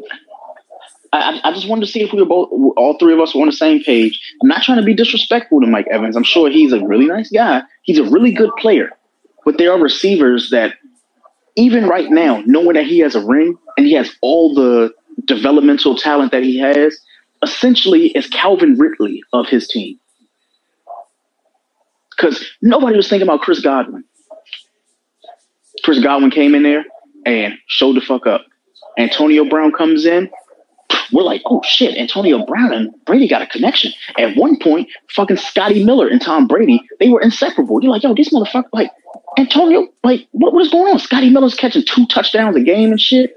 [1.14, 3.34] I, I I just wanted to see if we were both, all three of us
[3.36, 4.20] were on the same page.
[4.42, 6.16] I'm not trying to be disrespectful to Mike Evans.
[6.16, 7.64] I'm sure he's a really nice guy.
[7.84, 8.92] He's a really good player.
[9.46, 10.76] But there are receivers that,
[11.56, 14.94] even right now, knowing that he has a ring and he has all the
[15.26, 17.00] developmental talent that he has,
[17.44, 20.00] essentially is Calvin Ridley of his team.
[22.12, 24.04] Because nobody was thinking about Chris Godwin.
[25.86, 26.84] Chris Godwin came in there
[27.28, 28.44] and showed the fuck up.
[28.98, 30.32] Antonio Brown comes in,
[31.12, 33.94] we're like, oh shit, Antonio Brown and Brady got a connection.
[34.18, 37.84] At one point, fucking Scotty Miller and Tom Brady, they were inseparable.
[37.84, 38.90] You're like, yo, this motherfucker, like,
[39.38, 40.98] Antonio, like, what, what is going on?
[40.98, 43.36] Scotty Miller's catching two touchdowns a game and shit.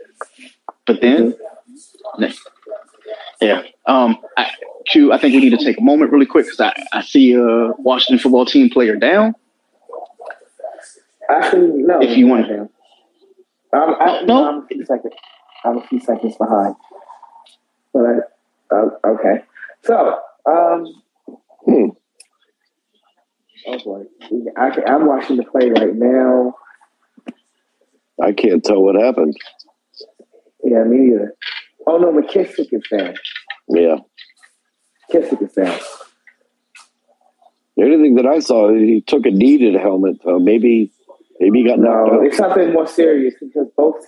[0.86, 1.34] But then,
[3.42, 4.50] yeah, um, I,
[4.86, 7.34] Q, I think we need to take a moment really quick because I, I see
[7.34, 9.34] a Washington football team player down.
[11.30, 12.00] Actually, no.
[12.00, 12.68] If you want- to.
[13.72, 14.26] I'm, I, No.
[14.26, 15.14] no, I'm a few seconds.
[15.64, 16.74] I'm a few seconds behind.
[17.92, 18.00] But
[18.72, 19.44] I, uh, okay.
[19.82, 20.86] So, um,
[21.66, 21.88] Hmm.
[23.66, 24.02] oh boy,
[24.56, 26.54] I can, I'm watching the play right now.
[28.22, 29.36] I can't tell what happened.
[30.64, 31.34] Yeah, me either.
[31.86, 33.14] Oh no, McKissic is down.
[33.68, 33.96] Yeah.
[35.12, 35.78] McKissic is down.
[37.76, 40.16] The only thing that I saw, he took a knee to the helmet.
[40.24, 40.90] So maybe,
[41.40, 42.26] maybe he got No, out.
[42.26, 44.04] it's something more serious because both.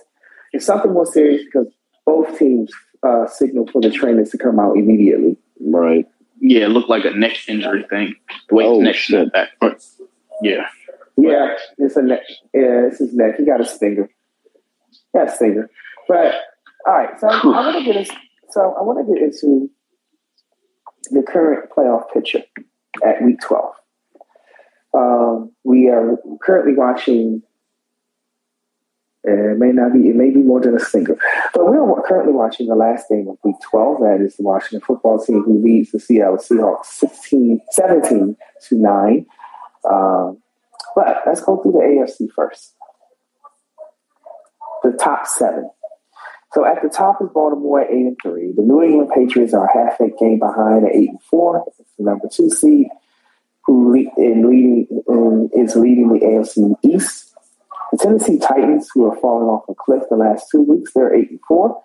[0.53, 1.67] It's something more serious because
[2.05, 2.71] both teams
[3.03, 5.37] uh, signaled for the trainers to come out immediately.
[5.61, 6.05] Right.
[6.41, 8.15] Yeah, it looked like a neck injury thing.
[8.49, 9.15] The way Oh, his neck shit.
[9.31, 9.49] snapped back.
[9.61, 9.81] But
[10.41, 10.65] yeah.
[11.17, 12.21] Yeah, it's a neck.
[12.53, 13.35] Yeah, it's his neck.
[13.37, 14.09] He got a stinger.
[15.13, 15.69] He got a stinger.
[16.07, 16.35] But
[16.87, 18.13] all right, so I want to get into,
[18.49, 19.69] so I want to get into
[21.11, 22.41] the current playoff picture
[23.05, 23.73] at week twelve.
[24.93, 27.43] Um, we are currently watching.
[29.23, 30.09] It may not be.
[30.09, 31.15] It may be more than a single,
[31.53, 33.99] but we are currently watching the last game of Week 12.
[33.99, 38.35] That is the Washington football team who leads the Seattle Seahawks 16, 17
[38.67, 39.27] to nine.
[39.89, 40.41] Um,
[40.95, 42.75] but let's go through the AFC first.
[44.83, 45.69] The top seven.
[46.53, 48.51] So at the top is Baltimore at eight and three.
[48.55, 51.63] The New England Patriots are half a game behind at eight and four.
[51.79, 52.87] It's the number two seed,
[53.65, 57.33] who lead, in leading in, is leading the AFC East.
[57.91, 61.29] The Tennessee Titans, who are falling off a cliff the last two weeks, they're eight
[61.29, 61.81] and four.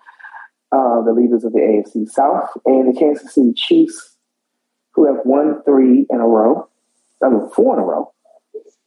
[0.71, 4.15] Uh, the leaders of the AFC South, and the Kansas City Chiefs,
[4.93, 6.67] who have won three in a row,
[7.23, 8.11] I mean four in a row,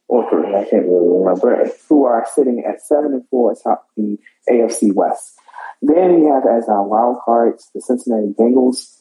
[0.07, 4.17] or three, I can't really remember, who are sitting at seven and four atop the
[4.49, 5.39] AFC West.
[5.81, 8.99] Then we have as our wild cards the Cincinnati Bengals,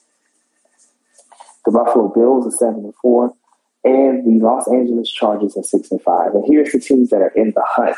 [1.67, 3.35] the Buffalo Bills at seven and four,
[3.85, 6.35] and the Los Angeles Chargers at six and five.
[6.35, 7.97] And here's the teams that are in the hunt.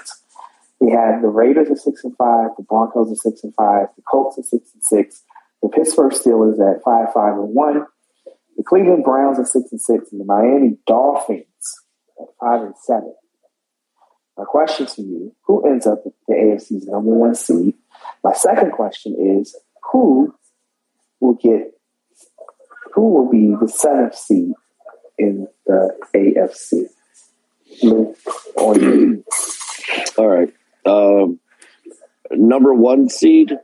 [0.80, 4.02] We have the Raiders at six and five, the Broncos at six and five, the
[4.02, 5.22] Colts at six and six,
[5.62, 7.86] the Pittsburgh Steelers at five, five and one,
[8.56, 11.46] the Cleveland Browns at six and six, and the Miami Dolphins
[12.20, 13.14] at five and seven.
[14.36, 17.74] My question to you: Who ends up with the AFC's number one seed?
[18.24, 19.56] My second question is:
[19.92, 20.34] Who
[21.20, 21.72] will get?
[22.94, 24.54] Who will be the seventh seed
[25.18, 26.86] in the AFC?
[28.56, 29.24] On.
[30.18, 30.52] All right.
[30.84, 31.40] Um,
[32.30, 33.56] number one seed.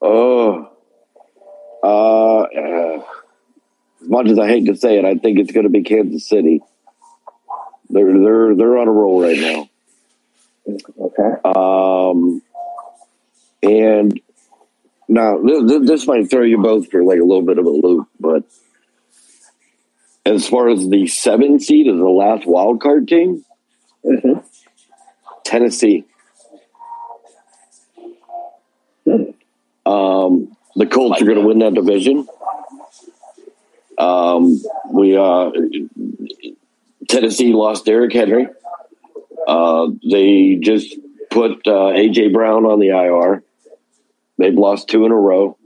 [0.00, 0.70] Oh,
[1.82, 3.02] uh, uh,
[4.02, 6.28] as much as I hate to say it, I think it's going to be Kansas
[6.28, 6.62] City.
[7.88, 9.68] They're they're they're on a roll right now.
[10.98, 11.40] Okay.
[11.44, 12.42] Um,
[13.62, 14.20] and
[15.08, 18.42] now this might throw you both for like a little bit of a loop, but
[20.26, 23.44] as far as the seven seed as the last wild card team,
[24.04, 24.44] Mhm.
[25.44, 26.04] Tennessee.
[29.86, 32.26] Um, the Colts are going to win that division.
[33.98, 34.60] Um,
[34.92, 35.50] we uh,
[37.08, 38.48] Tennessee lost Derrick Henry.
[39.46, 40.96] Uh, they just
[41.30, 43.44] put uh, AJ Brown on the IR.
[44.38, 45.56] They've lost two in a row.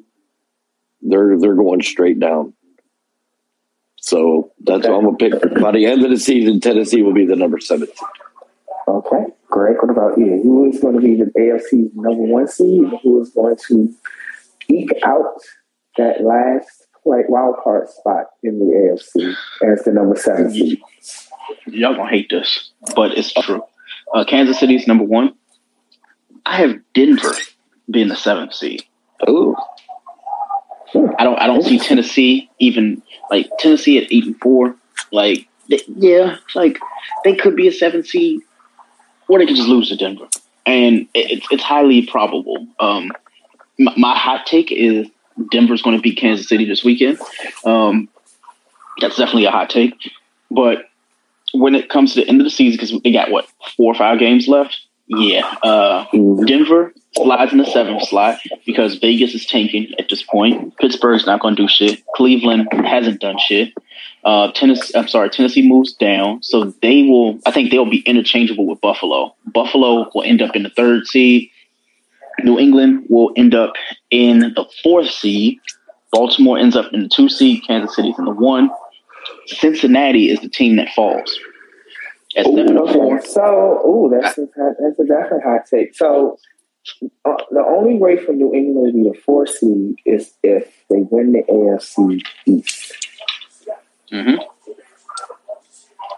[1.02, 2.52] They're they're going straight down.
[4.00, 4.90] So that's okay.
[4.90, 5.60] what I'm gonna pick.
[5.60, 7.88] By the end of the season, Tennessee will be the number seven.
[8.88, 9.76] Okay, Greg.
[9.80, 10.40] What about you?
[10.42, 12.90] Who is going to be the AFC number one seed?
[13.02, 13.94] Who is going to
[14.68, 15.36] eke out
[15.96, 19.34] that last like wild card spot in the AFC
[19.70, 20.80] as the number seven seed?
[21.66, 23.62] Y'all gonna hate this, but it's true.
[24.14, 25.34] Uh, Kansas City's number one.
[26.46, 27.34] I have Denver
[27.90, 28.82] being the seventh seed.
[29.28, 29.54] Ooh.
[30.94, 31.38] I don't.
[31.38, 34.74] I don't see Tennessee even like Tennessee at eight and four.
[35.12, 36.78] Like, they, yeah, like
[37.24, 38.40] they could be a seven seed,
[39.28, 40.28] or they could just lose to Denver,
[40.66, 42.66] and it, it's highly probable.
[42.78, 43.12] Um,
[43.78, 45.08] my, my, hot take is
[45.50, 47.18] Denver's going to beat Kansas City this weekend.
[47.64, 48.08] Um,
[49.00, 49.94] that's definitely a hot take,
[50.50, 50.86] but
[51.52, 53.46] when it comes to the end of the season, because they got what
[53.76, 54.80] four or five games left.
[55.12, 56.06] Yeah, uh,
[56.46, 60.76] Denver slides in the seventh slot because Vegas is tanking at this point.
[60.78, 62.02] Pittsburgh's not going to do shit.
[62.14, 63.72] Cleveland hasn't done shit.
[64.24, 67.38] Uh, Tennessee, I'm sorry, Tennessee moves down, so they will.
[67.46, 69.34] I think they'll be interchangeable with Buffalo.
[69.46, 71.50] Buffalo will end up in the third seed.
[72.42, 73.72] New England will end up
[74.10, 75.58] in the fourth seed.
[76.12, 77.62] Baltimore ends up in the two seed.
[77.66, 78.70] Kansas City's in the one.
[79.46, 81.38] Cincinnati is the team that falls.
[82.36, 82.92] At ooh, okay.
[82.92, 83.22] four.
[83.22, 85.94] So, ooh, that's a, that's a definitely hot take.
[85.94, 86.38] So,
[87.24, 91.00] uh, the only way for New England to be a four seed is if they
[91.10, 93.08] win the AFC East.
[94.12, 94.36] Mm-hmm.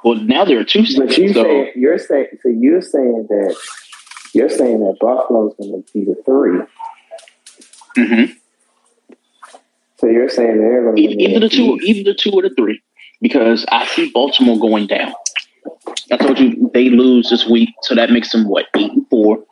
[0.04, 0.84] Well, now there are two.
[0.96, 1.42] But you so.
[1.42, 3.56] say you're saying so you're saying that
[4.34, 6.60] you're saying that Buffalo's going to be the 3
[7.96, 8.32] Mm-hmm.
[9.98, 12.50] So you're saying they're going to either, either the two, either the two or the
[12.56, 12.82] three
[13.20, 15.12] because I see Baltimore going down.
[16.10, 19.44] I told you they lose this week, so that makes them what eight and four.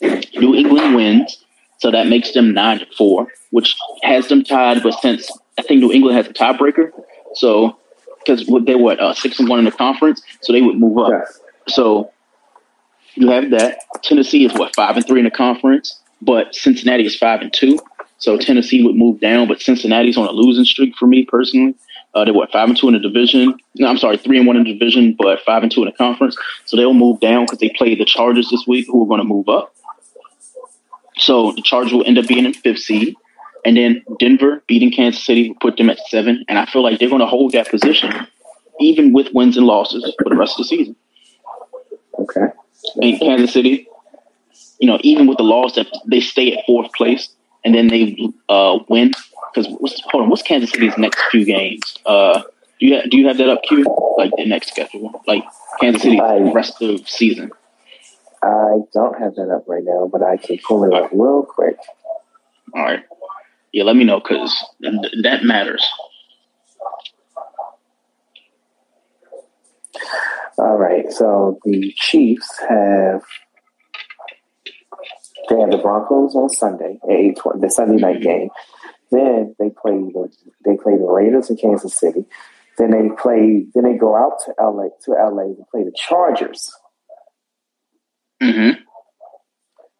[0.00, 1.44] New England wins,
[1.78, 4.82] so that makes them nine and four, which has them tied.
[4.82, 6.92] But since I think New England has a tiebreaker,
[7.34, 7.76] so
[8.24, 11.10] because they what uh, six and one in the conference, so they would move up.
[11.10, 11.40] Yes.
[11.68, 12.10] So
[13.14, 13.78] you have that.
[14.02, 17.78] Tennessee is what five and three in the conference, but Cincinnati is five and two.
[18.18, 21.74] So Tennessee would move down, but Cincinnati's on a losing streak for me personally.
[22.14, 23.56] Uh, they're what five and two in the division.
[23.76, 25.92] No, I'm sorry, three and one in the division, but five and two in the
[25.92, 26.36] conference.
[26.64, 29.24] So they'll move down because they play the Chargers this week, who are going to
[29.24, 29.74] move up.
[31.18, 33.14] So the Chargers will end up being in fifth seed,
[33.64, 36.44] and then Denver beating Kansas City will put them at seven.
[36.48, 38.12] And I feel like they're going to hold that position,
[38.80, 40.96] even with wins and losses for the rest of the season.
[42.18, 42.46] Okay.
[43.02, 43.86] And Kansas City,
[44.78, 47.28] you know, even with the loss, that they stay at fourth place,
[47.64, 48.16] and then they
[48.48, 49.12] uh, win
[49.52, 49.66] because
[50.10, 51.98] hold on, what's Kansas City's next few games?
[52.06, 52.42] Uh,
[52.78, 53.84] do you have, do you have that up, Q?
[54.16, 55.42] Like the next schedule, like
[55.80, 56.20] Kansas City
[56.52, 57.50] rest of season.
[58.42, 61.76] I don't have that up right now, but I can pull it up real quick.
[62.74, 63.02] All right.
[63.72, 65.84] Yeah, let me know because th- that matters.
[70.58, 71.10] All right.
[71.12, 73.22] So the Chiefs have
[75.48, 78.24] they have the Broncos on Sunday at eight twenty, the Sunday night mm-hmm.
[78.24, 78.50] game.
[79.10, 80.28] Then they play the
[80.64, 82.24] they play the Raiders in Kansas City.
[82.76, 83.66] Then they play.
[83.74, 86.70] Then they go out to LA to LA to play the Chargers.
[88.42, 88.82] Mm-hmm.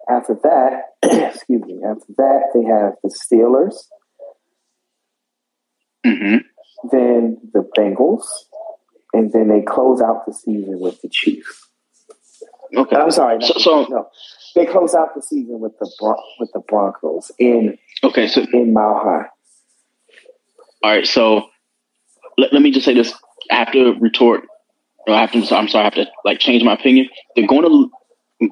[0.09, 0.83] After that,
[1.35, 1.81] excuse me.
[1.85, 3.77] After that, they have the Steelers.
[6.07, 6.39] Mm-hmm.
[6.91, 8.25] Then the Bengals,
[9.13, 11.69] and then they close out the season with the Chiefs.
[12.75, 13.43] Okay, I'm sorry.
[13.43, 14.09] So, so no,
[14.55, 19.01] they close out the season with the with the Broncos in okay so in Mile
[19.03, 19.27] High.
[20.85, 21.49] All right, so
[22.37, 23.13] let, let me just say this.
[23.51, 24.45] I have to retort.
[25.09, 25.39] I have to.
[25.57, 25.83] I'm sorry.
[25.83, 27.09] I have to like change my opinion.
[27.35, 27.91] They're going to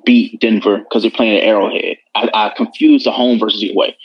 [0.04, 1.96] beat Denver because they're playing at Arrowhead.
[2.14, 3.96] I, I confuse the home versus the away.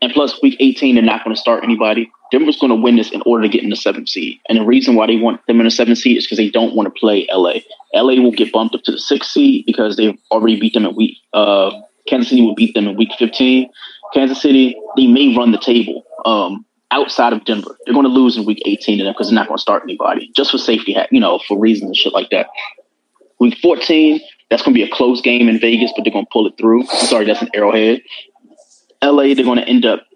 [0.00, 2.10] And plus, week 18, they're not going to start anybody.
[2.32, 4.40] Denver's going to win this in order to get in the seventh seed.
[4.48, 6.74] And the reason why they want them in the seventh seed is because they don't
[6.74, 7.60] want to play LA.
[7.94, 10.96] LA will get bumped up to the sixth seed because they've already beat them in
[10.96, 11.18] week.
[11.32, 11.70] Uh,
[12.08, 13.70] Kansas City will beat them in week 15.
[14.12, 17.76] Kansas City, they may run the table um, outside of Denver.
[17.84, 19.84] They're going to lose in week 18 to them because they're not going to start
[19.84, 22.48] anybody just for safety, you know, for reasons and shit like that.
[23.38, 24.20] Week 14,
[24.52, 26.52] that's going to be a close game in Vegas, but they're going to pull it
[26.58, 26.82] through.
[26.82, 28.02] I'm Sorry, that's an arrowhead.
[29.02, 30.06] LA, they're going to end up.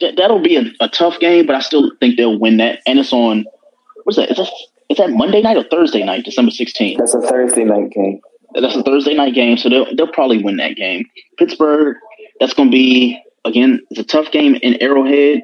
[0.00, 2.80] That'll be a, a, tough game, but I still think they'll win that.
[2.86, 3.44] And it's on.
[4.04, 4.30] What's that?
[4.30, 4.50] Is that
[4.88, 6.98] is that Monday night or Thursday night, December sixteenth?
[6.98, 8.18] That's a Thursday night game.
[8.54, 11.04] That's a Thursday night game, so they'll they'll probably win that game.
[11.36, 11.96] Pittsburgh,
[12.40, 13.80] that's going to be again.
[13.90, 15.42] It's a tough game in Arrowhead.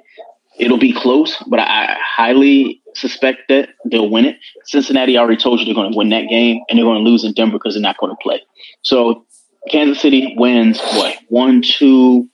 [0.59, 4.39] It'll be close, but I highly suspect that they'll win it.
[4.65, 7.25] Cincinnati already told you they're going to win that game, and they're going to lose
[7.25, 8.43] in Denver because they're not going to play.
[8.83, 9.25] So
[9.71, 12.29] Kansas City wins what one, two,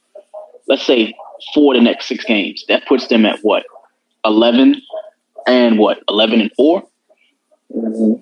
[0.68, 1.14] let's say
[1.54, 2.64] four the next six games.
[2.68, 3.64] That puts them at what
[4.24, 4.80] eleven
[5.46, 6.84] and what eleven and 4
[7.74, 8.20] Mm-hmm.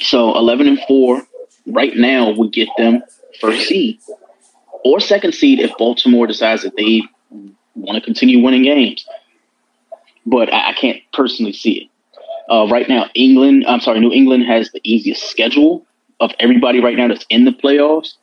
[0.00, 1.26] So eleven and four
[1.66, 3.02] right now would get them
[3.40, 3.98] first seed
[4.84, 7.02] or second seed if Baltimore decides that they
[7.74, 9.06] want to continue winning games.
[10.26, 11.90] But I, I can't personally see it.
[12.52, 15.86] Uh, right now, England, I'm sorry, New England has the easiest schedule
[16.20, 18.14] of everybody right now that's in the playoffs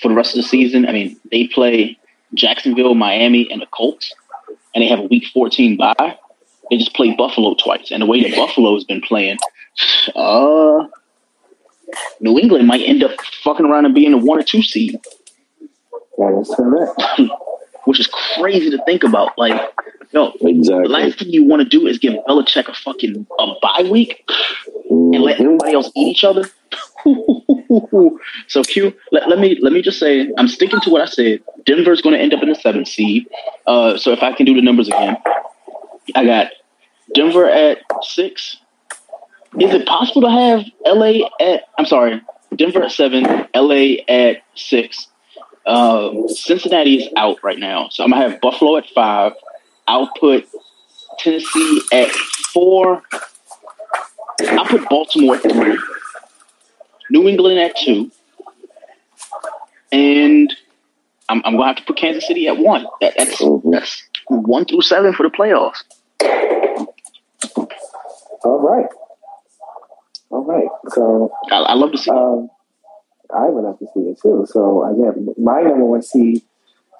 [0.00, 0.86] for the rest of the season.
[0.86, 1.98] I mean, they play
[2.34, 4.12] Jacksonville, Miami, and the Colts,
[4.74, 6.18] and they have a week 14 bye.
[6.70, 7.90] They just play Buffalo twice.
[7.90, 9.38] And the way that Buffalo has been playing,
[10.14, 10.86] uh,
[12.20, 13.12] New England might end up
[13.42, 14.98] fucking around and being a one or two seed.
[16.16, 17.20] That is correct.
[17.86, 18.06] Which is
[18.36, 19.36] crazy to think about.
[19.36, 19.60] Like,
[20.12, 20.82] yo, Exactly.
[20.84, 24.24] the last thing you want to do is give Belichick a fucking a bye week
[24.90, 25.44] and let Mhm.
[25.44, 26.44] everybody else eat each other.
[28.48, 31.40] so Q, let, let me let me just say, I'm sticking to what I said.
[31.66, 33.26] Denver's going to end up in the seventh seed.
[33.66, 35.16] Uh, so if I can do the numbers again,
[36.14, 36.48] I got
[37.14, 38.56] Denver at six.
[39.60, 41.64] Is it possible to have LA at?
[41.78, 42.20] I'm sorry,
[42.56, 43.24] Denver at seven,
[43.54, 45.06] LA at six.
[45.66, 49.32] Uh, Cincinnati is out right now, so I'm gonna have Buffalo at five.
[49.86, 50.46] I'll put
[51.18, 53.02] Tennessee at four.
[54.40, 55.78] I'll put Baltimore at three.
[57.10, 58.10] New England at two.
[59.92, 60.54] And
[61.28, 62.86] I'm, I'm gonna have to put Kansas City at one.
[63.00, 65.82] That, that's that's one through seven for the playoffs.
[68.44, 68.86] All right.
[70.30, 70.68] All right.
[70.90, 72.10] So I, I love to see.
[72.10, 72.50] um,
[73.36, 74.46] I would like to see it too.
[74.48, 76.42] So again, my number one seed,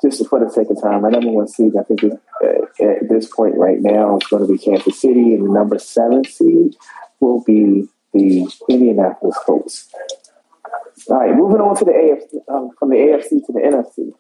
[0.03, 2.13] just for the sake of time, my number one seed, I think is,
[2.43, 5.79] uh, at this point right now is going to be Kansas City, and the number
[5.79, 6.75] seven seed
[7.21, 9.89] will be the Indianapolis Colts.
[11.09, 14.13] All right, moving on to the AFC, um, from the AFC to the NFC.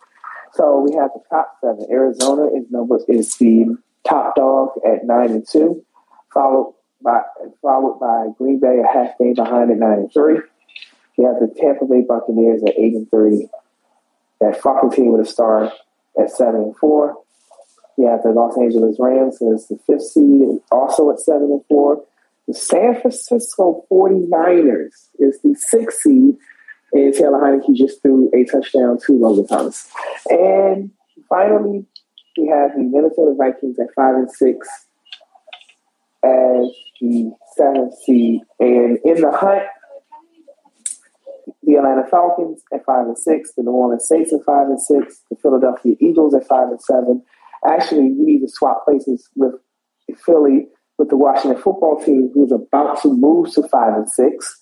[0.54, 1.86] So we have the top seven.
[1.90, 3.76] Arizona is number is the
[4.06, 5.84] top dog at nine and two,
[6.32, 7.22] followed by
[7.60, 10.38] followed by Green Bay a half game behind at nine and three.
[11.16, 13.48] We have the Tampa Bay Buccaneers at eight and three.
[14.40, 15.72] That fucking team with a star
[16.20, 17.16] at seven and four.
[17.96, 22.04] You have the Los Angeles Rams as the fifth seed, also at seven and four.
[22.48, 26.36] The San Francisco 49ers is the sixth seed,
[26.92, 29.88] and Taylor Heinicke just threw a touchdown to Logan Thomas.
[30.28, 30.90] And
[31.28, 31.86] finally,
[32.36, 34.68] we have the Minnesota Vikings at five and six
[36.22, 36.70] as
[37.00, 38.40] the seventh seed.
[38.58, 39.62] And in the hunt,
[41.62, 45.22] the Atlanta Falcons at five and six, the New Orleans Saints at five and six,
[45.30, 47.22] the Philadelphia Eagles at five and seven.
[47.66, 49.54] Actually, we need to swap places with
[50.24, 50.68] Philly
[50.98, 54.60] with the Washington football team, who's about to move to five and six.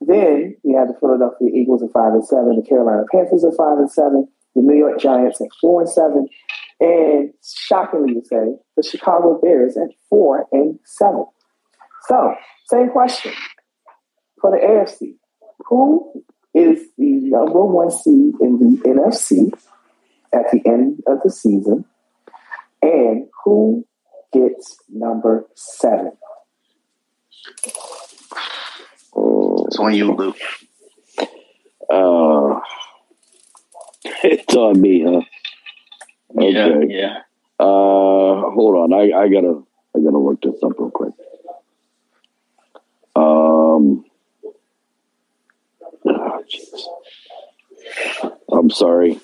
[0.00, 3.78] Then we have the Philadelphia Eagles at five and seven, the Carolina Panthers at five
[3.78, 6.28] and seven, the New York Giants at four and seven,
[6.80, 11.24] and shockingly to say, the Chicago Bears at four and seven.
[12.08, 12.34] So,
[12.66, 13.32] same question
[14.40, 15.16] for the AFC.
[15.68, 16.24] Who
[16.54, 19.52] is the number one seed in the NFC
[20.32, 21.84] at the end of the season?
[22.82, 23.86] And who
[24.32, 26.12] gets number seven?
[29.66, 30.34] It's on you, Lou.
[31.90, 32.60] Uh,
[34.22, 35.20] it's on me, huh?
[36.36, 36.86] Okay.
[36.90, 37.18] yeah.
[37.58, 38.92] Uh, hold on.
[38.92, 39.62] I, I gotta
[39.96, 41.14] I gotta look this up real quick.
[43.16, 44.04] Um.
[46.48, 48.32] Jeez.
[48.52, 49.20] I'm sorry.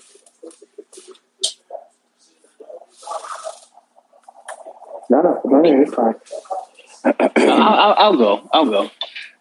[5.09, 6.14] No, no, no, no, it's fine.
[7.05, 8.48] I'll, I'll, I'll go.
[8.52, 8.90] I'll go.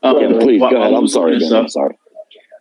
[0.01, 0.93] Um, Yeah, please while- go ahead.
[0.93, 1.59] I'm sorry, looking this man.
[1.59, 1.95] up- I'm sorry.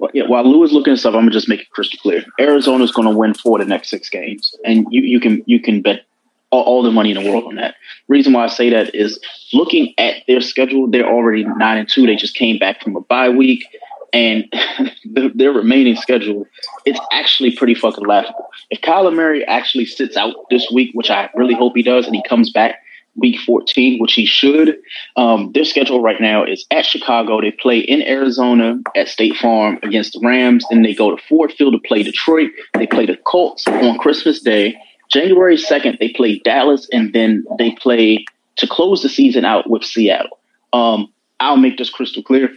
[0.00, 2.24] Well, yeah, while Lou is looking this up, I'm gonna just make it crystal clear.
[2.38, 5.58] Arizona's going to win four of the next six games, and you, you can you
[5.60, 6.02] can bet
[6.50, 7.74] all, all the money in the world on that.
[8.06, 9.18] Reason why I say that is
[9.52, 12.06] looking at their schedule, they're already nine and two.
[12.06, 13.64] They just came back from a bye week,
[14.12, 14.44] and
[15.04, 16.46] the, their remaining schedule
[16.84, 18.48] it's actually pretty fucking laughable.
[18.70, 22.14] If Kyler Murray actually sits out this week, which I really hope he does, and
[22.14, 22.76] he comes back
[23.18, 24.78] week 14, which he should.
[25.16, 27.40] Um, their schedule right now is at Chicago.
[27.40, 30.64] They play in Arizona at State Farm against the Rams.
[30.70, 32.50] Then they go to Ford Field to play Detroit.
[32.74, 34.80] They play the Colts on Christmas Day.
[35.10, 38.24] January 2nd, they play Dallas, and then they play
[38.56, 40.38] to close the season out with Seattle.
[40.72, 42.50] Um, I'll make this crystal clear.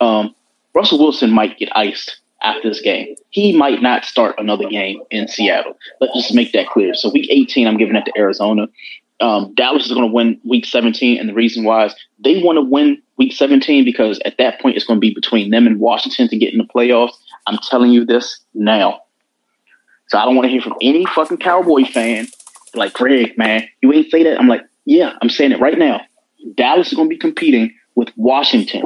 [0.00, 0.34] Um,
[0.74, 3.14] Russell Wilson might get iced after this game.
[3.30, 5.76] He might not start another game in Seattle.
[6.00, 6.94] Let's just make that clear.
[6.94, 8.68] So week 18, I'm giving it to Arizona.
[9.20, 11.94] Um, Dallas is going to win week 17, and the reason why is
[12.24, 15.50] they want to win week 17 because at that point it's going to be between
[15.50, 17.12] them and Washington to get in the playoffs.
[17.46, 19.00] I'm telling you this now.
[20.08, 22.28] So I don't want to hear from any fucking Cowboy fan
[22.74, 24.38] like Greg, man, you ain't say that.
[24.38, 26.00] I'm like, yeah, I'm saying it right now.
[26.54, 28.82] Dallas is going to be competing with Washington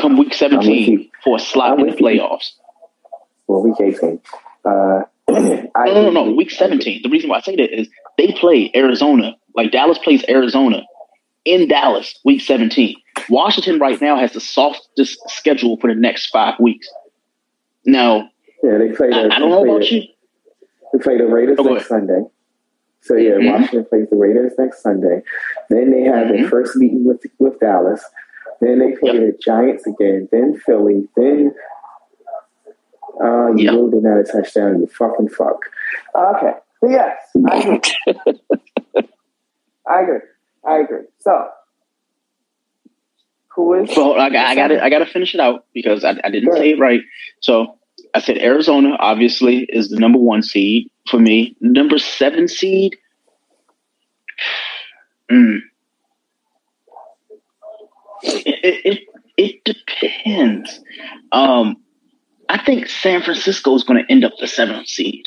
[0.00, 2.52] come week 17 for a slot in the playoffs.
[3.46, 4.20] Well, week 18.
[4.64, 7.02] Uh, no, no, no, week 17.
[7.02, 10.82] The reason why I say that is they play Arizona, like Dallas plays Arizona
[11.44, 12.96] in Dallas, week 17.
[13.28, 16.88] Washington right now has the softest schedule for the next five weeks.
[17.84, 18.30] Now,
[18.62, 19.10] yeah, they play.
[19.10, 20.02] The, I, I don't know about you.
[20.92, 22.22] They play the Raiders oh, next Sunday.
[23.02, 23.46] So yeah, mm-hmm.
[23.52, 25.22] Washington plays the Raiders next Sunday.
[25.70, 26.42] Then they have mm-hmm.
[26.42, 28.04] their first meeting with with Dallas.
[28.60, 29.22] Then they play yep.
[29.22, 30.28] the Giants again.
[30.30, 31.08] Then Philly.
[31.16, 31.54] Then
[33.22, 33.74] uh, you yep.
[33.74, 34.80] really did not have a touchdown.
[34.80, 35.60] You fucking fuck.
[36.14, 36.52] Okay.
[36.80, 37.16] But yes,
[37.50, 38.40] I agree.
[39.88, 40.20] I agree.
[40.66, 41.04] I agree.
[41.18, 41.48] So,
[43.48, 43.90] who is?
[43.96, 44.80] Well, I, I got it.
[44.80, 47.00] I got to finish it out because I, I didn't say it right.
[47.40, 47.78] So
[48.14, 51.56] I said Arizona obviously is the number one seed for me.
[51.60, 52.96] Number seven seed.
[55.30, 55.60] Mm.
[58.22, 59.00] It, it,
[59.36, 60.80] it depends.
[61.32, 61.76] Um,
[62.48, 65.24] I think San Francisco is going to end up the seventh seed.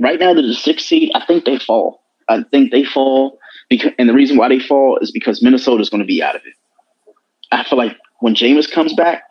[0.00, 1.12] Right now, they're the sixth seed.
[1.14, 2.02] I think they fall.
[2.28, 3.38] I think they fall
[3.70, 6.36] because, and the reason why they fall is because Minnesota is going to be out
[6.36, 6.54] of it.
[7.52, 9.22] I feel like when Jameis comes back,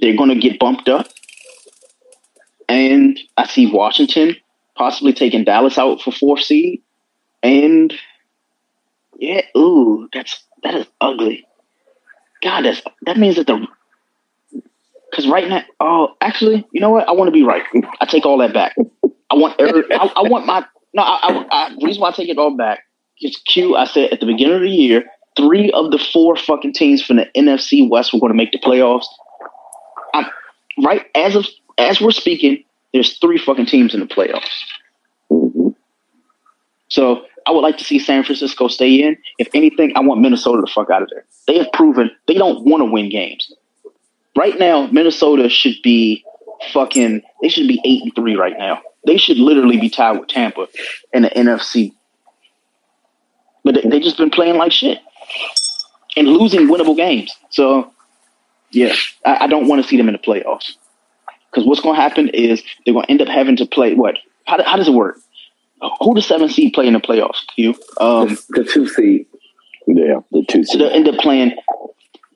[0.00, 1.08] they're going to get bumped up,
[2.68, 4.36] and I see Washington
[4.76, 6.82] possibly taking Dallas out for fourth seed,
[7.42, 7.92] and
[9.18, 11.47] yeah, ooh, that's that is ugly.
[12.42, 13.66] God, that's that means that the
[15.10, 17.08] because right now, oh, actually, you know what?
[17.08, 17.62] I want to be right.
[18.00, 18.76] I take all that back.
[19.30, 21.02] I want every, I, I, want my no.
[21.02, 22.80] I, I, I, reason why I take it all back
[23.20, 23.76] is Q.
[23.76, 25.04] I said at the beginning of the year,
[25.36, 28.58] three of the four fucking teams from the NFC West were going to make the
[28.58, 29.06] playoffs.
[30.14, 30.26] I'm,
[30.84, 31.46] right as of
[31.78, 32.62] as we're speaking,
[32.92, 34.48] there's three fucking teams in the playoffs.
[36.88, 39.16] So I would like to see San Francisco stay in.
[39.38, 41.24] If anything, I want Minnesota to fuck out of there.
[41.46, 43.52] They have proven they don't want to win games.
[44.36, 46.24] Right now, Minnesota should be
[46.72, 47.22] fucking.
[47.42, 48.82] They should be eight and three right now.
[49.06, 50.68] They should literally be tied with Tampa
[51.12, 51.94] in the NFC.
[53.64, 54.98] But they, they just been playing like shit
[56.16, 57.34] and losing winnable games.
[57.50, 57.92] So,
[58.70, 58.94] yeah,
[59.24, 60.72] I, I don't want to see them in the playoffs.
[61.50, 64.16] Because what's going to happen is they're going to end up having to play what?
[64.44, 65.18] How, how does it work?
[66.00, 67.42] Who the seven seed play in the playoffs?
[67.56, 69.26] You, um, the, the, two seed.
[69.86, 70.64] Yeah, the two.
[70.64, 70.68] Seed.
[70.68, 71.56] So they'll end up playing.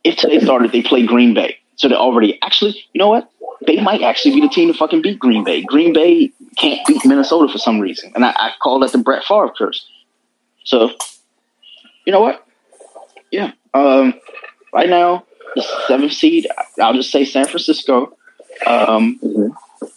[0.05, 1.59] If today started, they play Green Bay.
[1.77, 2.75] So they're already actually.
[2.93, 3.31] You know what?
[3.67, 5.63] They might actually be the team to fucking beat Green Bay.
[5.63, 9.25] Green Bay can't beat Minnesota for some reason, and I, I call that the Brett
[9.25, 9.87] Favre curse.
[10.65, 10.91] So,
[12.05, 12.47] you know what?
[13.31, 13.53] Yeah.
[13.75, 14.15] Um,
[14.73, 15.25] right now,
[15.55, 16.47] the seventh seed.
[16.81, 18.17] I'll just say San Francisco.
[18.67, 19.49] Um, mm-hmm.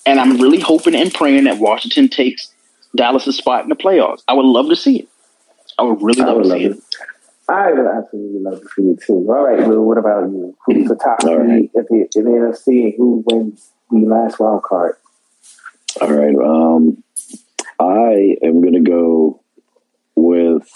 [0.05, 2.54] and I'm really hoping and praying that Washington takes
[2.95, 4.23] Dallas' spot in the playoffs.
[4.27, 5.09] I would love to see it.
[5.77, 6.71] I would really love would to love see it.
[6.71, 6.83] it.
[7.47, 9.13] I would absolutely love to see it too.
[9.29, 10.55] All right, Lou, what about you?
[10.65, 11.49] Who's the top All right.
[11.49, 14.95] in, the, in the NFC and who wins the last wild card?
[16.01, 16.35] All right.
[16.35, 17.03] Um,
[17.79, 19.41] I am going to go
[20.15, 20.67] with.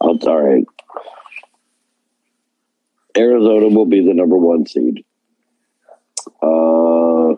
[0.00, 0.64] All right.
[3.16, 5.04] Arizona will be the number one seed.
[6.42, 7.34] Uh,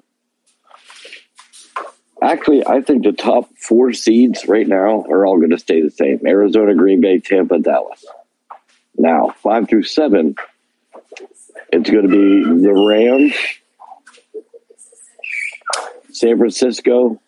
[2.23, 5.91] Actually, I think the top four seeds right now are all going to stay the
[5.91, 8.05] same Arizona, Green Bay, Tampa, Dallas.
[8.97, 10.35] Now, five through seven,
[11.71, 13.35] it's going to be the Rams,
[16.11, 17.21] San Francisco,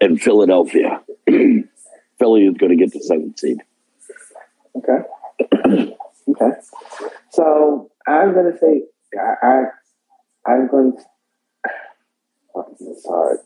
[0.00, 1.00] and Philadelphia.
[1.26, 3.58] Philly is going to get the seventh seed.
[4.76, 4.98] Okay.
[6.28, 6.60] okay.
[7.30, 8.82] So I'm going to say
[9.18, 11.04] I, I I'm going to
[12.96, 13.38] it's hard.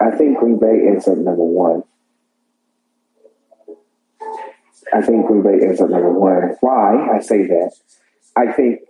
[0.00, 1.82] I think Green Bay ends up number one.
[4.92, 6.56] I think Green Bay ends up number one.
[6.60, 7.72] Why I say that?
[8.36, 8.80] I think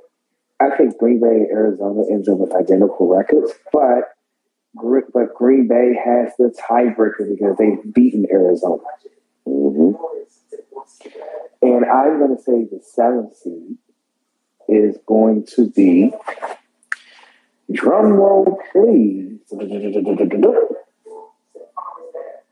[0.61, 4.15] I think Green Bay and Arizona ends up with identical records, but
[4.75, 8.83] but Green Bay has the tiebreaker because they've beaten Arizona.
[9.47, 9.93] Mm-hmm.
[11.63, 13.77] And I'm going to say the seventh seed
[14.69, 16.13] is going to be
[17.73, 19.39] Drum roll, please.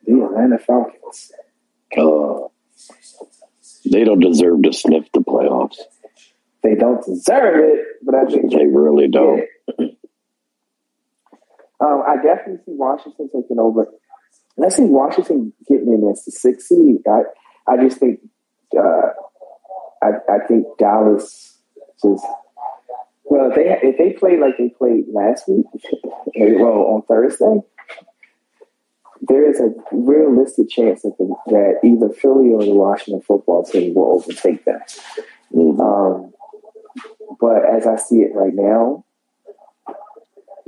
[0.07, 1.33] The Atlanta Falcons.
[1.97, 2.49] Uh,
[3.91, 5.79] They don't deserve to sniff the playoffs.
[6.63, 9.45] They don't deserve it, but I think They really don't.
[11.83, 13.87] Um, I definitely see Washington taking over.
[14.57, 16.99] And I see Washington getting in as the sixth seed.
[17.09, 17.23] I,
[17.67, 18.21] I just think,
[18.79, 19.13] uh,
[20.03, 21.57] I, I think Dallas
[22.03, 22.27] just.
[23.31, 25.65] Well, if they if they play like they played last week,
[26.35, 27.61] well on Thursday,
[29.23, 33.95] there is a realistic chance that, the, that either Philly or the Washington football team
[33.95, 34.81] will overtake them.
[35.55, 36.33] Um,
[37.41, 39.05] but as I see it right now,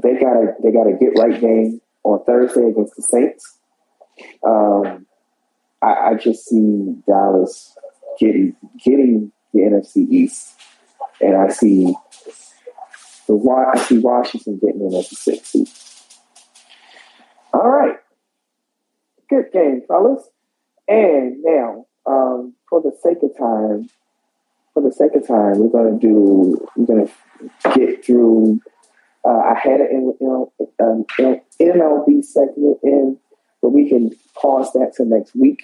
[0.01, 3.59] they got a they gotta get right game on Thursday against the Saints.
[4.47, 5.05] Um,
[5.82, 7.76] I, I just see Dallas
[8.20, 10.55] getting getting the NFC East,
[11.20, 11.97] and I see
[13.27, 15.69] the Wa- I see Washington getting in at the sixth seed.
[17.55, 17.97] All right,
[19.28, 20.28] good game, fellas.
[20.89, 23.89] And now, um, for the sake of time,
[24.74, 27.11] for the sake of time, we're gonna do we're gonna
[27.74, 28.61] get through.
[29.24, 30.15] Uh, I had an
[30.81, 31.05] um,
[31.61, 33.19] MLB segment in,
[33.61, 35.62] but we can pause that to next week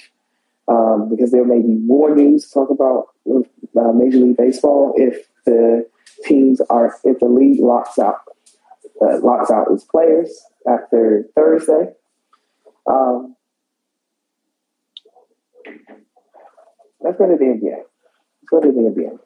[0.68, 4.92] um, because there may be more news to talk about with uh, Major League Baseball
[4.96, 5.86] if the
[6.24, 8.20] teams are if the league locks out
[9.00, 11.92] uh, locks out its players after Thursday.
[12.86, 13.36] Um,
[17.00, 17.76] let's go to the NBA.
[17.76, 19.18] Let's go to the NBA.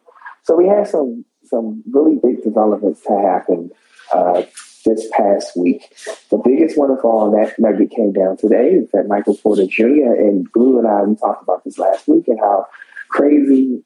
[0.43, 3.71] So we had some some really big developments to happen
[4.13, 4.43] uh,
[4.85, 5.95] this past week.
[6.31, 10.15] The biggest one of all that nugget came down today is that Michael Porter Jr.
[10.15, 12.67] and Blue and I we talked about this last week and how
[13.09, 13.83] crazy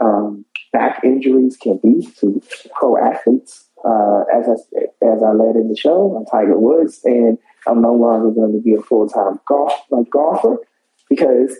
[0.00, 2.42] um, back injuries can be to
[2.74, 3.64] pro athletes.
[3.84, 4.54] Uh, as I
[5.04, 8.60] as I led in the show, I'm Tiger Woods, and I'm no longer going to
[8.60, 10.58] be a full time golf like golfer
[11.10, 11.56] because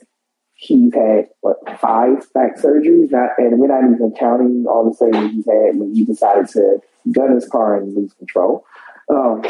[0.54, 5.32] he's had what five back surgeries, not and we're not even counting all the surgeries
[5.32, 6.80] he's had when he decided to
[7.10, 8.64] gun his car and lose control.
[9.08, 9.42] Um,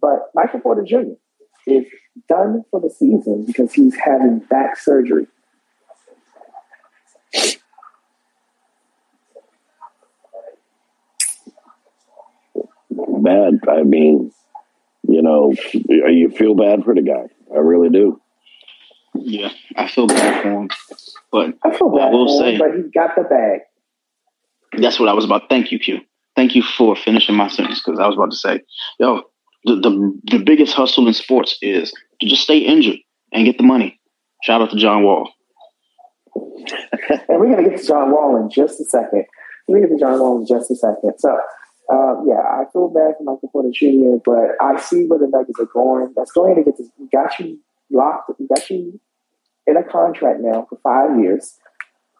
[0.00, 1.14] but Michael Porter Jr.
[1.66, 1.86] is
[2.28, 5.26] done for the season because he's having back surgery.
[13.22, 13.60] Bad.
[13.68, 14.32] I mean,
[15.08, 17.28] you know, you feel bad for the guy.
[17.54, 18.20] I really do.
[19.14, 20.70] Yeah, I feel bad for him,
[21.30, 23.60] but I feel bad I will for him, say but he got the bag.
[24.80, 25.48] that's what I was about.
[25.50, 26.00] Thank you, Q.
[26.34, 28.60] Thank you for finishing my sentence because I was about to say,
[28.98, 29.22] yo,
[29.64, 32.98] the, the the biggest hustle in sports is to just stay injured
[33.32, 34.00] and get the money.
[34.42, 35.30] Shout out to John Wall.
[37.28, 39.24] And we're going to get to John Wall in just a second.
[39.68, 41.12] We're going to get to John Wall in just a second.
[41.18, 41.38] So,
[41.92, 45.60] uh, yeah, I feel bad for Michael Porter Jr., but I see where the Nuggets
[45.60, 46.14] are going.
[46.16, 46.88] Let's go ahead and get this.
[46.98, 47.58] We got you
[47.90, 48.30] locked.
[48.38, 48.98] We got you
[49.66, 51.58] in a contract now for five years.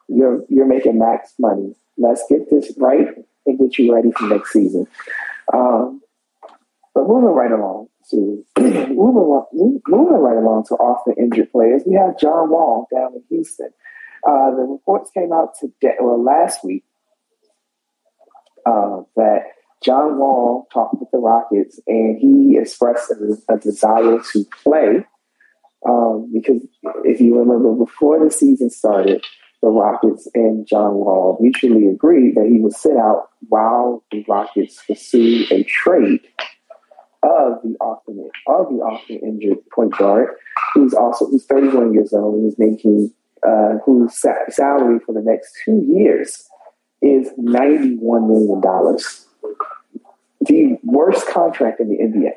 [0.09, 1.75] You're you're making max money.
[1.97, 3.09] Let's get this right
[3.47, 4.87] and get you ready for next season.
[5.55, 6.03] Um,
[6.95, 11.95] but moving right along to moving, moving right along to off the injured players, we
[11.95, 13.71] have John Wall down in Houston.
[14.29, 16.85] Uh, the reports came out today, well, last week,
[18.67, 19.45] uh, that
[19.83, 25.05] John Wall talked with the Rockets and he expressed a, a desire to play.
[25.89, 26.63] Um, because
[27.05, 29.25] if you remember, before the season started,
[29.63, 34.83] the Rockets and John Wall mutually agreed that he would sit out while the Rockets
[34.87, 36.21] pursue a trade
[37.23, 40.29] of the often of the often injured point guard,
[40.75, 43.13] who's also who's 31 years old and is making
[43.47, 46.49] uh, whose salary for the next two years
[47.01, 49.27] is 91 million dollars.
[50.47, 52.33] The worst contract in the NBA.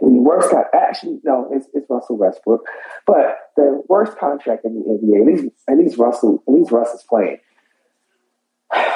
[0.00, 2.62] The worst con- actually no, it's, it's Russell Westbrook,
[3.06, 5.20] but the worst contract in the NBA.
[5.20, 7.38] At least at least Russell at least Russ is playing.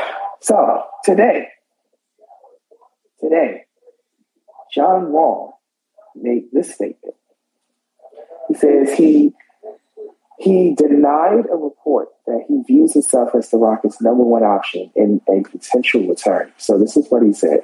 [0.40, 1.48] So today,
[3.18, 3.62] today,
[4.74, 5.58] John Wall
[6.14, 7.14] made this statement.
[8.48, 9.32] He says he
[10.44, 15.20] he denied a report that he views himself as the Rockets' number one option in
[15.28, 16.52] a potential return.
[16.58, 17.60] So this is what he said.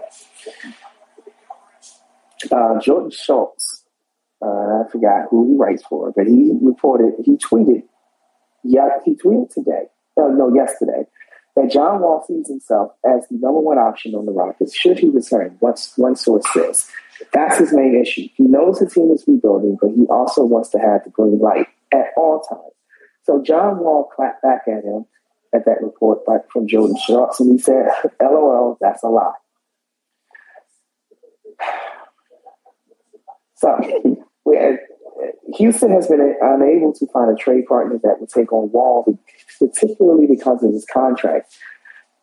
[2.51, 3.85] Uh, Jordan Schultz,
[4.43, 7.83] uh, I forgot who he writes for, but he reported, he tweeted,
[8.65, 9.85] yeah, he tweeted today,
[10.17, 11.05] uh, no, yesterday,
[11.57, 15.11] that John Wall sees himself as the number one option on the Rockets should he
[15.11, 16.89] return, once one source says.
[17.35, 18.29] That's his main issue.
[18.35, 21.67] He knows the team is rebuilding, but he also wants to have the green light
[21.93, 22.73] at all times.
[23.23, 25.05] So John Wall clapped back at him
[25.55, 27.87] at that report by, from Jordan Schultz, and he said,
[28.23, 29.33] LOL, that's a lie.
[33.57, 33.79] So,
[35.57, 39.19] Houston has been unable to find a trade partner that would take on Wall,
[39.59, 41.55] particularly because of his contract.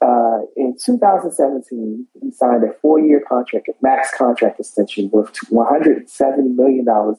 [0.02, 6.85] Uh, in 2017, he signed a four-year contract, a max contract extension worth 170 million
[6.85, 7.18] dollars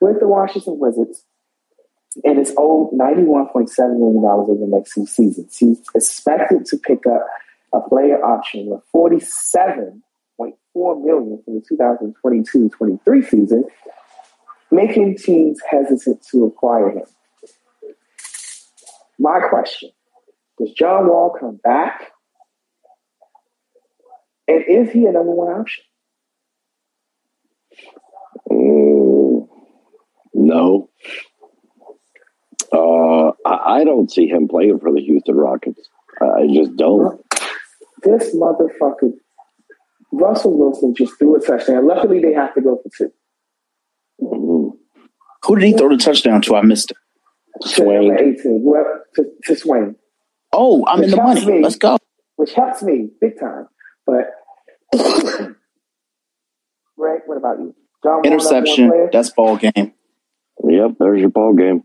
[0.00, 1.24] with the Washington Wizards,
[2.24, 5.56] and it's owed 91.7 million dollars over the next two seasons.
[5.56, 7.26] He's expected to pick up
[7.72, 13.64] a player option worth 47.4 million for the 2022-23 season,
[14.70, 17.04] making teams hesitant to acquire him.
[19.18, 19.90] My question
[20.58, 22.12] does John Wall come back?
[24.48, 25.84] And is he a number one option?
[28.50, 29.46] Mm,
[30.34, 30.88] no.
[32.72, 35.88] Uh, I, I don't see him playing for the Houston Rockets.
[36.20, 37.20] I just don't.
[38.02, 39.12] This motherfucker,
[40.12, 41.86] Russell Wilson, just threw a touchdown.
[41.86, 43.12] Luckily, they have to go for 2
[44.20, 44.72] Mm,
[45.44, 46.56] Who did he throw the touchdown to?
[46.56, 46.96] I missed it.
[47.74, 49.94] To 18, whoever, to, to Swain,
[50.52, 51.56] Oh, I'm in the Which helps money.
[51.58, 51.62] me.
[51.62, 51.98] Let's go.
[52.36, 53.68] which helps me big time.
[54.06, 54.30] But,
[56.96, 57.74] Greg, what about you?
[58.02, 59.08] John Wall, number one Interception.
[59.12, 59.92] That's ball game.
[60.64, 61.84] Yep, there's your ball game.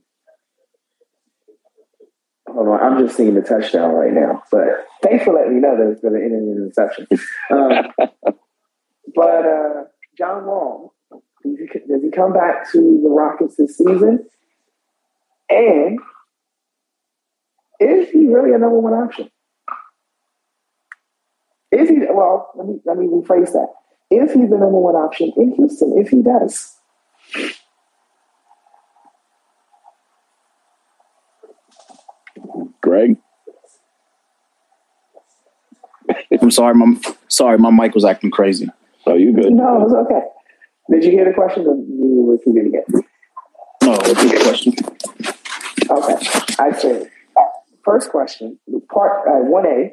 [2.58, 4.44] I'm just seeing the touchdown right now.
[4.52, 7.08] But thanks for letting me know that it's going to end in an interception.
[7.52, 8.12] Um,
[9.16, 9.84] but uh,
[10.18, 14.26] John Wall, does he, does he come back to the Rockets this season?
[15.50, 16.00] And
[17.80, 19.30] is he really a number one option?
[21.72, 22.00] Is he?
[22.10, 23.68] Well, let me let me rephrase that.
[24.12, 25.98] Is he the number one option in Houston?
[25.98, 26.76] If he does,
[32.82, 33.18] Greg?
[36.42, 38.70] I'm sorry, my sorry, my mic was acting crazy.
[39.06, 39.52] Oh, you good?
[39.52, 40.22] no, it's okay.
[40.92, 41.66] Did you hear the question?
[41.66, 43.04] Or you repeat it again?
[43.84, 44.74] No, repeat the question.
[45.90, 46.16] Okay.
[46.60, 47.42] I said, uh,
[47.84, 48.60] first question,
[48.92, 49.92] part uh, 1A,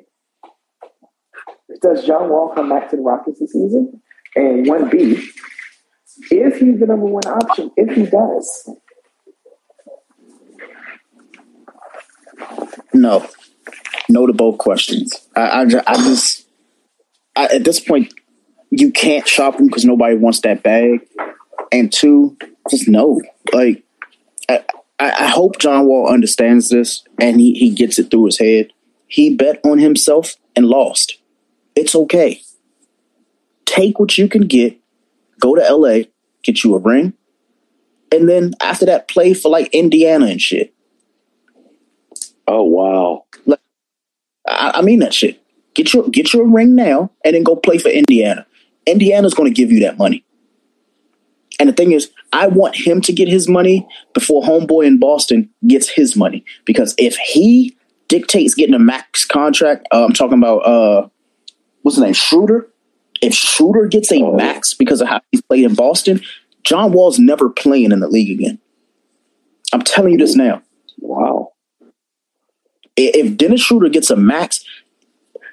[1.81, 4.01] does John Wall come back to the Rockets this season?
[4.37, 5.23] And 1B,
[6.31, 7.71] is he the number one option?
[7.77, 8.71] If he does,
[12.93, 13.27] No,
[14.09, 15.29] no to both questions.
[15.37, 16.47] I, I, I just
[17.37, 18.13] I, at this point,
[18.71, 21.07] you can't shop him because nobody wants that bag.
[21.73, 22.37] And two,
[22.69, 23.21] just no.
[23.53, 23.85] Like
[24.49, 24.63] I
[24.99, 28.73] I hope John Wall understands this and he, he gets it through his head.
[29.07, 31.19] He bet on himself and lost.
[31.75, 32.43] It's okay.
[33.65, 34.77] Take what you can get.
[35.41, 36.05] Go to LA,
[36.43, 37.15] get you a ring,
[38.13, 40.75] and then after that, play for like Indiana and shit.
[42.53, 43.27] Oh, wow.
[44.49, 45.41] I, I mean that shit.
[45.75, 48.45] Get your get your ring now, and then go play for Indiana.
[48.87, 50.25] Indiana's going to give you that money.
[51.61, 55.49] And the thing is, I want him to get his money before Homeboy in Boston
[55.69, 56.45] gets his money.
[56.65, 57.77] Because if he
[58.09, 61.09] dictates getting a max contract, uh, I'm talking about uh,
[61.83, 62.67] what's his name, Schroeder.
[63.23, 66.21] If Schroeder gets a max because of how he's played in Boston,
[66.65, 68.59] John Wall's never playing in the league again.
[69.73, 70.63] I'm telling you this now.
[70.99, 71.50] Wow.
[73.09, 74.65] If Dennis Schroeder gets a max,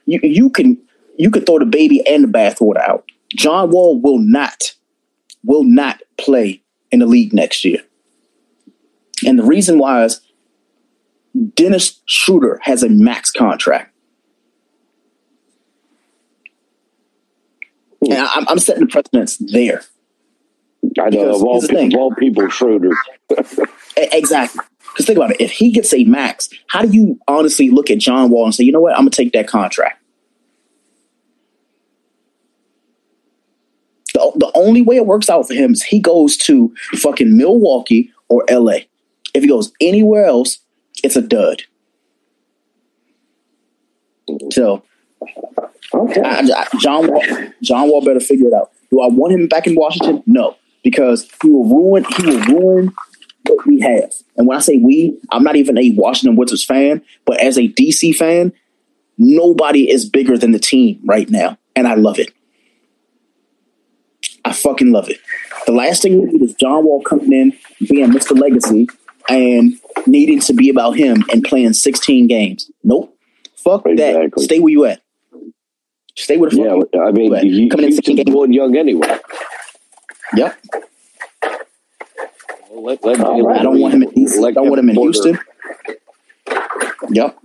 [0.06, 0.78] you you can
[1.18, 3.06] you could throw the baby and the bathwater out.
[3.36, 4.74] John Wall will not
[5.44, 6.62] will not play
[6.92, 7.80] in the league next year.
[9.26, 10.22] And the reason why is
[11.56, 13.94] Dennis Schroeder has a max contract.
[18.06, 18.12] Hmm.
[18.12, 19.82] And I- I'm, I'm setting the precedence there.
[21.00, 21.94] I know Because of all, here's the people, thing.
[21.94, 22.92] of all people, Schroeder.
[23.98, 24.64] Exactly.
[24.98, 25.40] Because think about it.
[25.40, 28.64] If he gets a max, how do you honestly look at John Wall and say,
[28.64, 30.02] you know what, I'm going to take that contract?
[34.16, 38.12] The, the only way it works out for him is he goes to fucking Milwaukee
[38.28, 38.78] or LA.
[39.36, 40.58] If he goes anywhere else,
[41.04, 41.62] it's a dud.
[44.52, 44.82] So
[45.94, 46.22] okay.
[46.22, 47.24] I, I- John Wall,
[47.62, 48.72] John Wall better figure it out.
[48.90, 50.24] Do I want him back in Washington?
[50.26, 52.04] No, because he will ruin.
[52.18, 52.94] He will ruin
[53.50, 54.14] what we have.
[54.36, 57.68] And when I say we, I'm not even a Washington Wizards fan, but as a
[57.70, 58.54] DC fan,
[59.18, 62.32] nobody is bigger than the team right now, and I love it.
[64.46, 65.20] I fucking love it.
[65.66, 67.54] The last thing we need is John Wall coming in,
[67.88, 68.38] being Mr.
[68.40, 68.88] Legacy,
[69.30, 69.74] and
[70.06, 72.72] needing to be about him and playing 16 games.
[72.84, 73.14] Nope.
[73.58, 74.32] Fuck that.
[74.38, 75.02] Stay where you at.
[76.16, 78.78] Stay where the fuck Yeah, you I mean, you, coming in Houston's second game- young
[78.78, 79.18] anyway.
[80.36, 80.58] Yep.
[82.72, 83.60] Let, let All Jalen right.
[83.60, 84.42] I don't want him in Reed- Houston.
[84.42, 85.40] let I don't want him in Kevin Houston.
[87.10, 87.38] Yep.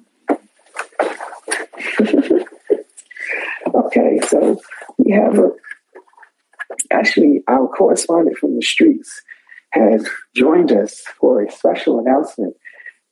[3.74, 4.61] Okay, so
[4.99, 5.51] we have a
[6.93, 9.23] actually our correspondent from the streets
[9.70, 12.55] has joined us for a special announcement,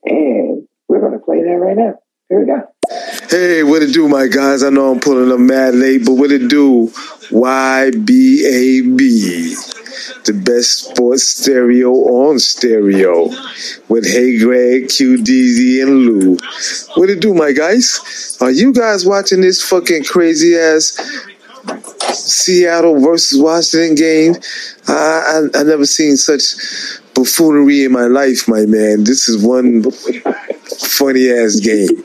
[0.04, 1.94] and we're going to play that right now.
[2.28, 2.62] Here we go.
[3.30, 4.62] Hey, what it do, my guys?
[4.62, 6.88] I know I'm pulling up mad late, but what it do?
[7.30, 8.98] YBAB,
[10.24, 13.28] the best sports stereo on stereo
[13.88, 16.36] with Hey Greg, QDZ, and Lou.
[16.94, 18.38] What it do, my guys?
[18.40, 20.96] Are you guys watching this fucking crazy ass
[22.12, 24.34] Seattle versus Washington game?
[24.88, 26.42] I, I I never seen such
[27.14, 29.04] buffoonery in my life, my man.
[29.04, 32.04] This is one funny ass game.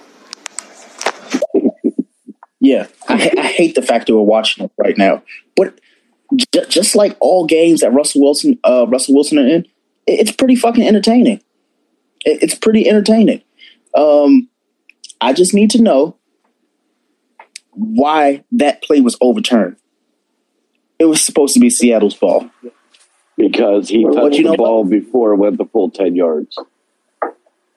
[2.59, 5.21] Yeah, I, I hate the fact that we're watching it right now.
[5.55, 5.79] But
[6.35, 9.65] j- just like all games that Russell Wilson, uh, Russell Wilson are in,
[10.07, 11.41] it- it's pretty fucking entertaining.
[12.25, 13.41] It- it's pretty entertaining.
[13.95, 14.49] Um,
[15.21, 16.15] I just need to know
[17.71, 19.75] why that play was overturned.
[20.99, 22.49] It was supposed to be Seattle's ball.
[23.37, 26.57] because he touched you know the ball before it went the full 10 yards.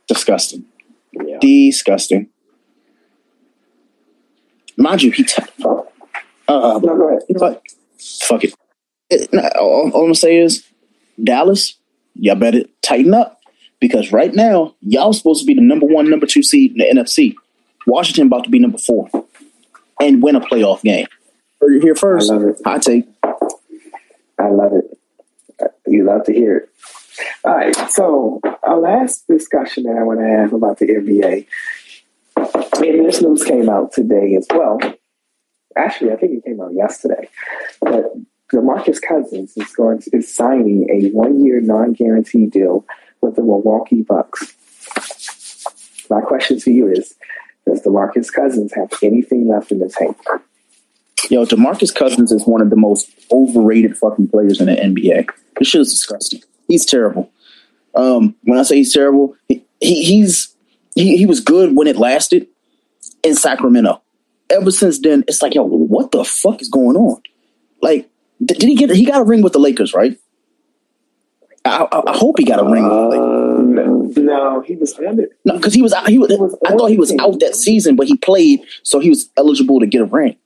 [0.06, 0.64] Disgusting.
[1.12, 1.38] Yeah.
[1.40, 2.28] Disgusting.
[4.76, 5.24] Mind you, he.
[5.24, 5.82] T- uh,
[6.48, 7.22] No, go ahead.
[7.38, 7.62] But
[8.22, 8.54] fuck it.
[9.10, 10.64] It- all, all I'm gonna say is
[11.22, 11.74] Dallas,
[12.14, 13.40] y'all better tighten up
[13.80, 17.02] because right now y'all supposed to be the number one, number two seed in the
[17.02, 17.34] NFC.
[17.86, 19.08] Washington about to be number four
[20.00, 21.06] and win a playoff game.
[21.60, 22.30] Heard it here first.
[22.30, 22.60] I love it.
[22.64, 23.08] I take.
[24.38, 24.98] I love it.
[25.60, 26.68] Uh, you love to hear it.
[27.44, 27.74] All right.
[27.90, 31.46] So, our last discussion that I want to have about the NBA,
[32.36, 34.78] and this news came out today as well.
[35.78, 37.28] Actually, I think it came out yesterday.
[37.80, 38.12] But
[38.52, 42.84] DeMarcus Cousins is going to, is signing a one-year non-guaranteed deal
[43.20, 44.54] with the Milwaukee Bucks.
[46.10, 47.14] My question to you is:
[47.66, 50.16] Does DeMarcus Cousins have anything left in the tank?
[51.30, 55.28] Yo, Demarcus Cousins is one of the most overrated fucking players in the NBA.
[55.58, 56.40] This shit is disgusting.
[56.68, 57.30] He's terrible.
[57.94, 60.54] Um, when I say he's terrible, he, he, he's
[60.94, 62.46] he, he was good when it lasted
[63.22, 64.00] in Sacramento.
[64.50, 67.22] Ever since then, it's like, yo, what the fuck is going on?
[67.82, 68.08] Like,
[68.44, 68.90] did, did he get?
[68.90, 70.18] He got a ring with the Lakers, right?
[71.64, 72.82] I, I, I hope he got a ring.
[72.84, 74.16] With the Lakers.
[74.16, 75.30] Uh, No, he was ended.
[75.44, 76.08] No, because he was out.
[76.08, 76.32] He was.
[76.66, 79.86] I thought he was out that season, but he played, so he was eligible to
[79.86, 80.36] get a ring.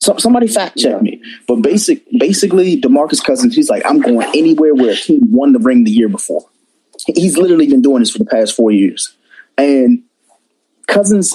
[0.00, 1.22] So somebody fact check me.
[1.48, 5.58] But basic, basically, Demarcus Cousins, he's like, I'm going anywhere where a he won the
[5.58, 6.44] ring the year before.
[7.14, 9.16] He's literally been doing this for the past four years,
[9.58, 10.02] and
[10.86, 11.34] Cousins.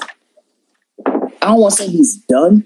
[1.42, 2.66] I don't want to say he's done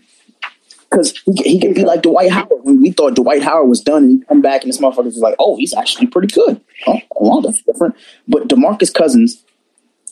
[0.90, 2.50] because he, he can be like Dwight Howard.
[2.64, 5.18] When we thought Dwight Howard was done, and he come back and this motherfucker was
[5.18, 7.96] like, "Oh, he's actually pretty good." Oh, well, that's different.
[8.28, 9.44] But Demarcus Cousins,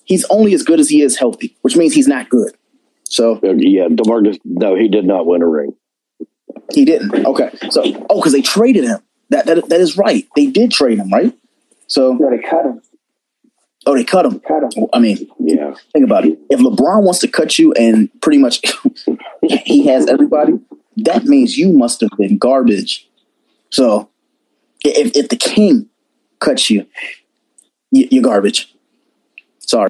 [0.05, 2.53] he's only as good as he is healthy, which means he's not good.
[3.03, 5.73] So uh, yeah, DeMarcus, no, he did not win a ring.
[6.73, 7.25] he didn't.
[7.25, 7.49] Okay.
[7.69, 8.99] So oh, because they traded him.
[9.29, 10.27] That, that that is right.
[10.35, 11.33] They did trade him, right?
[11.87, 12.81] So No, they cut him.
[13.85, 14.39] Oh, they cut him.
[14.41, 14.87] Cut him.
[14.93, 15.73] I mean, Yeah.
[15.93, 16.39] think about it.
[16.49, 18.61] If LeBron wants to cut you and pretty much
[19.41, 20.53] he has everybody,
[20.97, 23.07] that means you must have been garbage.
[23.69, 24.09] So
[24.83, 25.89] if, if the king
[26.39, 26.85] cuts you,
[27.91, 28.73] you you're garbage.
[29.59, 29.89] Sorry.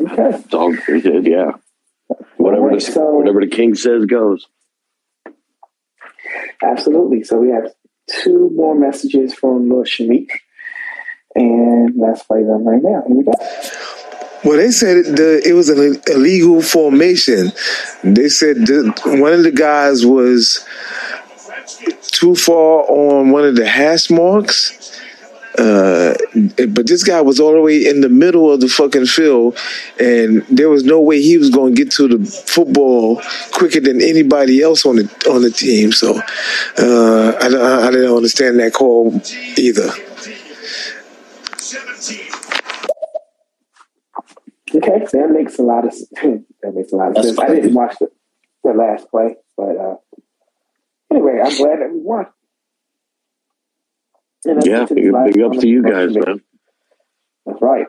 [0.00, 0.42] Okay.
[0.50, 0.70] So,
[1.22, 1.52] yeah.
[2.36, 4.46] Whatever, Alright, the, so- whatever the king says goes.
[6.62, 7.22] Absolutely.
[7.24, 7.72] So we have
[8.22, 10.28] two more messages from Lil Shameek.
[11.36, 13.02] And let's play them right now.
[13.06, 13.32] Here we go.
[14.44, 17.52] Well, they said it, the, it was an illegal formation.
[18.04, 20.64] They said the, one of the guys was
[22.02, 24.72] too far on one of the hash marks.
[25.58, 26.14] Uh,
[26.68, 29.56] but this guy was all the way in the middle of the fucking field,
[29.98, 33.22] and there was no way he was going to get to the football
[33.52, 35.92] quicker than anybody else on the on the team.
[35.92, 36.18] So
[36.78, 39.18] uh, I, don't- I didn't understand that call
[39.56, 39.88] either.
[44.76, 45.92] Okay, that makes a lot of
[46.22, 47.38] that makes a lot of That's sense.
[47.38, 48.10] I didn't watch the,
[48.62, 49.96] the last play, but uh,
[51.10, 52.26] anyway, I'm glad that we won.
[54.44, 56.42] And Yeah, get to the big, last big ups to you guys, man.
[57.46, 57.86] That's right.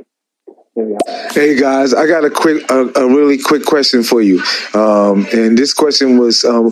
[0.76, 1.30] Here we are.
[1.34, 4.42] Hey guys, I got a quick, a, a really quick question for you.
[4.74, 6.72] Um, and this question was um,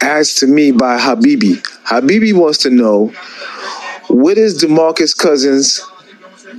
[0.00, 1.60] asked to me by Habibi.
[1.84, 3.08] Habibi wants to know
[4.08, 5.80] what is Demarcus Cousins'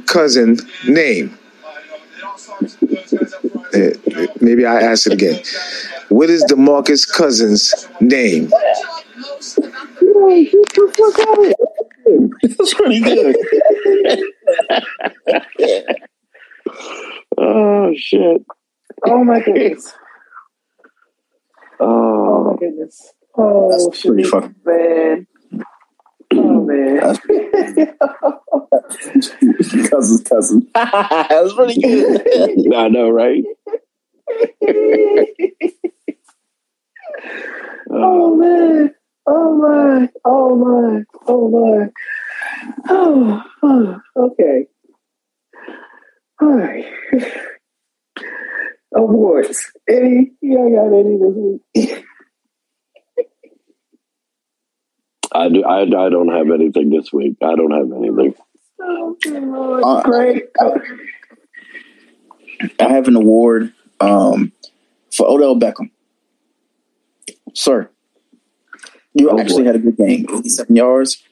[0.06, 1.38] cousin name?
[3.74, 3.94] Eh,
[4.42, 5.42] Maybe I ask it again.
[6.10, 8.52] What is Demarcus Cousins' name?
[12.58, 13.36] That's pretty good.
[17.38, 18.44] Oh, shit.
[19.06, 19.94] Oh my goodness.
[21.84, 23.12] Oh Oh, my goodness.
[23.36, 25.28] Oh, That's pretty Shanique, fucking- man.
[26.34, 27.00] Oh man.
[29.90, 30.68] cousin's cousin.
[30.74, 32.74] that was pretty good.
[32.74, 33.44] I know, right?
[37.92, 38.94] oh man.
[39.28, 40.10] Oh my.
[40.26, 41.04] Oh my.
[41.28, 41.90] Oh my.
[42.90, 44.68] Oh, oh okay.
[46.42, 46.86] All right.
[48.96, 49.72] Awards.
[49.88, 50.32] Any?
[50.42, 52.06] Yeah, I got any this week.
[55.34, 55.64] I do.
[55.64, 57.38] I, I don't have anything this week.
[57.42, 58.36] I don't have anything.
[58.84, 60.44] Uh, Great.
[62.80, 64.52] I have an award um,
[65.16, 65.90] for Odell Beckham.
[67.54, 67.90] Sir,
[69.14, 69.68] you Oh, actually boy.
[69.68, 70.26] had a good game.
[70.34, 71.24] 87 yards.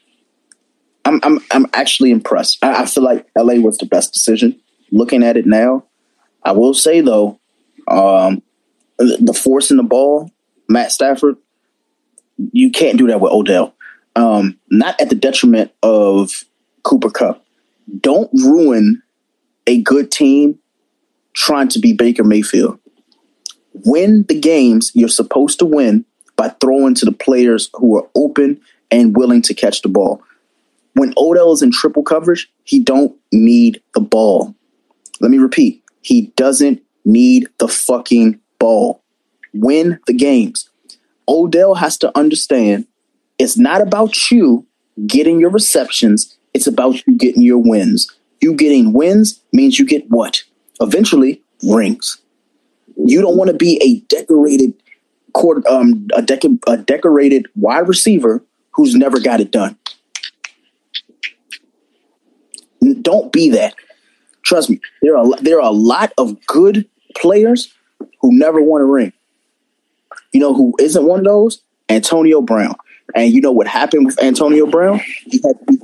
[1.06, 2.64] I'm I'm I'm actually impressed.
[2.64, 4.60] I, I feel like LA was the best decision.
[4.92, 5.86] Looking at it now,
[6.44, 7.40] I will say though,
[7.88, 8.42] um,
[8.98, 10.30] the the force in the ball,
[10.68, 11.38] Matt Stafford,
[12.52, 13.74] you can't do that with Odell.
[14.20, 16.44] Um, not at the detriment of
[16.84, 17.46] Cooper Kupp.
[18.02, 19.02] Don't ruin
[19.66, 20.60] a good team
[21.32, 22.80] trying to be Baker Mayfield.
[23.86, 26.04] Win the games you're supposed to win
[26.36, 28.60] by throwing to the players who are open
[28.92, 30.22] and willing to catch the ball.
[30.96, 34.54] When Odell is in triple coverage, he don't need the ball.
[35.22, 35.82] Let me repeat.
[36.02, 39.02] He doesn't need the fucking ball.
[39.54, 40.70] Win the games.
[41.26, 42.86] Odell has to understand
[43.40, 44.66] it's not about you
[45.08, 48.16] getting your receptions, it's about you getting your wins.
[48.42, 50.44] You getting wins means you get what?
[50.82, 52.22] Eventually, rings.
[52.96, 54.74] You don't want to be a decorated
[55.34, 59.78] court, um, a, dec- a decorated wide receiver who's never got it done.
[63.02, 63.76] Don't be that.
[64.44, 67.74] Trust me, there are there are a lot of good players
[68.22, 69.14] who never won a ring.
[70.32, 71.62] You know who isn't one of those?
[71.90, 72.76] Antonio Brown.
[73.16, 75.00] And you know what happened with Antonio Brown?
[75.26, 75.78] He had to be,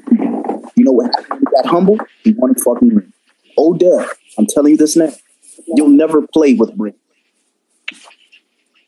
[0.75, 1.39] you know what happened?
[1.39, 1.97] He got humble.
[2.23, 3.13] He won a fucking ring.
[3.57, 4.07] Odell,
[4.37, 5.11] I'm telling you this now.
[5.67, 6.95] You'll never play with ring.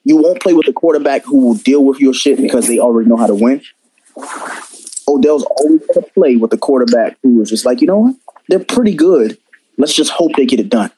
[0.04, 3.10] You won't play with a quarterback who will deal with your shit because they already
[3.10, 3.62] know how to win.
[5.08, 8.16] Odell's always going to play with a quarterback who is just like, you know what?
[8.48, 9.38] They're pretty good.
[9.78, 10.92] Let's just hope they get it done.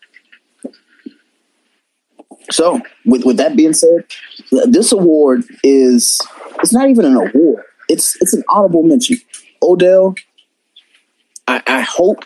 [2.52, 4.06] So, with with that being said,
[4.68, 6.20] this award is
[6.62, 7.64] it's not even an award.
[7.88, 9.18] It's it's an honorable mention.
[9.62, 10.16] Odell,
[11.48, 12.26] I, I hope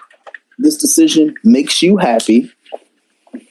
[0.58, 2.52] this decision makes you happy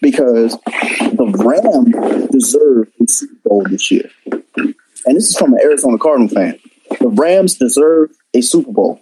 [0.01, 4.11] because the Rams deserve the Super Bowl this year.
[4.27, 6.59] And this is from an Arizona Cardinal fan.
[7.01, 9.01] The Rams deserve a Super Bowl.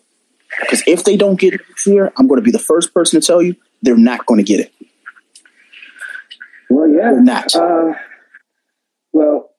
[0.60, 3.20] Because if they don't get it this year, I'm going to be the first person
[3.20, 4.72] to tell you they're not going to get it.
[6.68, 7.12] Well, yeah.
[7.12, 7.54] They're not.
[7.54, 7.92] Uh,
[9.12, 9.49] well,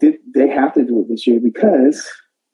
[0.00, 2.06] they, have to do it this year because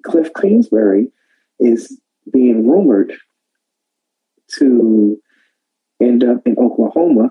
[0.04, 1.10] Cliff Kingsbury
[1.58, 2.00] is
[2.32, 3.14] being rumored
[4.58, 5.20] to
[6.00, 7.30] end up in Oklahoma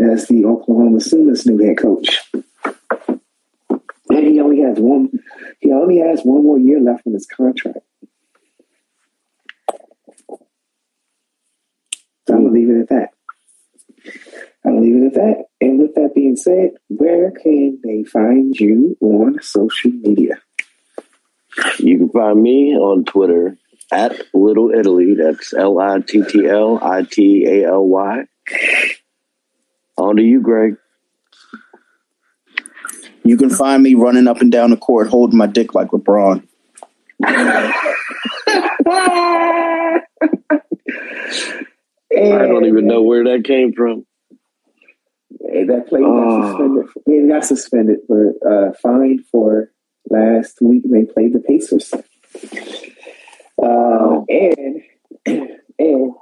[0.00, 2.20] as the Oklahoma Sooners' new head coach.
[4.10, 5.10] And he only has one.
[5.60, 7.78] He only has one more year left in his contract.
[12.26, 13.10] So I'm gonna leave it at that.
[14.68, 15.44] I'll leave it at that.
[15.62, 20.34] And with that being said, where can they find you on social media?
[21.78, 23.56] You can find me on Twitter
[23.90, 25.14] at Little Italy.
[25.14, 28.24] That's L I T T L I T A L Y.
[29.96, 30.76] On to you, Greg.
[33.24, 36.46] You can find me running up and down the court holding my dick like LeBron.
[37.24, 37.72] I
[42.10, 44.06] don't even know where that came from.
[45.40, 46.50] That play got Oh.
[46.50, 46.86] suspended.
[47.06, 49.70] They got suspended for uh, fined for
[50.10, 50.82] last week.
[50.86, 51.92] They played the Pacers.
[53.62, 54.82] Uh, and
[55.78, 56.12] and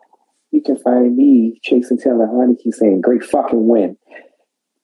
[0.52, 3.96] you can find me chasing Taylor Heinicke saying "Great fucking win."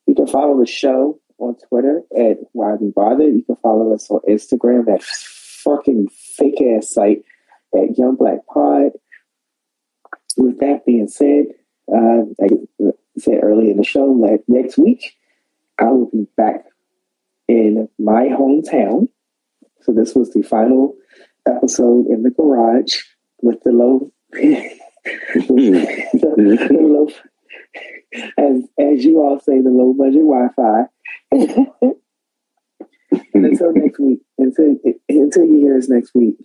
[0.06, 3.28] You can follow the show on Twitter at Why We Bother.
[3.28, 7.22] You can follow us on Instagram that fucking fake ass site
[7.74, 8.92] at Young Black Pod.
[10.36, 11.46] With that being said,
[11.92, 12.48] uh, I
[13.18, 15.16] said earlier in the show, that next week
[15.78, 16.64] I will be back
[17.48, 19.09] in my hometown.
[19.82, 20.94] So this was the final
[21.47, 22.97] episode in the garage
[23.40, 24.76] with the low, mm-hmm.
[25.55, 27.09] the, the low,
[28.39, 30.86] as as you all say, the low budget Wi-Fi.
[33.32, 34.76] and until next week, until
[35.09, 36.36] until you hear us next week,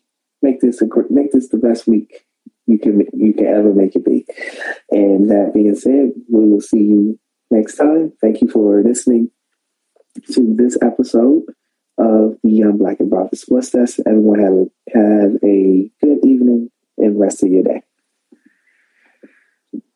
[0.41, 2.26] make this a make this the best week
[2.67, 4.25] you can you can ever make it be.
[4.91, 7.19] And that being said, we will see you
[7.49, 8.13] next time.
[8.21, 9.31] Thank you for listening
[10.33, 11.43] to this episode
[11.97, 13.99] of the Young Black and Brothers Sports Desk.
[14.05, 14.65] Everyone have a,
[14.99, 17.81] have a good evening and rest of your day.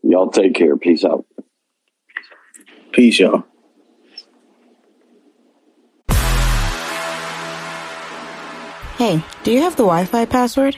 [0.04, 0.78] Y'all take care.
[0.78, 1.26] Peace out.
[2.92, 3.46] Peace, y'all.
[8.98, 10.78] Hey, do you have the Wi Fi password?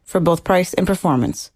[0.11, 1.49] for both price and performance.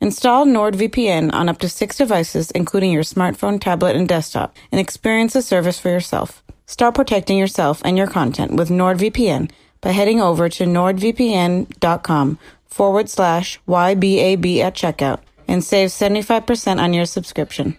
[0.00, 5.32] Install NordVPN on up to six devices, including your smartphone, tablet, and desktop, and experience
[5.32, 6.42] the service for yourself.
[6.66, 13.60] Start protecting yourself and your content with NordVPN by heading over to nordvpn.com forward slash
[13.68, 17.76] YBAB at checkout and save 75% on your subscription.